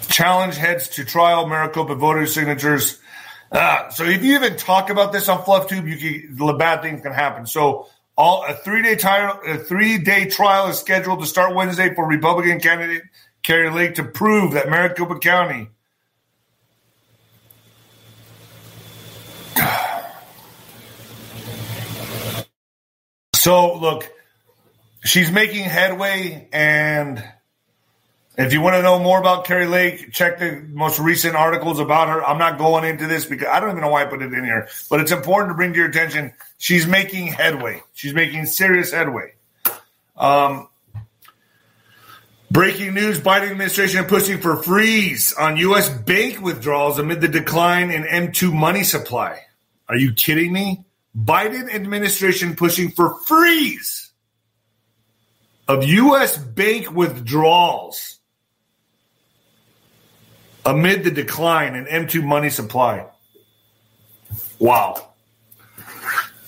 Challenge 0.07 0.55
heads 0.55 0.87
to 0.91 1.03
trial. 1.03 1.45
Maricopa 1.45 1.95
voter 1.95 2.25
signatures. 2.25 3.01
Uh, 3.51 3.89
so 3.89 4.05
if 4.05 4.23
you 4.23 4.35
even 4.35 4.55
talk 4.55 4.89
about 4.89 5.11
this 5.11 5.27
on 5.27 5.43
fluff 5.43 5.67
tube, 5.67 5.85
you 5.89 5.97
can 5.97 6.37
the 6.37 6.53
bad 6.53 6.81
things 6.81 7.01
can 7.01 7.11
happen. 7.11 7.45
So 7.45 7.89
all 8.15 8.45
a 8.47 8.53
three 8.53 8.81
day 8.81 8.95
trial, 8.95 9.41
a 9.45 9.57
three 9.57 9.97
day 9.97 10.29
trial 10.29 10.69
is 10.69 10.79
scheduled 10.79 11.19
to 11.19 11.25
start 11.25 11.53
Wednesday 11.53 11.93
for 11.93 12.07
Republican 12.07 12.61
candidate 12.61 13.03
Kari 13.41 13.71
Lake 13.71 13.95
to 13.95 14.05
prove 14.05 14.53
that 14.53 14.69
Maricopa 14.69 15.19
County 15.19 15.67
So 23.43 23.77
look, 23.77 24.09
she's 25.03 25.29
making 25.29 25.65
headway, 25.65 26.47
and 26.53 27.21
if 28.37 28.53
you 28.53 28.61
want 28.61 28.77
to 28.77 28.81
know 28.81 28.99
more 28.99 29.19
about 29.19 29.43
Kari 29.43 29.65
Lake, 29.65 30.13
check 30.13 30.39
the 30.39 30.65
most 30.69 30.97
recent 30.97 31.35
articles 31.35 31.77
about 31.81 32.07
her. 32.07 32.23
I'm 32.23 32.37
not 32.37 32.57
going 32.57 32.85
into 32.85 33.05
this 33.05 33.25
because 33.25 33.49
I 33.51 33.59
don't 33.59 33.71
even 33.71 33.81
know 33.81 33.89
why 33.89 34.03
I 34.03 34.05
put 34.05 34.21
it 34.21 34.31
in 34.31 34.45
here, 34.45 34.69
but 34.89 35.01
it's 35.01 35.11
important 35.11 35.49
to 35.49 35.55
bring 35.55 35.73
to 35.73 35.77
your 35.77 35.89
attention. 35.89 36.31
She's 36.57 36.87
making 36.87 37.27
headway. 37.27 37.83
She's 37.93 38.13
making 38.13 38.45
serious 38.45 38.93
headway. 38.93 39.33
Um, 40.15 40.69
breaking 42.49 42.93
news: 42.93 43.19
Biden 43.19 43.51
administration 43.51 44.05
pushing 44.05 44.39
for 44.39 44.63
freeze 44.63 45.33
on 45.33 45.57
U.S. 45.57 45.89
bank 45.89 46.39
withdrawals 46.39 46.97
amid 46.97 47.19
the 47.19 47.27
decline 47.27 47.91
in 47.91 48.03
M2 48.03 48.53
money 48.53 48.85
supply. 48.85 49.41
Are 49.89 49.97
you 49.97 50.13
kidding 50.13 50.53
me? 50.53 50.85
Biden 51.17 51.73
administration 51.73 52.55
pushing 52.55 52.89
for 52.89 53.19
freeze 53.21 54.11
of 55.67 55.83
U.S. 55.83 56.37
bank 56.37 56.91
withdrawals 56.91 58.19
amid 60.65 61.03
the 61.03 61.11
decline 61.11 61.75
in 61.75 61.85
M2 61.85 62.23
money 62.23 62.49
supply. 62.49 63.05
Wow. 64.59 65.09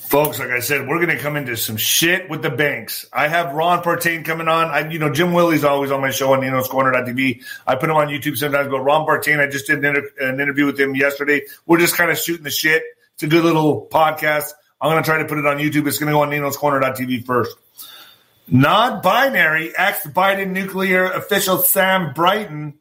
Folks, 0.07 0.39
like 0.39 0.51
I 0.51 0.59
said, 0.59 0.87
we're 0.87 1.03
going 1.03 1.15
to 1.15 1.21
come 1.21 1.35
into 1.35 1.57
some 1.57 1.77
shit 1.77 2.29
with 2.29 2.41
the 2.41 2.49
banks. 2.49 3.05
I 3.11 3.27
have 3.27 3.53
Ron 3.53 3.83
Partain 3.83 4.23
coming 4.23 4.47
on. 4.47 4.67
I, 4.67 4.89
you 4.89 4.99
know, 4.99 5.11
Jim 5.11 5.33
Willie's 5.33 5.63
always 5.63 5.91
on 5.91 5.99
my 5.99 6.11
show 6.11 6.31
on 6.31 6.41
Nino's 6.41 6.67
Corner.tv. 6.67 7.43
I 7.67 7.75
put 7.75 7.89
him 7.89 7.97
on 7.97 8.07
YouTube 8.07 8.37
sometimes, 8.37 8.69
but 8.69 8.79
Ron 8.79 9.05
Partain, 9.05 9.39
I 9.39 9.47
just 9.47 9.67
did 9.67 9.79
an, 9.79 9.85
inter- 9.85 10.11
an 10.21 10.39
interview 10.39 10.65
with 10.65 10.79
him 10.79 10.95
yesterday. 10.95 11.41
We're 11.65 11.79
just 11.79 11.95
kind 11.95 12.11
of 12.11 12.17
shooting 12.17 12.43
the 12.43 12.51
shit. 12.51 12.83
It's 13.15 13.23
a 13.23 13.27
good 13.27 13.45
little 13.45 13.87
podcast. 13.87 14.51
I'm 14.81 14.91
going 14.91 15.01
to 15.01 15.09
try 15.09 15.19
to 15.19 15.25
put 15.25 15.37
it 15.37 15.45
on 15.45 15.55
YouTube. 15.55 15.87
It's 15.87 15.99
going 15.99 16.07
to 16.07 16.13
go 16.13 16.23
on 16.23 16.29
Nino's 16.29 16.57
Corner.tv 16.57 17.25
first. 17.25 17.55
Non 18.49 19.01
binary 19.01 19.71
ex 19.75 20.05
Biden 20.07 20.51
nuclear 20.51 21.05
official 21.05 21.59
Sam 21.59 22.11
Brighton. 22.13 22.73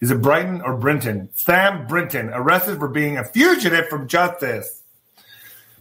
Is 0.00 0.10
it 0.10 0.20
Brighton 0.20 0.60
or 0.60 0.76
Brinton? 0.76 1.28
Sam 1.34 1.86
Brinton 1.86 2.30
arrested 2.30 2.80
for 2.80 2.88
being 2.88 3.16
a 3.16 3.22
fugitive 3.22 3.88
from 3.88 4.08
justice. 4.08 4.82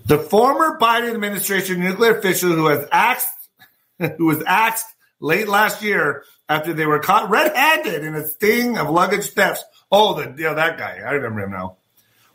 The 0.05 0.19
former 0.19 0.77
Biden 0.77 1.11
administration 1.11 1.79
nuclear 1.79 2.15
official 2.15 2.51
who 2.51 2.63
was 2.63 2.85
asked, 2.91 3.49
who 4.17 4.25
was 4.25 4.43
asked 4.43 4.93
late 5.19 5.47
last 5.47 5.81
year 5.81 6.25
after 6.47 6.73
they 6.73 6.85
were 6.85 6.99
caught 6.99 7.31
red-handed 7.31 8.03
in 8.03 8.13
a 8.13 8.27
sting 8.27 8.77
of 8.77 8.91
luggage 8.91 9.31
thefts. 9.31 9.63
Oh, 9.91 10.13
the 10.13 10.35
yeah, 10.37 10.53
that 10.53 10.77
guy. 10.77 10.99
I 11.03 11.13
remember 11.13 11.41
him 11.41 11.51
now 11.51 11.77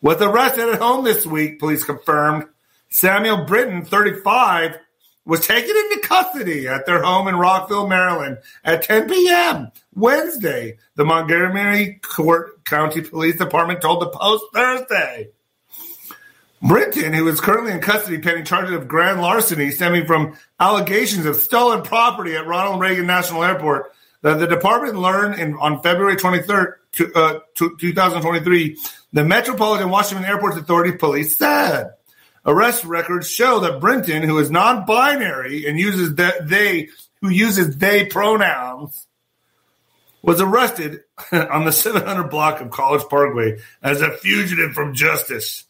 was 0.00 0.20
arrested 0.20 0.68
at 0.68 0.80
home 0.80 1.04
this 1.04 1.26
week, 1.26 1.58
police 1.58 1.84
confirmed. 1.84 2.44
Samuel 2.90 3.44
Britton, 3.44 3.84
35, 3.84 4.78
was 5.24 5.46
taken 5.46 5.76
into 5.76 6.00
custody 6.02 6.66
at 6.66 6.86
their 6.86 7.02
home 7.02 7.28
in 7.28 7.36
Rockville, 7.36 7.86
Maryland 7.86 8.38
at 8.64 8.82
10 8.82 9.08
p.m. 9.08 9.70
Wednesday, 9.94 10.78
the 10.94 11.04
Montgomery 11.04 12.00
Court 12.02 12.64
County 12.64 13.02
Police 13.02 13.36
Department 13.36 13.82
told 13.82 14.00
the 14.00 14.08
Post 14.08 14.44
Thursday. 14.54 15.28
Brinton, 16.62 17.12
who 17.12 17.28
is 17.28 17.40
currently 17.40 17.72
in 17.72 17.80
custody 17.80 18.18
pending 18.18 18.44
charges 18.44 18.74
of 18.74 18.88
grand 18.88 19.20
larceny 19.20 19.70
stemming 19.70 20.06
from 20.06 20.36
allegations 20.58 21.26
of 21.26 21.36
stolen 21.36 21.82
property 21.82 22.34
at 22.34 22.46
Ronald 22.46 22.80
Reagan 22.80 23.06
National 23.06 23.44
Airport, 23.44 23.92
that 24.22 24.38
the 24.38 24.46
department 24.46 24.96
learned 24.96 25.38
in, 25.38 25.54
on 25.54 25.82
February 25.82 26.16
23rd, 26.16 26.72
to, 26.92 27.12
uh, 27.14 27.38
2023 27.54 28.76
the 29.12 29.24
Metropolitan 29.24 29.90
Washington 29.90 30.26
Airport 30.26 30.58
Authority 30.58 30.92
police 30.92 31.36
said. 31.36 31.90
Arrest 32.44 32.84
records 32.84 33.28
show 33.28 33.60
that 33.60 33.80
Brinton, 33.80 34.22
who 34.22 34.38
is 34.38 34.50
non-binary 34.50 35.66
and 35.66 35.78
uses 35.78 36.14
the, 36.14 36.34
they, 36.42 36.88
who 37.20 37.28
uses 37.28 37.76
they 37.76 38.06
pronouns, 38.06 39.06
was 40.22 40.40
arrested 40.40 41.00
on 41.32 41.64
the 41.64 41.72
700 41.72 42.24
block 42.24 42.60
of 42.60 42.70
College 42.70 43.02
Parkway 43.08 43.58
as 43.82 44.00
a 44.00 44.12
fugitive 44.12 44.72
from 44.72 44.94
justice. 44.94 45.64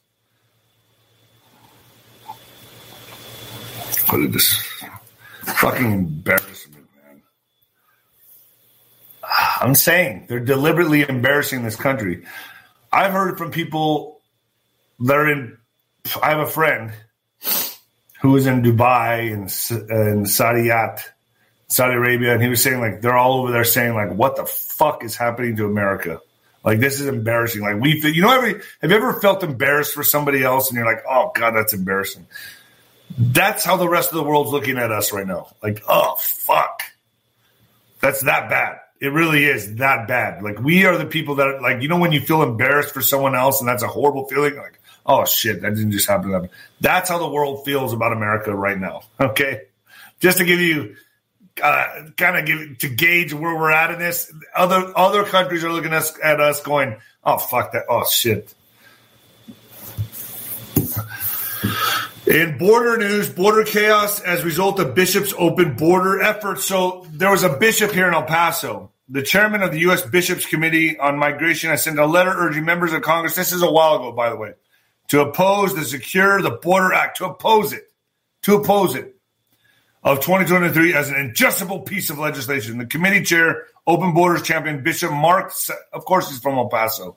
What 4.10 4.20
is 4.22 4.32
this 4.32 4.82
fucking 5.42 5.92
embarrassment, 5.92 6.86
man? 6.96 7.22
I'm 9.60 9.74
saying 9.74 10.26
they're 10.28 10.40
deliberately 10.40 11.04
embarrassing 11.06 11.62
this 11.62 11.76
country. 11.76 12.24
I've 12.92 13.12
heard 13.12 13.38
from 13.38 13.50
people 13.50 14.20
that 15.00 15.16
are 15.16 15.30
in. 15.30 15.58
I 16.22 16.30
have 16.30 16.40
a 16.40 16.46
friend 16.46 16.92
who 18.20 18.30
was 18.30 18.46
in 18.46 18.62
Dubai 18.62 19.32
and 19.32 19.42
in 19.90 20.24
Saudiyat, 20.24 21.02
Saudi 21.68 21.94
Arabia, 21.94 22.32
and 22.32 22.42
he 22.42 22.48
was 22.48 22.62
saying 22.62 22.80
like 22.80 23.00
they're 23.00 23.16
all 23.16 23.40
over 23.40 23.52
there 23.52 23.64
saying 23.64 23.94
like, 23.94 24.12
"What 24.12 24.36
the 24.36 24.46
fuck 24.46 25.04
is 25.04 25.16
happening 25.16 25.56
to 25.56 25.66
America?" 25.66 26.20
Like 26.64 26.80
this 26.80 27.00
is 27.00 27.06
embarrassing. 27.06 27.62
Like 27.62 27.80
we, 27.80 28.00
you 28.00 28.22
know, 28.22 28.34
every 28.34 28.60
have 28.80 28.90
you 28.90 28.96
ever 28.96 29.20
felt 29.20 29.42
embarrassed 29.42 29.94
for 29.94 30.02
somebody 30.02 30.42
else, 30.42 30.68
and 30.68 30.76
you're 30.76 30.86
like, 30.86 31.04
"Oh 31.08 31.32
God, 31.34 31.52
that's 31.52 31.72
embarrassing." 31.72 32.26
That's 33.16 33.64
how 33.64 33.76
the 33.76 33.88
rest 33.88 34.10
of 34.10 34.16
the 34.16 34.22
world's 34.22 34.50
looking 34.50 34.78
at 34.78 34.92
us 34.92 35.12
right 35.12 35.26
now. 35.26 35.48
Like, 35.62 35.82
oh 35.88 36.16
fuck, 36.16 36.82
that's 38.00 38.22
that 38.22 38.48
bad. 38.50 38.78
It 39.00 39.12
really 39.12 39.44
is 39.44 39.76
that 39.76 40.08
bad. 40.08 40.42
Like 40.42 40.58
we 40.60 40.84
are 40.84 40.98
the 40.98 41.06
people 41.06 41.36
that 41.36 41.62
like 41.62 41.82
you 41.82 41.88
know 41.88 41.98
when 41.98 42.12
you 42.12 42.20
feel 42.20 42.42
embarrassed 42.42 42.92
for 42.92 43.02
someone 43.02 43.34
else 43.34 43.60
and 43.60 43.68
that's 43.68 43.82
a 43.82 43.88
horrible 43.88 44.26
feeling. 44.26 44.56
Like 44.56 44.78
Oh 45.08 45.24
shit, 45.24 45.62
that 45.62 45.74
didn't 45.74 45.92
just 45.92 46.06
happen. 46.06 46.50
That's 46.82 47.08
how 47.08 47.18
the 47.18 47.28
world 47.28 47.64
feels 47.64 47.94
about 47.94 48.12
America 48.12 48.54
right 48.54 48.78
now. 48.78 49.02
Okay, 49.20 49.62
just 50.20 50.38
to 50.38 50.44
give 50.44 50.60
you 50.60 50.96
uh, 51.62 52.10
kind 52.16 52.36
of 52.36 52.46
give 52.46 52.78
to 52.78 52.88
gauge 52.88 53.32
where 53.32 53.56
we're 53.56 53.70
at 53.70 53.90
in 53.90 53.98
this. 53.98 54.32
Other 54.54 54.92
other 54.96 55.24
countries 55.24 55.64
are 55.64 55.72
looking 55.72 55.92
at 55.92 55.98
us, 55.98 56.18
at 56.22 56.40
us 56.40 56.60
going, 56.62 56.96
"Oh 57.24 57.38
fuck 57.38 57.72
that! 57.72 57.84
Oh 57.88 58.04
shit." 58.04 58.54
In 62.28 62.58
border 62.58 62.98
news, 62.98 63.30
border 63.30 63.64
chaos 63.64 64.20
as 64.20 64.42
a 64.42 64.44
result 64.44 64.78
of 64.80 64.94
bishops' 64.94 65.32
open 65.38 65.76
border 65.76 66.20
efforts. 66.20 66.66
So 66.66 67.06
there 67.10 67.30
was 67.30 67.42
a 67.42 67.56
bishop 67.56 67.90
here 67.90 68.06
in 68.06 68.12
El 68.12 68.24
Paso. 68.24 68.92
The 69.08 69.22
chairman 69.22 69.62
of 69.62 69.72
the 69.72 69.78
U.S. 69.80 70.02
Bishops 70.02 70.44
Committee 70.44 70.98
on 70.98 71.16
Migration 71.16 71.70
has 71.70 71.84
sent 71.84 71.98
a 71.98 72.04
letter 72.04 72.30
urging 72.36 72.66
members 72.66 72.92
of 72.92 73.00
Congress. 73.00 73.34
This 73.34 73.52
is 73.52 73.62
a 73.62 73.70
while 73.70 73.94
ago, 73.94 74.12
by 74.12 74.28
the 74.28 74.36
way, 74.36 74.52
to 75.08 75.22
oppose 75.22 75.74
the 75.74 75.86
Secure 75.86 76.42
the 76.42 76.50
Border 76.50 76.92
Act. 76.92 77.16
To 77.16 77.24
oppose 77.24 77.72
it. 77.72 77.90
To 78.42 78.56
oppose 78.56 78.94
it 78.94 79.16
of 80.02 80.20
2023 80.20 80.92
as 80.92 81.08
an 81.08 81.16
adjustable 81.30 81.80
piece 81.80 82.10
of 82.10 82.18
legislation. 82.18 82.76
The 82.76 82.84
committee 82.84 83.22
chair, 83.22 83.68
Open 83.86 84.12
Borders 84.12 84.42
champion 84.42 84.82
Bishop 84.82 85.12
Mark, 85.12 85.50
of 85.94 86.04
course, 86.04 86.28
he's 86.28 86.40
from 86.40 86.58
El 86.58 86.68
Paso 86.68 87.16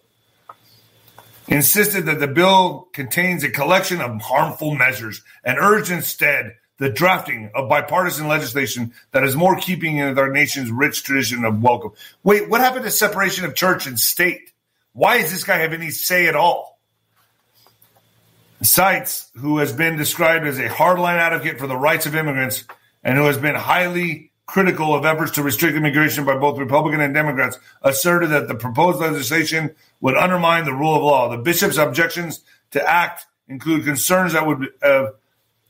insisted 1.48 2.06
that 2.06 2.20
the 2.20 2.28
bill 2.28 2.90
contains 2.94 3.44
a 3.44 3.50
collection 3.50 4.02
of 4.02 4.22
harmful 4.22 4.76
measures 4.76 5.22
and 5.44 5.58
urged 5.58 5.92
instead 5.92 6.56
the 6.78 6.90
drafting 6.90 7.52
of 7.54 7.70
bipartisan 7.70 8.28
legislation 8.28 8.92
that 9.12 9.24
is 9.24 9.36
more 9.36 9.56
keeping 9.56 10.00
with 10.00 10.18
our 10.18 10.32
nation's 10.32 10.72
rich 10.72 11.04
tradition 11.04 11.46
of 11.46 11.62
welcome. 11.62 11.92
Wait, 12.24 12.50
what 12.50 12.60
happened 12.60 12.86
to 12.86 12.92
separation 12.92 13.46
of 13.46 13.54
church 13.54 13.86
and 13.86 14.00
state? 14.00 14.52
Why 14.94 15.22
does 15.22 15.32
this 15.32 15.44
guy 15.44 15.58
have 15.58 15.74
any 15.74 15.92
say 15.92 16.28
at 16.28 16.36
all? 16.36 16.80
Seitz, 18.64 19.32
who 19.36 19.60
has 19.60 19.74
been 19.74 19.96
described 19.96 20.46
as 20.46 20.60
a 20.60 20.70
hardline 20.70 21.18
advocate 21.18 21.60
for 21.60 21.68
the 21.68 21.78
rights 21.78 22.06
of 22.06 22.16
immigrants 22.16 22.64
and 23.04 23.18
who 23.18 23.26
has 23.26 23.38
been 23.38 23.56
highly 23.56 24.32
critical 24.46 24.94
of 24.94 25.06
efforts 25.06 25.32
to 25.32 25.44
restrict 25.44 25.78
immigration 25.78 26.26
by 26.26 26.38
both 26.38 26.60
Republican 26.60 27.00
and 27.00 27.14
Democrats, 27.14 27.58
asserted 27.84 28.32
that 28.32 28.48
the 28.48 28.56
proposed 28.56 29.00
legislation 29.00 29.74
would 30.02 30.18
undermine 30.18 30.66
the 30.66 30.74
rule 30.74 30.96
of 30.96 31.04
law. 31.04 31.30
The 31.30 31.38
bishop's 31.38 31.78
objections 31.78 32.42
to 32.72 32.88
act 32.88 33.26
include 33.48 33.86
concerns 33.86 34.34
that 34.34 34.46
would 34.46 34.70
uh, 34.82 35.12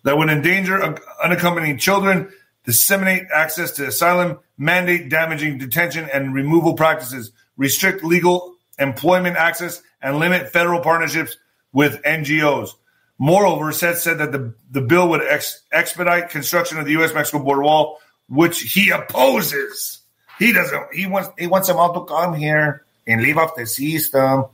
that 0.04 0.18
would 0.18 0.30
endanger 0.30 0.98
unaccompanied 1.24 1.80
children, 1.80 2.32
disseminate 2.66 3.24
access 3.34 3.72
to 3.72 3.88
asylum, 3.88 4.40
mandate 4.58 5.10
damaging 5.10 5.58
detention 5.60 6.10
and 6.12 6.34
removal 6.34 6.74
practices, 6.74 7.32
restrict 7.58 8.04
legal 8.04 8.56
employment 8.80 9.36
access, 9.36 9.84
and 10.02 10.18
limit 10.18 10.50
federal 10.50 10.82
partnerships 10.82 11.38
with 11.72 12.02
NGOs. 12.02 12.72
Moreover, 13.20 13.72
Seitz 13.72 14.02
said 14.02 14.18
that 14.18 14.32
the, 14.32 14.56
the 14.72 14.82
bill 14.82 15.10
would 15.10 15.22
ex- 15.22 15.62
expedite 15.72 16.30
construction 16.30 16.80
of 16.80 16.86
the 16.86 16.94
U.S. 16.94 17.14
Mexico 17.14 17.44
border 17.44 17.62
wall, 17.62 18.00
which 18.28 18.62
he 18.62 18.90
opposes. 18.90 20.00
He 20.40 20.52
doesn't. 20.52 20.94
He 20.94 21.06
wants. 21.06 21.30
He 21.38 21.46
wants 21.46 21.68
them 21.68 21.78
all 21.78 21.94
to 21.94 22.12
come 22.12 22.34
here 22.34 22.84
and 23.08 23.22
leave 23.22 23.38
off 23.38 23.56
the 23.56 23.66
system. 23.66 24.46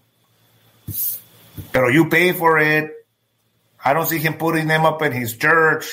But 1.73 1.93
you 1.93 2.09
pay 2.09 2.33
for 2.33 2.59
it. 2.59 2.93
I 3.83 3.93
don't 3.93 4.05
see 4.05 4.19
him 4.19 4.33
putting 4.33 4.67
them 4.67 4.85
up 4.85 5.01
in 5.01 5.11
his 5.11 5.35
church. 5.37 5.85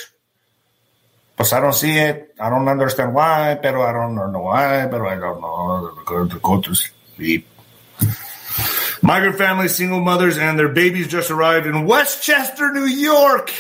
But 1.37 1.53
I 1.53 1.61
don't 1.61 1.75
see 1.75 1.99
it. 1.99 2.35
I 2.39 2.49
don't 2.49 2.69
understand 2.69 3.15
why, 3.15 3.57
but 3.57 3.75
I 3.75 3.93
don't 3.93 4.15
know 4.15 4.41
why, 4.41 4.87
but 4.87 5.01
I 5.01 5.17
don't 5.17 5.41
know. 5.41 6.27
To, 6.29 6.39
go 6.39 6.61
to 6.61 6.75
sleep. 6.75 7.49
Migrant 9.03 9.37
families, 9.37 9.75
single 9.75 10.01
mothers, 10.01 10.39
and 10.39 10.59
their 10.59 10.69
babies 10.69 11.09
just 11.09 11.31
arrived 11.31 11.67
in 11.67 11.87
Westchester, 11.87 12.73
New 12.73 12.87
York. 12.87 13.53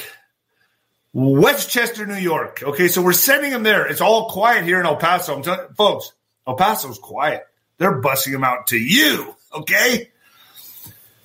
Westchester, 1.12 2.06
New 2.06 2.14
York. 2.14 2.62
Okay, 2.62 2.88
so 2.88 3.02
we're 3.02 3.12
sending 3.12 3.50
them 3.50 3.62
there. 3.62 3.86
It's 3.86 4.00
all 4.00 4.30
quiet 4.30 4.64
here 4.64 4.80
in 4.80 4.86
El 4.86 4.96
Paso. 4.96 5.36
I'm 5.36 5.42
telling 5.42 5.72
folks, 5.76 6.12
El 6.46 6.54
Paso's 6.54 6.98
quiet. 6.98 7.44
They're 7.78 8.00
busing 8.00 8.32
them 8.32 8.44
out 8.44 8.68
to 8.68 8.78
you. 8.78 9.34
Okay. 9.52 10.10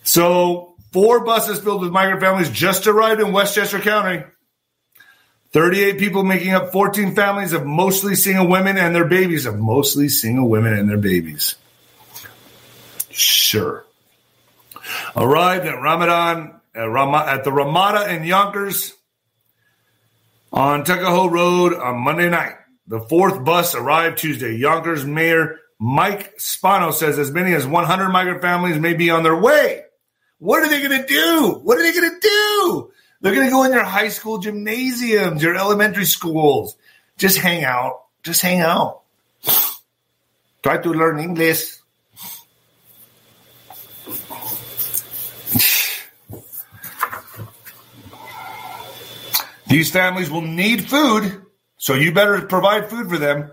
So 0.04 0.76
four 0.92 1.24
buses 1.24 1.60
filled 1.60 1.82
with 1.82 1.92
migrant 1.92 2.22
families 2.22 2.50
just 2.50 2.88
arrived 2.88 3.22
in 3.22 3.32
Westchester 3.32 3.80
County. 3.80 4.24
38 5.52 5.98
people 5.98 6.24
making 6.24 6.54
up 6.54 6.72
14 6.72 7.16
families 7.16 7.54
of 7.54 7.66
mostly 7.66 8.16
single 8.16 8.48
women 8.48 8.78
and 8.78 8.94
their 8.94 9.06
babies, 9.06 9.46
of 9.46 9.58
mostly 9.58 10.08
single 10.08 10.48
women 10.48 10.74
and 10.74 10.88
their 10.88 10.98
babies. 10.98 11.56
Sure. 13.10 13.84
Arrived 15.16 15.66
at 15.66 15.82
Ramadan, 15.82 16.60
at 16.76 17.44
the 17.44 17.52
Ramada 17.52 18.14
in 18.14 18.24
Yonkers 18.24 18.94
on 20.54 20.84
Tuckahoe 20.84 21.30
Road 21.30 21.74
on 21.74 22.00
Monday 22.00 22.30
night. 22.30 22.54
The 22.88 23.00
fourth 23.00 23.44
bus 23.44 23.76
arrived 23.76 24.20
Tuesday. 24.20 24.56
Yonkers 24.56 25.06
Mayor 25.06 25.60
Mike 25.80 26.34
Spano 26.38 26.92
says 26.92 27.18
as 27.18 27.32
many 27.32 27.54
as 27.54 27.66
100 27.66 28.10
migrant 28.10 28.42
families 28.42 28.78
may 28.80 28.94
be 28.94 29.10
on 29.10 29.24
their 29.24 29.36
way. 29.36 29.84
What 30.40 30.62
are 30.62 30.70
they 30.70 30.86
going 30.86 31.02
to 31.02 31.08
do? 31.08 31.60
What 31.64 31.78
are 31.78 31.84
they 31.84 31.94
going 31.94 32.12
to 32.12 32.20
do? 32.20 32.92
They're 33.22 33.34
going 33.34 33.48
to 33.48 33.52
go 33.52 33.64
in 33.64 33.72
your 33.72 33.84
high 33.84 34.10
school 34.10 34.40
gymnasiums, 34.40 35.42
your 35.42 35.56
elementary 35.56 36.06
schools. 36.06 36.78
Just 37.18 37.38
hang 37.38 37.64
out. 37.64 38.04
Just 38.24 38.42
hang 38.42 38.62
out. 38.62 39.02
Try 40.64 40.78
to 40.78 40.90
learn 40.90 41.20
English. 41.20 41.78
These 49.68 49.92
families 49.92 50.32
will 50.32 50.42
need 50.42 50.90
food, 50.90 51.46
so 51.78 51.94
you 51.94 52.12
better 52.12 52.42
provide 52.42 52.90
food 52.90 53.08
for 53.08 53.20
them. 53.20 53.52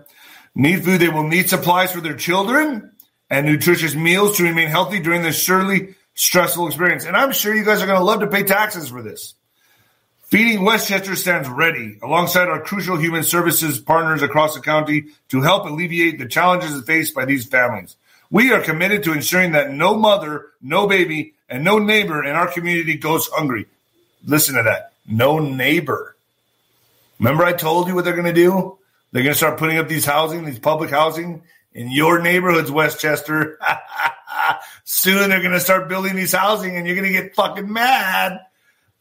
Need 0.57 0.85
food, 0.85 0.99
they 0.99 1.09
will 1.09 1.27
need 1.27 1.49
supplies 1.49 1.91
for 1.91 2.01
their 2.01 2.15
children 2.15 2.91
and 3.29 3.45
nutritious 3.45 3.93
meals 3.93 4.37
to 4.37 4.43
remain 4.43 4.69
healthy 4.69 4.99
during 4.99 5.21
this 5.21 5.39
surely 5.39 5.93
stressful 6.15 6.65
experience. 6.65 7.05
And 7.05 7.15
I'm 7.15 7.31
sure 7.31 7.53
you 7.53 7.63
guys 7.63 7.83
are 7.83 7.85
going 7.85 7.99
to 7.99 8.03
love 8.03 8.21
to 8.21 8.27
pay 8.27 8.41
taxes 8.41 8.89
for 8.89 9.03
this. 9.03 9.35
Feeding 10.23 10.65
Westchester 10.65 11.15
stands 11.15 11.47
ready 11.47 11.99
alongside 12.01 12.47
our 12.47 12.59
crucial 12.59 12.97
human 12.97 13.21
services 13.21 13.77
partners 13.77 14.23
across 14.23 14.55
the 14.55 14.61
county 14.61 15.09
to 15.29 15.41
help 15.41 15.65
alleviate 15.65 16.17
the 16.17 16.25
challenges 16.25 16.83
faced 16.85 17.13
by 17.13 17.25
these 17.25 17.45
families. 17.45 17.95
We 18.31 18.51
are 18.51 18.59
committed 18.59 19.03
to 19.03 19.13
ensuring 19.13 19.51
that 19.51 19.71
no 19.71 19.95
mother, 19.95 20.47
no 20.59 20.87
baby, 20.87 21.35
and 21.47 21.63
no 21.63 21.77
neighbor 21.77 22.23
in 22.23 22.35
our 22.35 22.51
community 22.51 22.97
goes 22.97 23.27
hungry. 23.27 23.67
Listen 24.25 24.55
to 24.55 24.63
that 24.63 24.93
no 25.07 25.37
neighbor. 25.37 26.15
Remember, 27.19 27.45
I 27.45 27.53
told 27.53 27.87
you 27.87 27.93
what 27.93 28.05
they're 28.05 28.15
going 28.15 28.25
to 28.25 28.33
do? 28.33 28.76
They're 29.11 29.23
going 29.23 29.33
to 29.33 29.37
start 29.37 29.57
putting 29.57 29.77
up 29.77 29.87
these 29.87 30.05
housing, 30.05 30.45
these 30.45 30.59
public 30.59 30.89
housing 30.89 31.43
in 31.73 31.91
your 31.91 32.21
neighborhoods, 32.21 32.71
Westchester. 32.71 33.59
Soon 34.83 35.29
they're 35.29 35.41
going 35.41 35.53
to 35.53 35.59
start 35.59 35.89
building 35.89 36.15
these 36.15 36.33
housing 36.33 36.75
and 36.75 36.85
you're 36.85 36.95
going 36.95 37.11
to 37.11 37.21
get 37.21 37.35
fucking 37.35 37.71
mad. 37.71 38.39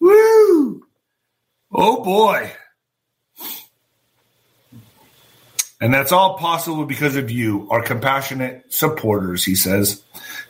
Woo! 0.01 0.87
Oh 1.73 2.03
boy. 2.03 2.53
And 5.81 5.93
that's 5.93 6.13
all 6.13 6.39
possible 6.39 6.87
because 6.87 7.17
of 7.17 7.31
you, 7.31 7.69
our 7.71 7.83
compassionate 7.83 8.73
supporters, 8.73 9.45
he 9.45 9.55
says. 9.55 10.03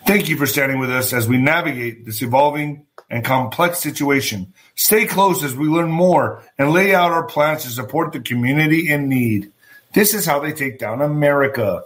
Thank 0.06 0.28
you 0.28 0.36
for 0.36 0.46
standing 0.46 0.78
with 0.78 0.90
us 0.90 1.12
as 1.12 1.26
we 1.26 1.36
navigate 1.38 2.04
this 2.04 2.22
evolving 2.22 2.86
and 3.08 3.24
complex 3.24 3.78
situation. 3.78 4.52
Stay 4.74 5.06
close 5.06 5.42
as 5.44 5.54
we 5.54 5.68
learn 5.68 5.90
more 5.90 6.42
and 6.58 6.72
lay 6.72 6.94
out 6.94 7.12
our 7.12 7.24
plans 7.24 7.62
to 7.62 7.70
support 7.70 8.12
the 8.12 8.20
community 8.20 8.90
in 8.90 9.08
need. 9.08 9.52
This 9.94 10.14
is 10.14 10.26
how 10.26 10.40
they 10.40 10.52
take 10.52 10.78
down 10.78 11.00
America. 11.00 11.84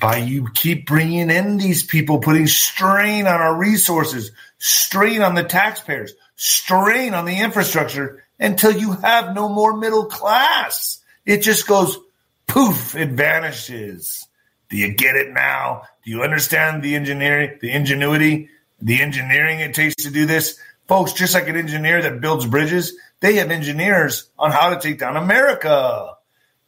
By 0.00 0.18
you 0.18 0.48
keep 0.54 0.86
bringing 0.86 1.30
in 1.30 1.56
these 1.56 1.82
people, 1.82 2.18
putting 2.18 2.46
strain 2.46 3.26
on 3.26 3.40
our 3.40 3.56
resources, 3.56 4.32
strain 4.58 5.22
on 5.22 5.34
the 5.34 5.44
taxpayers, 5.44 6.12
strain 6.36 7.14
on 7.14 7.24
the 7.24 7.38
infrastructure 7.38 8.24
until 8.38 8.72
you 8.72 8.92
have 8.92 9.34
no 9.34 9.48
more 9.48 9.76
middle 9.76 10.04
class. 10.04 11.00
It 11.24 11.38
just 11.38 11.66
goes 11.66 11.98
poof, 12.46 12.94
it 12.94 13.10
vanishes. 13.10 14.26
Do 14.68 14.76
you 14.76 14.92
get 14.92 15.16
it 15.16 15.32
now? 15.32 15.82
Do 16.04 16.10
you 16.10 16.22
understand 16.22 16.82
the 16.82 16.94
engineering, 16.94 17.58
the 17.60 17.70
ingenuity, 17.70 18.50
the 18.80 19.00
engineering 19.00 19.60
it 19.60 19.74
takes 19.74 19.94
to 20.04 20.10
do 20.10 20.26
this? 20.26 20.58
Folks, 20.86 21.12
just 21.12 21.34
like 21.34 21.48
an 21.48 21.56
engineer 21.56 22.02
that 22.02 22.20
builds 22.20 22.46
bridges, 22.46 22.96
they 23.20 23.36
have 23.36 23.50
engineers 23.50 24.28
on 24.38 24.52
how 24.52 24.70
to 24.70 24.80
take 24.80 24.98
down 24.98 25.16
America. 25.16 26.14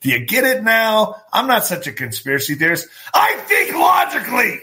Do 0.01 0.11
you 0.11 0.25
get 0.27 0.45
it 0.45 0.63
now? 0.63 1.17
I'm 1.33 1.47
not 1.47 1.65
such 1.65 1.87
a 1.87 1.93
conspiracy 1.93 2.55
theorist. 2.55 2.89
I 3.13 3.37
think 3.47 3.75
logically. 3.75 4.61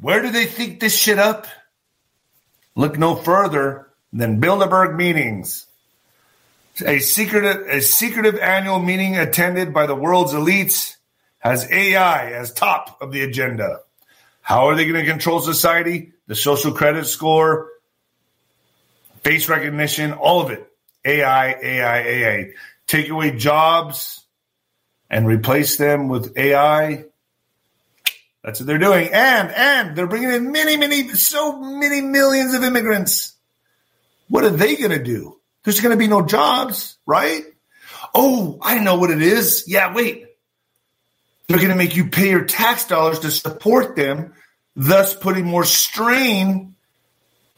Where 0.00 0.22
do 0.22 0.30
they 0.30 0.46
think 0.46 0.80
this 0.80 0.96
shit 0.96 1.18
up? 1.18 1.46
Look 2.74 2.98
no 2.98 3.14
further 3.14 3.88
than 4.12 4.40
Bilderberg 4.40 4.96
meetings. 4.96 5.66
A 6.84 6.98
secretive, 6.98 7.66
a 7.68 7.80
secretive 7.80 8.38
annual 8.38 8.78
meeting 8.78 9.16
attended 9.16 9.72
by 9.72 9.86
the 9.86 9.94
world's 9.94 10.34
elites 10.34 10.95
has 11.38 11.70
AI 11.70 12.32
as 12.32 12.52
top 12.52 13.00
of 13.00 13.12
the 13.12 13.22
agenda. 13.22 13.80
How 14.40 14.68
are 14.68 14.74
they 14.76 14.84
going 14.84 15.04
to 15.04 15.10
control 15.10 15.40
society? 15.40 16.12
The 16.26 16.34
social 16.34 16.72
credit 16.72 17.06
score, 17.06 17.70
face 19.22 19.48
recognition, 19.48 20.12
all 20.12 20.40
of 20.40 20.50
it. 20.50 20.70
AI, 21.04 21.54
AI, 21.54 21.98
AI. 21.98 22.50
Take 22.86 23.08
away 23.08 23.36
jobs 23.36 24.24
and 25.08 25.26
replace 25.26 25.76
them 25.76 26.08
with 26.08 26.36
AI. 26.36 27.04
That's 28.42 28.60
what 28.60 28.66
they're 28.66 28.78
doing. 28.78 29.08
And 29.12 29.50
and 29.50 29.96
they're 29.96 30.06
bringing 30.06 30.30
in 30.30 30.52
many, 30.52 30.76
many, 30.76 31.08
so 31.08 31.60
many 31.60 32.00
millions 32.00 32.54
of 32.54 32.62
immigrants. 32.62 33.34
What 34.28 34.44
are 34.44 34.50
they 34.50 34.76
going 34.76 34.90
to 34.90 35.02
do? 35.02 35.40
There's 35.64 35.80
going 35.80 35.90
to 35.90 35.98
be 35.98 36.06
no 36.06 36.22
jobs, 36.22 36.96
right? 37.06 37.44
Oh, 38.14 38.58
I 38.62 38.78
know 38.78 38.98
what 38.98 39.10
it 39.10 39.22
is. 39.22 39.64
Yeah, 39.66 39.92
wait. 39.94 40.25
They're 41.48 41.58
going 41.58 41.70
to 41.70 41.76
make 41.76 41.96
you 41.96 42.08
pay 42.08 42.30
your 42.30 42.44
tax 42.44 42.86
dollars 42.86 43.20
to 43.20 43.30
support 43.30 43.94
them, 43.96 44.34
thus 44.74 45.14
putting 45.14 45.44
more 45.44 45.64
strain 45.64 46.74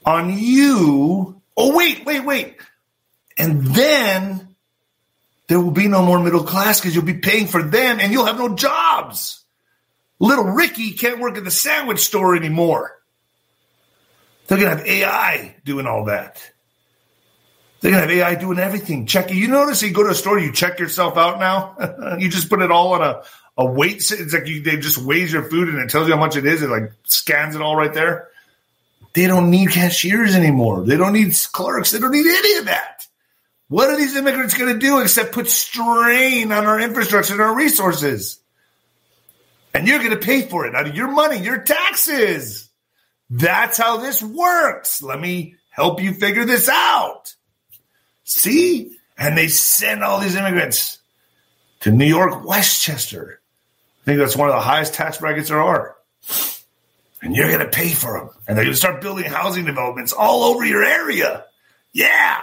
on 0.05 0.39
you. 0.39 1.41
Oh, 1.57 1.77
wait, 1.77 2.05
wait, 2.05 2.25
wait. 2.25 2.57
And 3.39 3.65
then 3.65 4.49
there 5.49 5.61
will 5.61 5.71
be 5.71 5.89
no 5.89 6.05
more 6.05 6.19
middle 6.19 6.45
class 6.45 6.81
because 6.81 6.95
you'll 6.95 7.05
be 7.05 7.15
paying 7.15 7.47
for 7.47 7.63
them 7.63 7.99
and 8.01 8.13
you'll 8.13 8.27
have 8.27 8.39
no 8.39 8.55
jobs. 8.55 9.43
Little 10.19 10.45
Ricky 10.45 10.93
can't 10.93 11.21
work 11.21 11.39
at 11.39 11.45
the 11.45 11.51
sandwich 11.51 12.01
store 12.01 12.37
anymore. 12.37 12.93
They're 14.47 14.59
going 14.59 14.71
to 14.71 14.77
have 14.77 14.87
AI 14.87 15.57
doing 15.65 15.87
all 15.87 16.07
that. 16.07 16.43
They're 17.81 17.93
going 17.93 18.09
to 18.09 18.15
have 18.15 18.35
AI 18.35 18.41
doing 18.41 18.59
everything. 18.59 19.07
Check 19.07 19.31
You 19.33 19.47
notice 19.47 19.83
you 19.83 19.93
go 19.93 20.03
to 20.03 20.11
a 20.11 20.15
store, 20.15 20.39
you 20.39 20.53
check 20.53 20.81
yourself 20.81 21.17
out 21.17 21.39
now. 21.39 22.17
you 22.19 22.29
just 22.29 22.51
put 22.51 22.61
it 22.61 22.73
all 22.73 22.95
on 22.95 23.03
a, 23.03 23.23
a 23.59 23.65
weight. 23.65 23.97
It's 23.97 24.33
like 24.33 24.47
you, 24.47 24.63
they 24.63 24.77
just 24.77 24.99
weighs 24.99 25.33
your 25.33 25.51
food 25.51 25.69
and 25.69 25.79
it 25.79 25.91
tells 25.91 26.07
you 26.07 26.15
how 26.15 26.21
much 26.21 26.37
it 26.37 26.47
is. 26.47 26.63
It 26.63 26.71
like 26.71 26.93
scans 27.03 27.57
it 27.57 27.61
all 27.61 27.77
right 27.77 27.93
there. 27.93 28.29
They 29.15 29.27
don't 29.27 29.51
need 29.51 29.71
cashiers 29.71 30.37
anymore. 30.37 30.85
They 30.85 30.97
don't 30.97 31.13
need 31.13 31.37
clerks. 31.53 31.91
They 31.91 31.99
don't 31.99 32.13
need 32.13 32.27
any 32.27 32.59
of 32.59 32.67
that. 32.67 33.07
What 33.67 33.91
are 33.91 33.97
these 33.97 34.17
immigrants 34.17 34.57
going 34.57 34.73
to 34.73 34.79
do 34.79 35.01
except 35.01 35.33
put 35.33 35.49
strain 35.49 36.53
on 36.53 36.67
our 36.67 36.81
infrastructure 36.81 37.33
and 37.35 37.43
our 37.43 37.55
resources? 37.55 38.39
And 39.75 39.87
you're 39.87 39.99
going 39.99 40.11
to 40.11 40.17
pay 40.17 40.43
for 40.43 40.67
it 40.67 40.75
out 40.75 40.87
of 40.87 40.95
your 40.95 41.09
money, 41.09 41.39
your 41.39 41.59
taxes. 41.59 42.71
That's 43.29 43.77
how 43.77 43.99
this 43.99 44.23
works. 44.23 45.03
Let 45.03 45.21
me 45.21 45.57
help 45.69 46.01
you 46.01 46.15
figure 46.15 46.45
this 46.45 46.69
out. 46.69 47.35
See? 48.25 48.97
And 49.19 49.37
they 49.37 49.49
send 49.49 50.05
all 50.05 50.21
these 50.21 50.37
immigrants 50.37 50.99
to 51.81 51.91
New 51.91 52.07
York, 52.07 52.45
Westchester. 52.45 53.38
Think 54.09 54.21
that's 54.21 54.37
one 54.37 54.49
of 54.49 54.55
the 54.55 54.63
highest 54.63 54.95
tax 54.95 55.19
brackets 55.19 55.51
there 55.51 55.61
are. 55.61 55.95
And 57.21 57.37
you're 57.37 57.49
going 57.49 57.61
to 57.61 57.69
pay 57.69 57.91
for 57.91 58.19
them. 58.19 58.31
And 58.49 58.57
they're 58.57 58.65
going 58.65 58.73
to 58.73 58.79
start 58.79 59.03
building 59.03 59.27
housing 59.27 59.67
developments 59.67 60.15
all 60.15 60.45
over 60.45 60.65
your 60.65 60.83
area. 60.83 61.45
Yeah. 61.93 62.43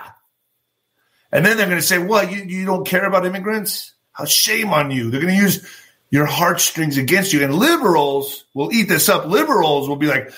And 1.32 1.43
then 1.43 1.57
they're 1.57 1.66
going 1.66 1.80
to 1.80 1.86
say, 1.86 1.97
well, 1.97 2.30
you, 2.30 2.43
you 2.43 2.68
don't 2.68 2.86
care 2.86 3.03
about 3.03 3.26
immigrants? 3.26 3.95
How 4.11 4.26
shame 4.26 4.74
on 4.74 4.91
you. 4.91 5.09
They're 5.09 5.22
going 5.22 5.34
to 5.34 5.41
use 5.41 5.68
your 6.11 6.28
heartstrings 6.28 6.99
against 6.99 7.34
you. 7.34 7.43
And 7.43 7.55
liberals 7.55 8.45
will 8.53 8.72
eat 8.72 8.88
this 8.88 9.09
up. 9.09 9.26
Liberals 9.26 9.89
will 9.89 9.95
be 9.95 10.05
like, 10.05 10.32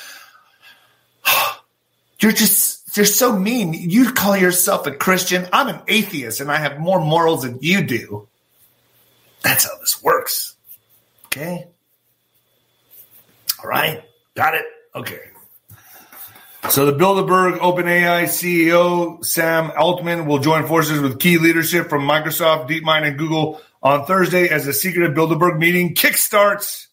you're 2.22 2.32
just, 2.32 2.96
you're 2.96 3.06
so 3.06 3.38
mean. 3.38 3.74
You 3.74 4.14
call 4.14 4.38
yourself 4.38 4.88
a 4.88 4.94
Christian. 4.94 5.46
I'm 5.52 5.68
an 5.68 5.82
atheist 5.90 6.40
and 6.40 6.50
I 6.50 6.56
have 6.56 6.80
more 6.80 7.02
morals 7.02 7.42
than 7.42 7.60
you 7.60 7.82
do. 7.82 8.30
That's 9.42 9.66
how 9.66 9.78
this 9.82 10.02
works. 10.02 10.54
Okay. 11.38 11.68
All 13.64 13.70
right. 13.70 14.04
Got 14.34 14.56
it. 14.56 14.66
Okay. 14.96 15.20
So 16.72 16.88
the 16.88 16.94
Bilderberg 16.94 17.60
OpenAI 17.60 18.24
CEO 18.24 19.24
Sam 19.24 19.72
Altman 19.78 20.26
will 20.26 20.40
join 20.40 20.66
forces 20.66 21.00
with 21.00 21.20
key 21.20 21.38
leadership 21.38 21.90
from 21.90 22.08
Microsoft, 22.08 22.68
DeepMind, 22.68 23.08
and 23.08 23.20
Google 23.20 23.62
on 23.84 24.08
Thursday 24.08 24.50
as 24.50 24.66
the 24.66 24.74
secret 24.74 25.14
Bilderberg 25.14 25.60
meeting 25.60 25.94
kickstarts. 25.94 26.88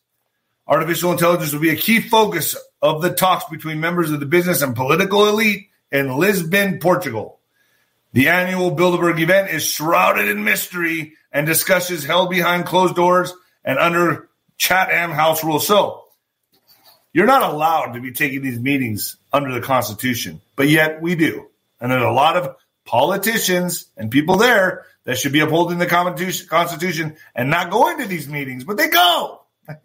Artificial 0.68 1.12
intelligence 1.12 1.54
will 1.54 1.60
be 1.60 1.70
a 1.70 1.76
key 1.76 2.02
focus 2.02 2.54
of 2.82 3.00
the 3.00 3.14
talks 3.14 3.46
between 3.50 3.80
members 3.80 4.10
of 4.10 4.20
the 4.20 4.26
business 4.26 4.60
and 4.60 4.76
political 4.76 5.26
elite 5.26 5.70
in 5.90 6.18
Lisbon, 6.18 6.80
Portugal. 6.80 7.40
The 8.12 8.28
annual 8.28 8.76
Bilderberg 8.76 9.18
event 9.20 9.48
is 9.48 9.64
shrouded 9.64 10.28
in 10.28 10.44
mystery 10.44 11.14
and 11.32 11.46
discussions 11.46 12.04
held 12.04 12.28
behind 12.28 12.66
closed 12.66 12.94
doors 12.94 13.32
and 13.64 13.78
under 13.78 14.28
Chatham 14.56 15.10
House 15.10 15.44
rules. 15.44 15.66
So 15.66 16.04
you're 17.12 17.26
not 17.26 17.42
allowed 17.42 17.92
to 17.92 18.00
be 18.00 18.12
taking 18.12 18.42
these 18.42 18.58
meetings 18.58 19.16
under 19.32 19.52
the 19.52 19.60
Constitution, 19.60 20.40
but 20.56 20.68
yet 20.68 21.00
we 21.00 21.14
do. 21.14 21.46
And 21.80 21.90
there's 21.90 22.02
a 22.02 22.10
lot 22.10 22.36
of 22.36 22.56
politicians 22.84 23.86
and 23.96 24.10
people 24.10 24.36
there 24.36 24.84
that 25.04 25.18
should 25.18 25.32
be 25.32 25.40
upholding 25.40 25.78
the 25.78 25.86
Constitution 25.86 27.16
and 27.34 27.50
not 27.50 27.70
going 27.70 27.98
to 27.98 28.06
these 28.06 28.28
meetings, 28.28 28.64
but 28.64 28.76
they 28.76 28.88
go. 28.88 29.42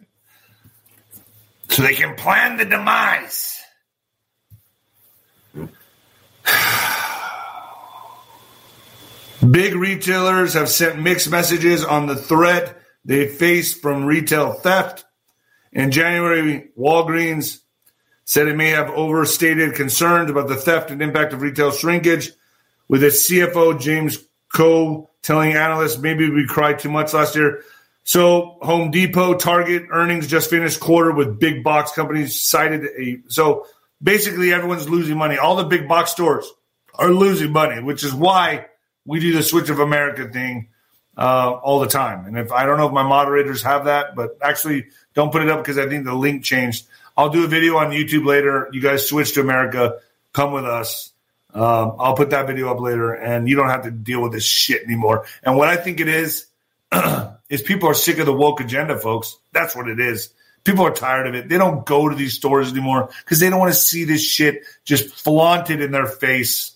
so 1.68 1.82
they 1.82 1.94
can 1.94 2.16
plan 2.16 2.56
the 2.56 2.64
demise. 2.64 3.58
Big 9.50 9.74
retailers 9.74 10.54
have 10.54 10.68
sent 10.68 11.00
mixed 11.00 11.30
messages 11.30 11.84
on 11.84 12.06
the 12.06 12.16
threat 12.16 12.79
they 13.04 13.26
face 13.26 13.72
from 13.72 14.04
retail 14.04 14.52
theft 14.52 15.04
in 15.72 15.90
January, 15.90 16.70
Walgreens 16.78 17.60
said 18.24 18.48
it 18.48 18.56
may 18.56 18.70
have 18.70 18.90
overstated 18.90 19.74
concerns 19.74 20.30
about 20.30 20.48
the 20.48 20.56
theft 20.56 20.90
and 20.90 21.02
impact 21.02 21.32
of 21.32 21.42
retail 21.42 21.70
shrinkage, 21.70 22.32
with 22.88 23.04
its 23.04 23.28
CFO, 23.28 23.80
James 23.80 24.18
Kehoe, 24.52 25.08
telling 25.22 25.52
analysts 25.52 25.98
maybe 25.98 26.28
we 26.28 26.46
cried 26.46 26.80
too 26.80 26.90
much 26.90 27.14
last 27.14 27.36
year. 27.36 27.62
So 28.02 28.58
Home 28.62 28.90
Depot, 28.90 29.34
Target 29.34 29.84
earnings 29.90 30.26
just 30.26 30.50
finished 30.50 30.80
quarter 30.80 31.12
with 31.12 31.38
big 31.38 31.62
box 31.62 31.92
companies 31.92 32.42
cited 32.42 32.84
a 32.98 33.18
so 33.28 33.66
basically 34.02 34.52
everyone's 34.52 34.88
losing 34.88 35.16
money. 35.16 35.38
All 35.38 35.54
the 35.54 35.64
big 35.64 35.86
box 35.86 36.10
stores 36.10 36.50
are 36.94 37.10
losing 37.10 37.52
money, 37.52 37.80
which 37.80 38.02
is 38.02 38.12
why 38.12 38.66
we 39.04 39.20
do 39.20 39.32
the 39.32 39.42
switch 39.42 39.68
of 39.68 39.78
America 39.78 40.28
thing 40.32 40.69
uh, 41.20 41.50
all 41.50 41.80
the 41.80 41.86
time. 41.86 42.24
And 42.24 42.38
if 42.38 42.50
I 42.50 42.64
don't 42.64 42.78
know 42.78 42.86
if 42.86 42.92
my 42.92 43.02
moderators 43.02 43.62
have 43.62 43.84
that, 43.84 44.16
but 44.16 44.38
actually 44.40 44.86
don't 45.14 45.30
put 45.30 45.42
it 45.42 45.50
up 45.50 45.58
because 45.58 45.78
I 45.78 45.86
think 45.86 46.04
the 46.04 46.14
link 46.14 46.42
changed. 46.42 46.86
I'll 47.16 47.28
do 47.28 47.44
a 47.44 47.48
video 47.48 47.76
on 47.76 47.90
YouTube 47.90 48.24
later. 48.24 48.70
You 48.72 48.80
guys 48.80 49.06
switch 49.06 49.34
to 49.34 49.40
America. 49.40 49.98
Come 50.32 50.52
with 50.52 50.64
us. 50.64 51.12
Um, 51.52 51.96
I'll 51.98 52.14
put 52.14 52.30
that 52.30 52.46
video 52.46 52.70
up 52.70 52.80
later, 52.80 53.12
and 53.12 53.48
you 53.48 53.56
don't 53.56 53.68
have 53.68 53.82
to 53.82 53.90
deal 53.90 54.22
with 54.22 54.32
this 54.32 54.44
shit 54.44 54.82
anymore. 54.82 55.26
And 55.42 55.56
what 55.56 55.68
I 55.68 55.76
think 55.76 56.00
it 56.00 56.08
is 56.08 56.46
is 57.50 57.60
people 57.62 57.88
are 57.88 57.94
sick 57.94 58.18
of 58.18 58.26
the 58.26 58.32
woke 58.32 58.60
agenda, 58.60 58.98
folks. 58.98 59.36
That's 59.52 59.76
what 59.76 59.88
it 59.88 60.00
is. 60.00 60.30
People 60.64 60.86
are 60.86 60.92
tired 60.92 61.26
of 61.26 61.34
it. 61.34 61.48
They 61.48 61.58
don't 61.58 61.84
go 61.84 62.08
to 62.08 62.14
these 62.14 62.34
stores 62.34 62.70
anymore 62.70 63.10
because 63.24 63.40
they 63.40 63.50
don't 63.50 63.58
want 63.58 63.72
to 63.72 63.78
see 63.78 64.04
this 64.04 64.24
shit 64.24 64.62
just 64.84 65.14
flaunted 65.14 65.80
in 65.80 65.90
their 65.90 66.06
face. 66.06 66.72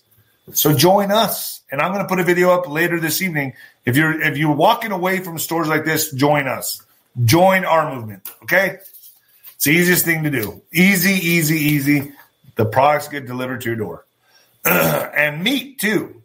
So 0.53 0.73
join 0.73 1.11
us, 1.11 1.61
and 1.75 1.81
I'm 1.81 1.91
going 1.91 2.05
to 2.05 2.07
put 2.07 2.21
a 2.21 2.23
video 2.23 2.51
up 2.51 2.69
later 2.69 3.01
this 3.01 3.21
evening. 3.21 3.51
If 3.83 3.97
you're 3.97 4.21
if 4.21 4.37
you're 4.37 4.55
walking 4.55 4.93
away 4.93 5.19
from 5.19 5.37
stores 5.37 5.67
like 5.67 5.83
this, 5.83 6.09
join 6.13 6.47
us. 6.47 6.81
Join 7.25 7.65
our 7.65 7.93
movement. 7.93 8.29
Okay. 8.43 8.77
It's 9.55 9.65
the 9.65 9.71
easiest 9.71 10.05
thing 10.05 10.23
to 10.23 10.29
do. 10.29 10.61
Easy, 10.71 11.11
easy, 11.11 11.57
easy. 11.57 12.13
The 12.55 12.63
products 12.63 13.09
get 13.09 13.27
delivered 13.27 13.59
to 13.61 13.67
your 13.67 13.75
door. 13.75 14.05
and 14.65 15.43
meat 15.43 15.79
too. 15.79 16.23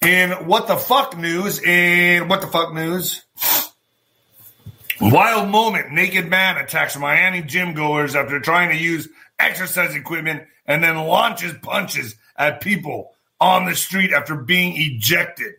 In 0.00 0.30
what 0.46 0.68
the 0.68 0.76
fuck 0.76 1.18
news, 1.18 1.60
in 1.60 2.28
what 2.28 2.42
the 2.42 2.46
fuck 2.46 2.72
news, 2.72 3.24
wild 5.00 5.48
moment. 5.48 5.90
Naked 5.90 6.30
man 6.30 6.56
attacks 6.56 6.96
Miami 6.96 7.42
gym 7.42 7.74
goers 7.74 8.14
after 8.14 8.38
trying 8.38 8.68
to 8.68 8.76
use 8.76 9.08
exercise 9.40 9.96
equipment 9.96 10.44
and 10.66 10.84
then 10.84 10.94
launches 10.94 11.52
punches 11.62 12.14
at 12.36 12.60
people 12.60 13.15
on 13.40 13.66
the 13.66 13.74
street 13.74 14.12
after 14.12 14.36
being 14.36 14.74
ejected. 14.76 15.54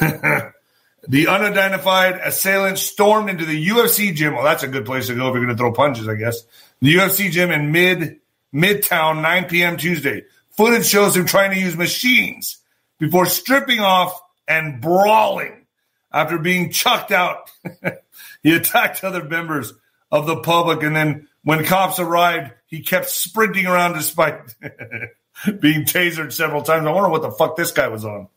The 1.08 1.26
unidentified 1.26 2.20
assailant 2.22 2.78
stormed 2.78 3.28
into 3.28 3.44
the 3.44 3.68
UFC 3.68 4.14
gym. 4.14 4.34
Well, 4.34 4.44
that's 4.44 4.62
a 4.62 4.68
good 4.68 4.86
place 4.86 5.08
to 5.08 5.16
go 5.16 5.28
if 5.28 5.34
you're 5.34 5.44
going 5.44 5.48
to 5.48 5.56
throw 5.56 5.72
punches, 5.72 6.06
I 6.06 6.14
guess. 6.14 6.42
The 6.80 6.94
UFC 6.94 7.30
gym 7.30 7.50
in 7.50 7.72
mid 7.72 8.20
Midtown, 8.54 9.22
9 9.22 9.44
p.m. 9.46 9.76
Tuesday. 9.76 10.24
Footage 10.50 10.86
shows 10.86 11.16
him 11.16 11.26
trying 11.26 11.50
to 11.50 11.58
use 11.58 11.76
machines 11.76 12.58
before 12.98 13.26
stripping 13.26 13.80
off 13.80 14.20
and 14.46 14.80
brawling 14.80 15.66
after 16.12 16.38
being 16.38 16.70
chucked 16.70 17.10
out. 17.10 17.50
he 18.42 18.54
attacked 18.54 19.02
other 19.02 19.24
members 19.24 19.72
of 20.10 20.26
the 20.26 20.36
public, 20.36 20.82
and 20.82 20.94
then 20.94 21.26
when 21.42 21.64
cops 21.64 21.98
arrived, 21.98 22.52
he 22.66 22.82
kept 22.82 23.08
sprinting 23.08 23.66
around 23.66 23.94
despite 23.94 24.54
being 25.60 25.84
tasered 25.84 26.32
several 26.32 26.62
times. 26.62 26.86
I 26.86 26.92
wonder 26.92 27.10
what 27.10 27.22
the 27.22 27.30
fuck 27.30 27.56
this 27.56 27.72
guy 27.72 27.88
was 27.88 28.04
on. 28.04 28.28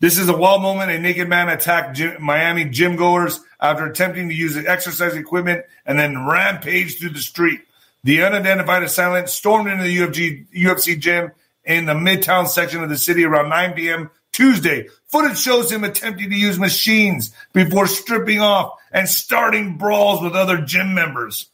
This 0.00 0.18
is 0.18 0.28
a 0.28 0.36
wild 0.36 0.62
moment. 0.62 0.90
A 0.90 0.98
naked 0.98 1.28
man 1.28 1.48
attacked 1.48 1.96
gym, 1.96 2.22
Miami 2.22 2.64
gym 2.66 2.96
goers 2.96 3.40
after 3.60 3.86
attempting 3.86 4.28
to 4.28 4.34
use 4.34 4.56
exercise 4.56 5.14
equipment 5.14 5.64
and 5.86 5.98
then 5.98 6.26
rampaged 6.26 6.98
through 6.98 7.10
the 7.10 7.20
street. 7.20 7.60
The 8.02 8.22
unidentified 8.22 8.82
assailant 8.82 9.30
stormed 9.30 9.70
into 9.70 9.84
the 9.84 9.96
UFC, 9.96 10.46
UFC 10.54 10.98
gym 10.98 11.32
in 11.64 11.86
the 11.86 11.94
midtown 11.94 12.46
section 12.46 12.82
of 12.82 12.90
the 12.90 12.98
city 12.98 13.24
around 13.24 13.48
9 13.48 13.72
p.m. 13.72 14.10
Tuesday. 14.32 14.88
Footage 15.06 15.38
shows 15.38 15.70
him 15.70 15.84
attempting 15.84 16.28
to 16.28 16.36
use 16.36 16.58
machines 16.58 17.32
before 17.52 17.86
stripping 17.86 18.40
off 18.40 18.72
and 18.92 19.08
starting 19.08 19.78
brawls 19.78 20.20
with 20.20 20.34
other 20.34 20.58
gym 20.58 20.92
members. 20.92 21.46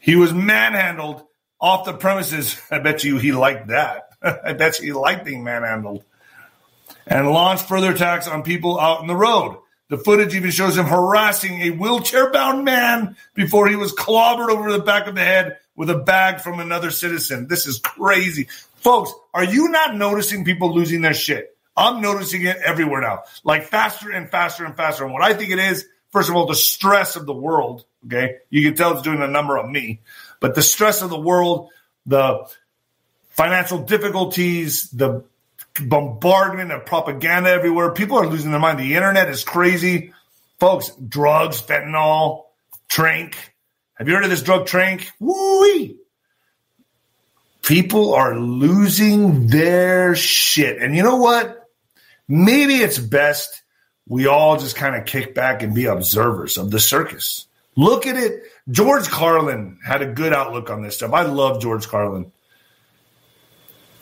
He 0.00 0.16
was 0.16 0.34
manhandled 0.34 1.24
off 1.64 1.86
the 1.86 1.94
premises. 1.94 2.60
I 2.70 2.78
bet 2.78 3.04
you 3.04 3.16
he 3.16 3.32
liked 3.32 3.68
that. 3.68 4.10
I 4.22 4.52
bet 4.52 4.78
you 4.78 4.84
he 4.84 4.92
liked 4.92 5.24
being 5.24 5.42
manhandled. 5.42 6.04
And 7.06 7.30
launched 7.30 7.66
further 7.66 7.92
attacks 7.92 8.28
on 8.28 8.42
people 8.42 8.78
out 8.78 9.00
in 9.00 9.06
the 9.06 9.16
road. 9.16 9.58
The 9.88 9.98
footage 9.98 10.34
even 10.34 10.50
shows 10.50 10.76
him 10.76 10.86
harassing 10.86 11.60
a 11.62 11.70
wheelchair 11.70 12.30
bound 12.30 12.64
man 12.64 13.16
before 13.34 13.68
he 13.68 13.76
was 13.76 13.94
clobbered 13.94 14.48
over 14.48 14.72
the 14.72 14.78
back 14.78 15.06
of 15.06 15.14
the 15.14 15.24
head 15.24 15.58
with 15.76 15.90
a 15.90 15.98
bag 15.98 16.40
from 16.40 16.60
another 16.60 16.90
citizen. 16.90 17.48
This 17.48 17.66
is 17.66 17.78
crazy. 17.78 18.48
Folks, 18.76 19.12
are 19.32 19.44
you 19.44 19.68
not 19.68 19.94
noticing 19.94 20.44
people 20.44 20.74
losing 20.74 21.00
their 21.00 21.14
shit? 21.14 21.56
I'm 21.76 22.00
noticing 22.00 22.44
it 22.44 22.56
everywhere 22.56 23.00
now, 23.00 23.24
like 23.42 23.64
faster 23.64 24.10
and 24.10 24.30
faster 24.30 24.64
and 24.64 24.76
faster. 24.76 25.04
And 25.04 25.12
what 25.12 25.22
I 25.22 25.34
think 25.34 25.50
it 25.50 25.58
is, 25.58 25.86
first 26.10 26.30
of 26.30 26.36
all, 26.36 26.46
the 26.46 26.54
stress 26.54 27.16
of 27.16 27.26
the 27.26 27.34
world. 27.34 27.84
Okay. 28.06 28.36
You 28.50 28.62
can 28.62 28.76
tell 28.76 28.92
it's 28.92 29.02
doing 29.02 29.22
a 29.22 29.28
number 29.28 29.58
on 29.58 29.70
me, 29.70 30.00
but 30.44 30.54
the 30.54 30.60
stress 30.60 31.00
of 31.00 31.08
the 31.08 31.18
world, 31.18 31.70
the 32.04 32.46
financial 33.30 33.78
difficulties, 33.78 34.90
the 34.90 35.24
bombardment 35.80 36.70
of 36.70 36.84
propaganda 36.84 37.48
everywhere. 37.48 37.92
People 37.92 38.18
are 38.18 38.26
losing 38.26 38.50
their 38.50 38.60
mind. 38.60 38.78
The 38.78 38.94
internet 38.94 39.30
is 39.30 39.42
crazy. 39.42 40.12
Folks, 40.60 40.90
drugs, 40.96 41.62
fentanyl, 41.62 42.42
trank. 42.88 43.54
Have 43.94 44.06
you 44.06 44.12
heard 44.12 44.24
of 44.24 44.28
this 44.28 44.42
drug 44.42 44.66
trank? 44.66 45.10
Woo 45.18 45.96
People 47.62 48.12
are 48.12 48.38
losing 48.38 49.46
their 49.46 50.14
shit. 50.14 50.76
And 50.76 50.94
you 50.94 51.02
know 51.04 51.16
what? 51.16 51.70
Maybe 52.28 52.74
it's 52.74 52.98
best 52.98 53.62
we 54.06 54.26
all 54.26 54.58
just 54.58 54.76
kind 54.76 54.94
of 54.94 55.06
kick 55.06 55.34
back 55.34 55.62
and 55.62 55.74
be 55.74 55.86
observers 55.86 56.58
of 56.58 56.70
the 56.70 56.80
circus. 56.80 57.46
Look 57.76 58.06
at 58.06 58.18
it. 58.18 58.42
George 58.70 59.08
Carlin 59.08 59.78
had 59.84 60.02
a 60.02 60.06
good 60.06 60.32
outlook 60.32 60.70
on 60.70 60.82
this 60.82 60.96
stuff. 60.96 61.12
I 61.12 61.22
love 61.22 61.60
George 61.60 61.86
Carlin. 61.86 62.32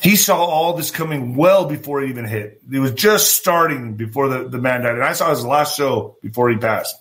He 0.00 0.16
saw 0.16 0.44
all 0.44 0.74
this 0.74 0.90
coming 0.90 1.36
well 1.36 1.66
before 1.66 2.02
it 2.02 2.10
even 2.10 2.24
hit. 2.24 2.60
It 2.70 2.78
was 2.78 2.92
just 2.92 3.34
starting 3.34 3.94
before 3.94 4.28
the, 4.28 4.48
the 4.48 4.58
man 4.58 4.82
died. 4.82 4.94
And 4.94 5.04
I 5.04 5.12
saw 5.12 5.30
his 5.30 5.44
last 5.44 5.76
show 5.76 6.16
before 6.22 6.50
he 6.50 6.56
passed 6.56 6.96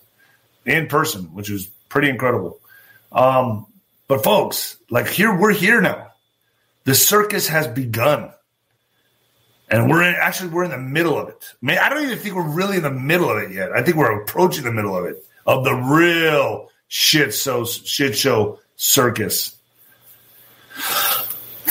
in 0.66 0.88
person, 0.88 1.34
which 1.34 1.49
was 1.49 1.68
pretty 1.89 2.09
incredible. 2.09 2.59
Um, 3.12 3.68
but 4.07 4.24
folks, 4.24 4.78
like 4.89 5.07
here, 5.07 5.36
we're 5.36 5.53
here 5.53 5.82
now. 5.82 6.12
The 6.84 6.95
circus 6.95 7.47
has 7.47 7.68
begun. 7.68 8.32
And 9.70 9.89
we're 9.89 10.03
in, 10.03 10.16
actually 10.16 10.49
we're 10.49 10.66
in 10.66 10.72
the 10.72 10.78
middle 10.78 11.18
of 11.18 11.30
it. 11.30 11.53
I, 11.62 11.66
mean, 11.66 11.78
I 11.78 11.89
don't 11.89 12.03
even 12.03 12.18
think 12.20 12.36
we're 12.36 12.53
really 12.53 12.78
in 12.78 12.84
the 12.84 12.91
middle 12.91 13.30
of 13.30 13.38
it 13.38 13.51
yet. 13.51 13.72
I 13.72 13.84
think 13.84 13.97
we're 13.97 14.22
approaching 14.22 14.64
the 14.64 14.72
middle 14.72 14.95
of 14.95 15.05
it 15.05 15.24
of 15.45 15.64
the 15.64 15.74
real 15.74 16.70
shit 16.91 17.33
so 17.33 17.63
shit 17.63 18.17
show 18.17 18.59
circus. 18.75 19.55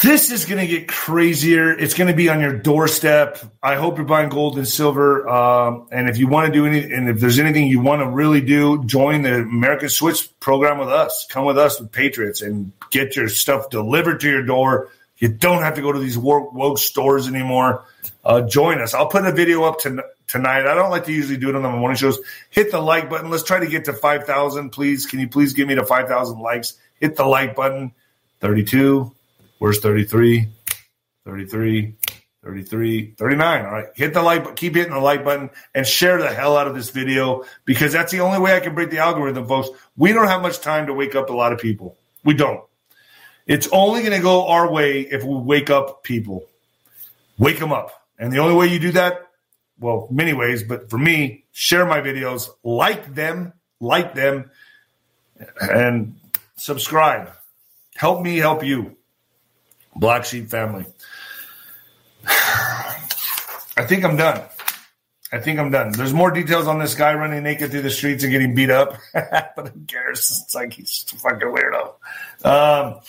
This 0.03 0.31
is 0.31 0.47
going 0.47 0.67
to 0.67 0.67
get 0.67 0.89
crazier. 0.89 1.71
It's 1.79 1.93
going 1.93 2.09
to 2.09 2.17
be 2.17 2.31
on 2.31 2.41
your 2.41 2.55
doorstep. 2.57 3.39
I 3.63 3.75
hope 3.75 3.99
you're 3.99 4.07
buying 4.07 4.31
gold 4.31 4.57
and 4.57 4.67
silver. 4.67 5.29
Um, 5.29 5.89
and 5.93 6.09
if 6.09 6.17
you 6.17 6.27
want 6.27 6.47
to 6.47 6.53
do 6.53 6.65
any, 6.65 6.91
and 6.91 7.07
if 7.11 7.21
there's 7.21 7.39
anything 7.39 7.67
you 7.67 7.81
want 7.81 8.01
to 8.01 8.09
really 8.09 8.41
do, 8.41 8.83
join 8.85 9.21
the 9.21 9.41
American 9.41 9.91
Switch 9.91 10.31
program 10.41 10.79
with 10.79 10.89
us. 10.89 11.27
Come 11.29 11.45
with 11.45 11.59
us 11.59 11.79
with 11.79 11.93
Patriots 11.93 12.41
and 12.41 12.73
get 12.91 13.15
your 13.15 13.29
stuff 13.29 13.69
delivered 13.69 14.21
to 14.21 14.31
your 14.31 14.43
door. 14.43 14.89
You 15.19 15.29
don't 15.29 15.63
have 15.63 15.75
to 15.75 15.83
go 15.83 15.93
to 15.93 15.99
these 15.99 16.17
woke 16.17 16.79
stores 16.79 17.29
anymore. 17.29 17.85
Uh, 18.25 18.41
join 18.41 18.81
us. 18.81 18.95
I'll 18.95 19.09
put 19.09 19.27
a 19.27 19.33
video 19.33 19.65
up 19.65 19.81
to, 19.81 20.03
tonight. 20.31 20.67
I 20.67 20.75
don't 20.75 20.91
like 20.91 21.05
to 21.07 21.13
usually 21.13 21.39
do 21.39 21.49
it 21.49 21.57
on 21.57 21.63
the 21.63 21.71
morning 21.71 21.97
shows. 21.97 22.19
Hit 22.51 22.71
the 22.71 22.81
like 22.81 23.11
button. 23.11 23.31
Let's 23.31 23.43
try 23.43 23.61
to 23.61 23.67
get 23.67 23.87
to 23.87 23.93
5,000, 23.93 24.71
please. 24.71 25.07
Can 25.07 25.21
you 25.21 25.29
please 25.29 25.53
give 25.53 25.69
me 25.69 25.75
the 25.75 25.85
5,000 25.85 26.41
likes? 26.41 26.75
Hit 27.01 27.17
the 27.17 27.27
like 27.27 27.57
button. 27.57 27.93
32. 28.41 29.13
Where's 29.59 29.81
33? 29.81 30.49
33. 31.25 31.95
33, 32.43 33.15
39. 33.19 33.65
All 33.67 33.71
right. 33.71 33.87
Hit 33.95 34.15
the 34.15 34.23
like, 34.23 34.57
keep 34.57 34.75
hitting 34.75 34.95
the 34.95 35.01
like 35.01 35.25
button 35.25 35.51
and 35.75 35.87
share 35.87 36.19
the 36.19 36.33
hell 36.33 36.57
out 36.57 36.67
of 36.67 36.75
this 36.75 36.89
video 36.89 37.45
because 37.67 37.93
that's 37.93 38.13
the 38.13 38.21
only 38.21 38.39
way 38.39 38.57
I 38.57 38.61
can 38.61 38.75
break 38.75 38.91
the 38.91 38.99
algorithm, 38.99 39.47
folks. 39.47 39.69
We 39.97 40.13
don't 40.13 40.29
have 40.29 40.41
much 40.41 40.61
time 40.61 40.87
to 40.87 40.95
wake 40.95 41.15
up 41.15 41.29
a 41.29 41.35
lot 41.35 41.53
of 41.53 41.59
people. 41.59 41.99
We 42.25 42.33
don't. 42.33 42.65
It's 43.47 43.69
only 43.73 44.01
going 44.01 44.13
to 44.13 44.23
go 44.23 44.47
our 44.49 44.71
way 44.71 45.01
if 45.01 45.23
we 45.23 45.35
wake 45.35 45.69
up 45.69 46.03
people. 46.03 46.47
Wake 47.37 47.59
them 47.59 47.73
up. 47.73 47.91
And 48.19 48.33
the 48.33 48.39
only 48.39 48.55
way 48.55 48.69
you 48.69 48.79
do 48.79 48.93
that, 48.93 49.30
well, 49.81 50.07
many 50.11 50.33
ways, 50.33 50.63
but 50.63 50.91
for 50.91 50.99
me, 50.99 51.45
share 51.53 51.87
my 51.87 52.01
videos, 52.01 52.49
like 52.63 53.15
them, 53.15 53.55
like 53.81 54.15
them, 54.15 54.51
and 55.61 56.17
subscribe. 56.57 57.33
Help 57.97 58.23
me 58.23 58.37
help 58.37 58.65
you. 58.65 58.97
Black 59.97 60.25
Sheep 60.25 60.49
family. 60.49 60.87
I 62.27 63.85
think 63.87 64.05
I'm 64.05 64.17
done. 64.17 64.43
I 65.33 65.39
think 65.39 65.59
I'm 65.61 65.71
done. 65.71 65.93
There's 65.93 66.13
more 66.13 66.31
details 66.31 66.67
on 66.67 66.81
this 66.81 66.95
guy 66.95 67.15
running 67.15 67.45
naked 67.45 67.71
through 67.71 67.83
the 67.83 67.91
streets 67.91 68.25
and 68.25 68.33
getting 68.33 68.55
beat 68.55 68.71
up, 68.71 68.97
but 69.15 69.69
who 69.69 69.81
cares? 69.87 70.43
It's 70.45 70.55
like 70.55 70.73
he's 70.73 71.07
a 71.13 71.17
fucking 71.17 71.49
weirdo. 71.49 71.95
Um, 72.45 73.01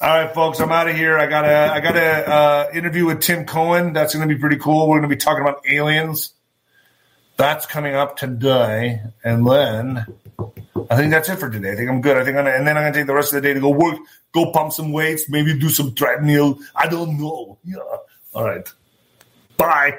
all 0.00 0.08
right, 0.08 0.34
folks, 0.34 0.60
I'm 0.60 0.72
out 0.72 0.88
of 0.88 0.96
here. 0.96 1.18
I 1.18 1.26
got 1.26 1.44
a 1.44 1.72
I 1.72 1.80
got 1.80 1.96
a 1.96 2.30
uh, 2.30 2.70
interview 2.74 3.06
with 3.06 3.20
Tim 3.20 3.46
Cohen. 3.46 3.92
That's 3.92 4.14
going 4.14 4.28
to 4.28 4.34
be 4.34 4.38
pretty 4.38 4.56
cool. 4.56 4.88
We're 4.88 4.98
going 4.98 5.08
to 5.08 5.16
be 5.16 5.18
talking 5.18 5.42
about 5.42 5.64
aliens. 5.68 6.34
That's 7.36 7.66
coming 7.66 7.94
up 7.94 8.16
today, 8.16 9.00
and 9.24 9.46
then 9.46 10.06
I 10.90 10.96
think 10.96 11.10
that's 11.10 11.28
it 11.28 11.38
for 11.38 11.50
today. 11.50 11.72
I 11.72 11.76
think 11.76 11.90
I'm 11.90 12.00
good. 12.00 12.16
I 12.16 12.24
think, 12.24 12.36
I'm, 12.36 12.46
and 12.46 12.66
then 12.66 12.76
I'm 12.76 12.82
going 12.82 12.92
to 12.92 12.98
take 12.98 13.06
the 13.06 13.14
rest 13.14 13.32
of 13.32 13.42
the 13.42 13.48
day 13.48 13.54
to 13.54 13.60
go 13.60 13.70
work, 13.70 13.98
go 14.32 14.52
pump 14.52 14.72
some 14.72 14.92
weights, 14.92 15.28
maybe 15.28 15.58
do 15.58 15.68
some 15.68 15.94
treadmill. 15.94 16.58
I 16.74 16.88
don't 16.88 17.18
know. 17.18 17.58
Yeah. 17.64 17.76
All 18.34 18.44
right. 18.44 18.66
Bye. 19.56 19.98